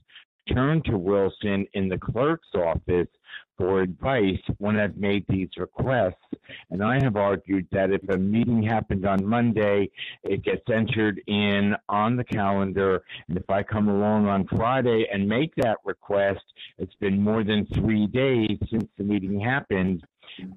[0.54, 3.08] turn to Wilson in the clerk's office
[3.58, 6.16] for advice when I've made these requests.
[6.72, 9.90] And I have argued that if a meeting happened on Monday,
[10.24, 13.04] it gets entered in on the calendar.
[13.28, 16.44] And if I come along on Friday and make that request,
[16.80, 20.04] it's been more than three days since the meeting happened.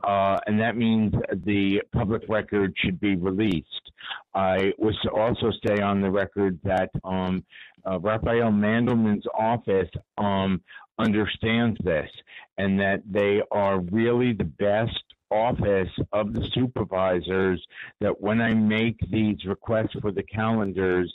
[0.03, 1.13] Uh, and that means
[1.45, 3.93] the public record should be released.
[4.35, 7.45] I was to also say on the record that um,
[7.87, 10.63] uh, Rafael Mandelman's office um,
[10.99, 12.11] understands this
[12.59, 17.65] and that they are really the best office of the supervisors
[18.01, 21.13] that when I make these requests for the calendars,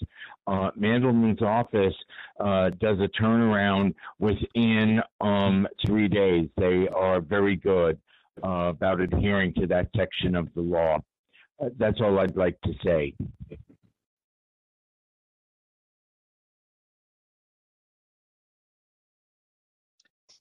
[0.47, 1.95] uh, Mandelman's office
[2.39, 6.49] uh, does a turnaround within um, three days.
[6.57, 7.97] They are very good
[8.43, 10.99] uh, about adhering to that section of the law.
[11.61, 13.13] Uh, that's all I'd like to say.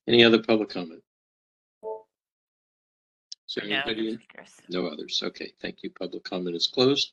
[0.07, 1.03] any other public comment?
[3.49, 4.09] Is there No anybody?
[4.11, 4.55] in- speakers.
[4.69, 5.23] No others.
[5.23, 5.91] Okay, thank you.
[5.91, 7.13] Public comment is closed.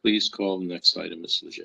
[0.00, 1.42] Please call the next item, Ms.
[1.44, 1.64] Leger.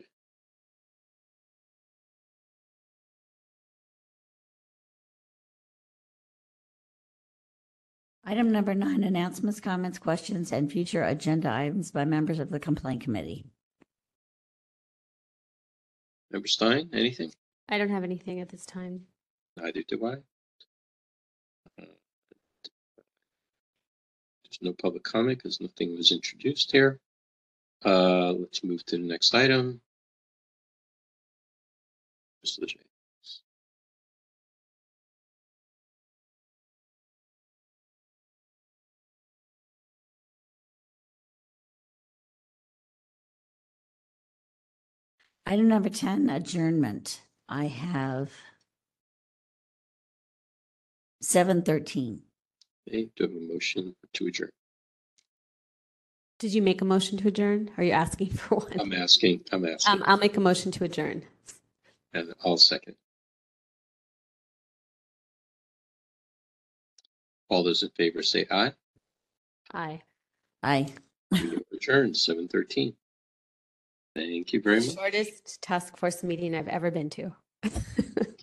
[8.30, 13.02] Item number nine, announcements, comments, questions, and future agenda items by members of the complaint
[13.02, 13.45] committee.
[16.30, 17.32] Member Stein, anything?
[17.70, 19.06] I don't have anything at this time.
[19.56, 20.12] Neither do I.
[21.82, 21.86] Uh,
[24.44, 26.99] There's no public comment because nothing was introduced here.
[27.86, 29.80] Uh, let's move to the next item.
[32.44, 32.60] Ms.
[32.60, 32.87] Leger.
[45.48, 47.22] Item number 10, adjournment.
[47.48, 48.30] I have
[51.22, 52.22] 713.
[52.90, 54.49] Okay, do I have a motion to adjourn?
[56.40, 57.72] Did you make a motion to adjourn?
[57.78, 58.78] Are you asking for one?
[58.78, 61.24] I'm asking, I'm Um, asking, I'll make a motion to adjourn.
[62.11, 62.95] and I'll second.
[67.48, 68.74] All those in favor say aye.
[69.74, 70.02] Aye.
[70.61, 70.94] Aye.
[71.72, 72.98] Adjourn, seven thirteen.
[74.18, 74.95] Thank you very much.
[74.95, 77.35] Shortest task force meeting I've ever been to.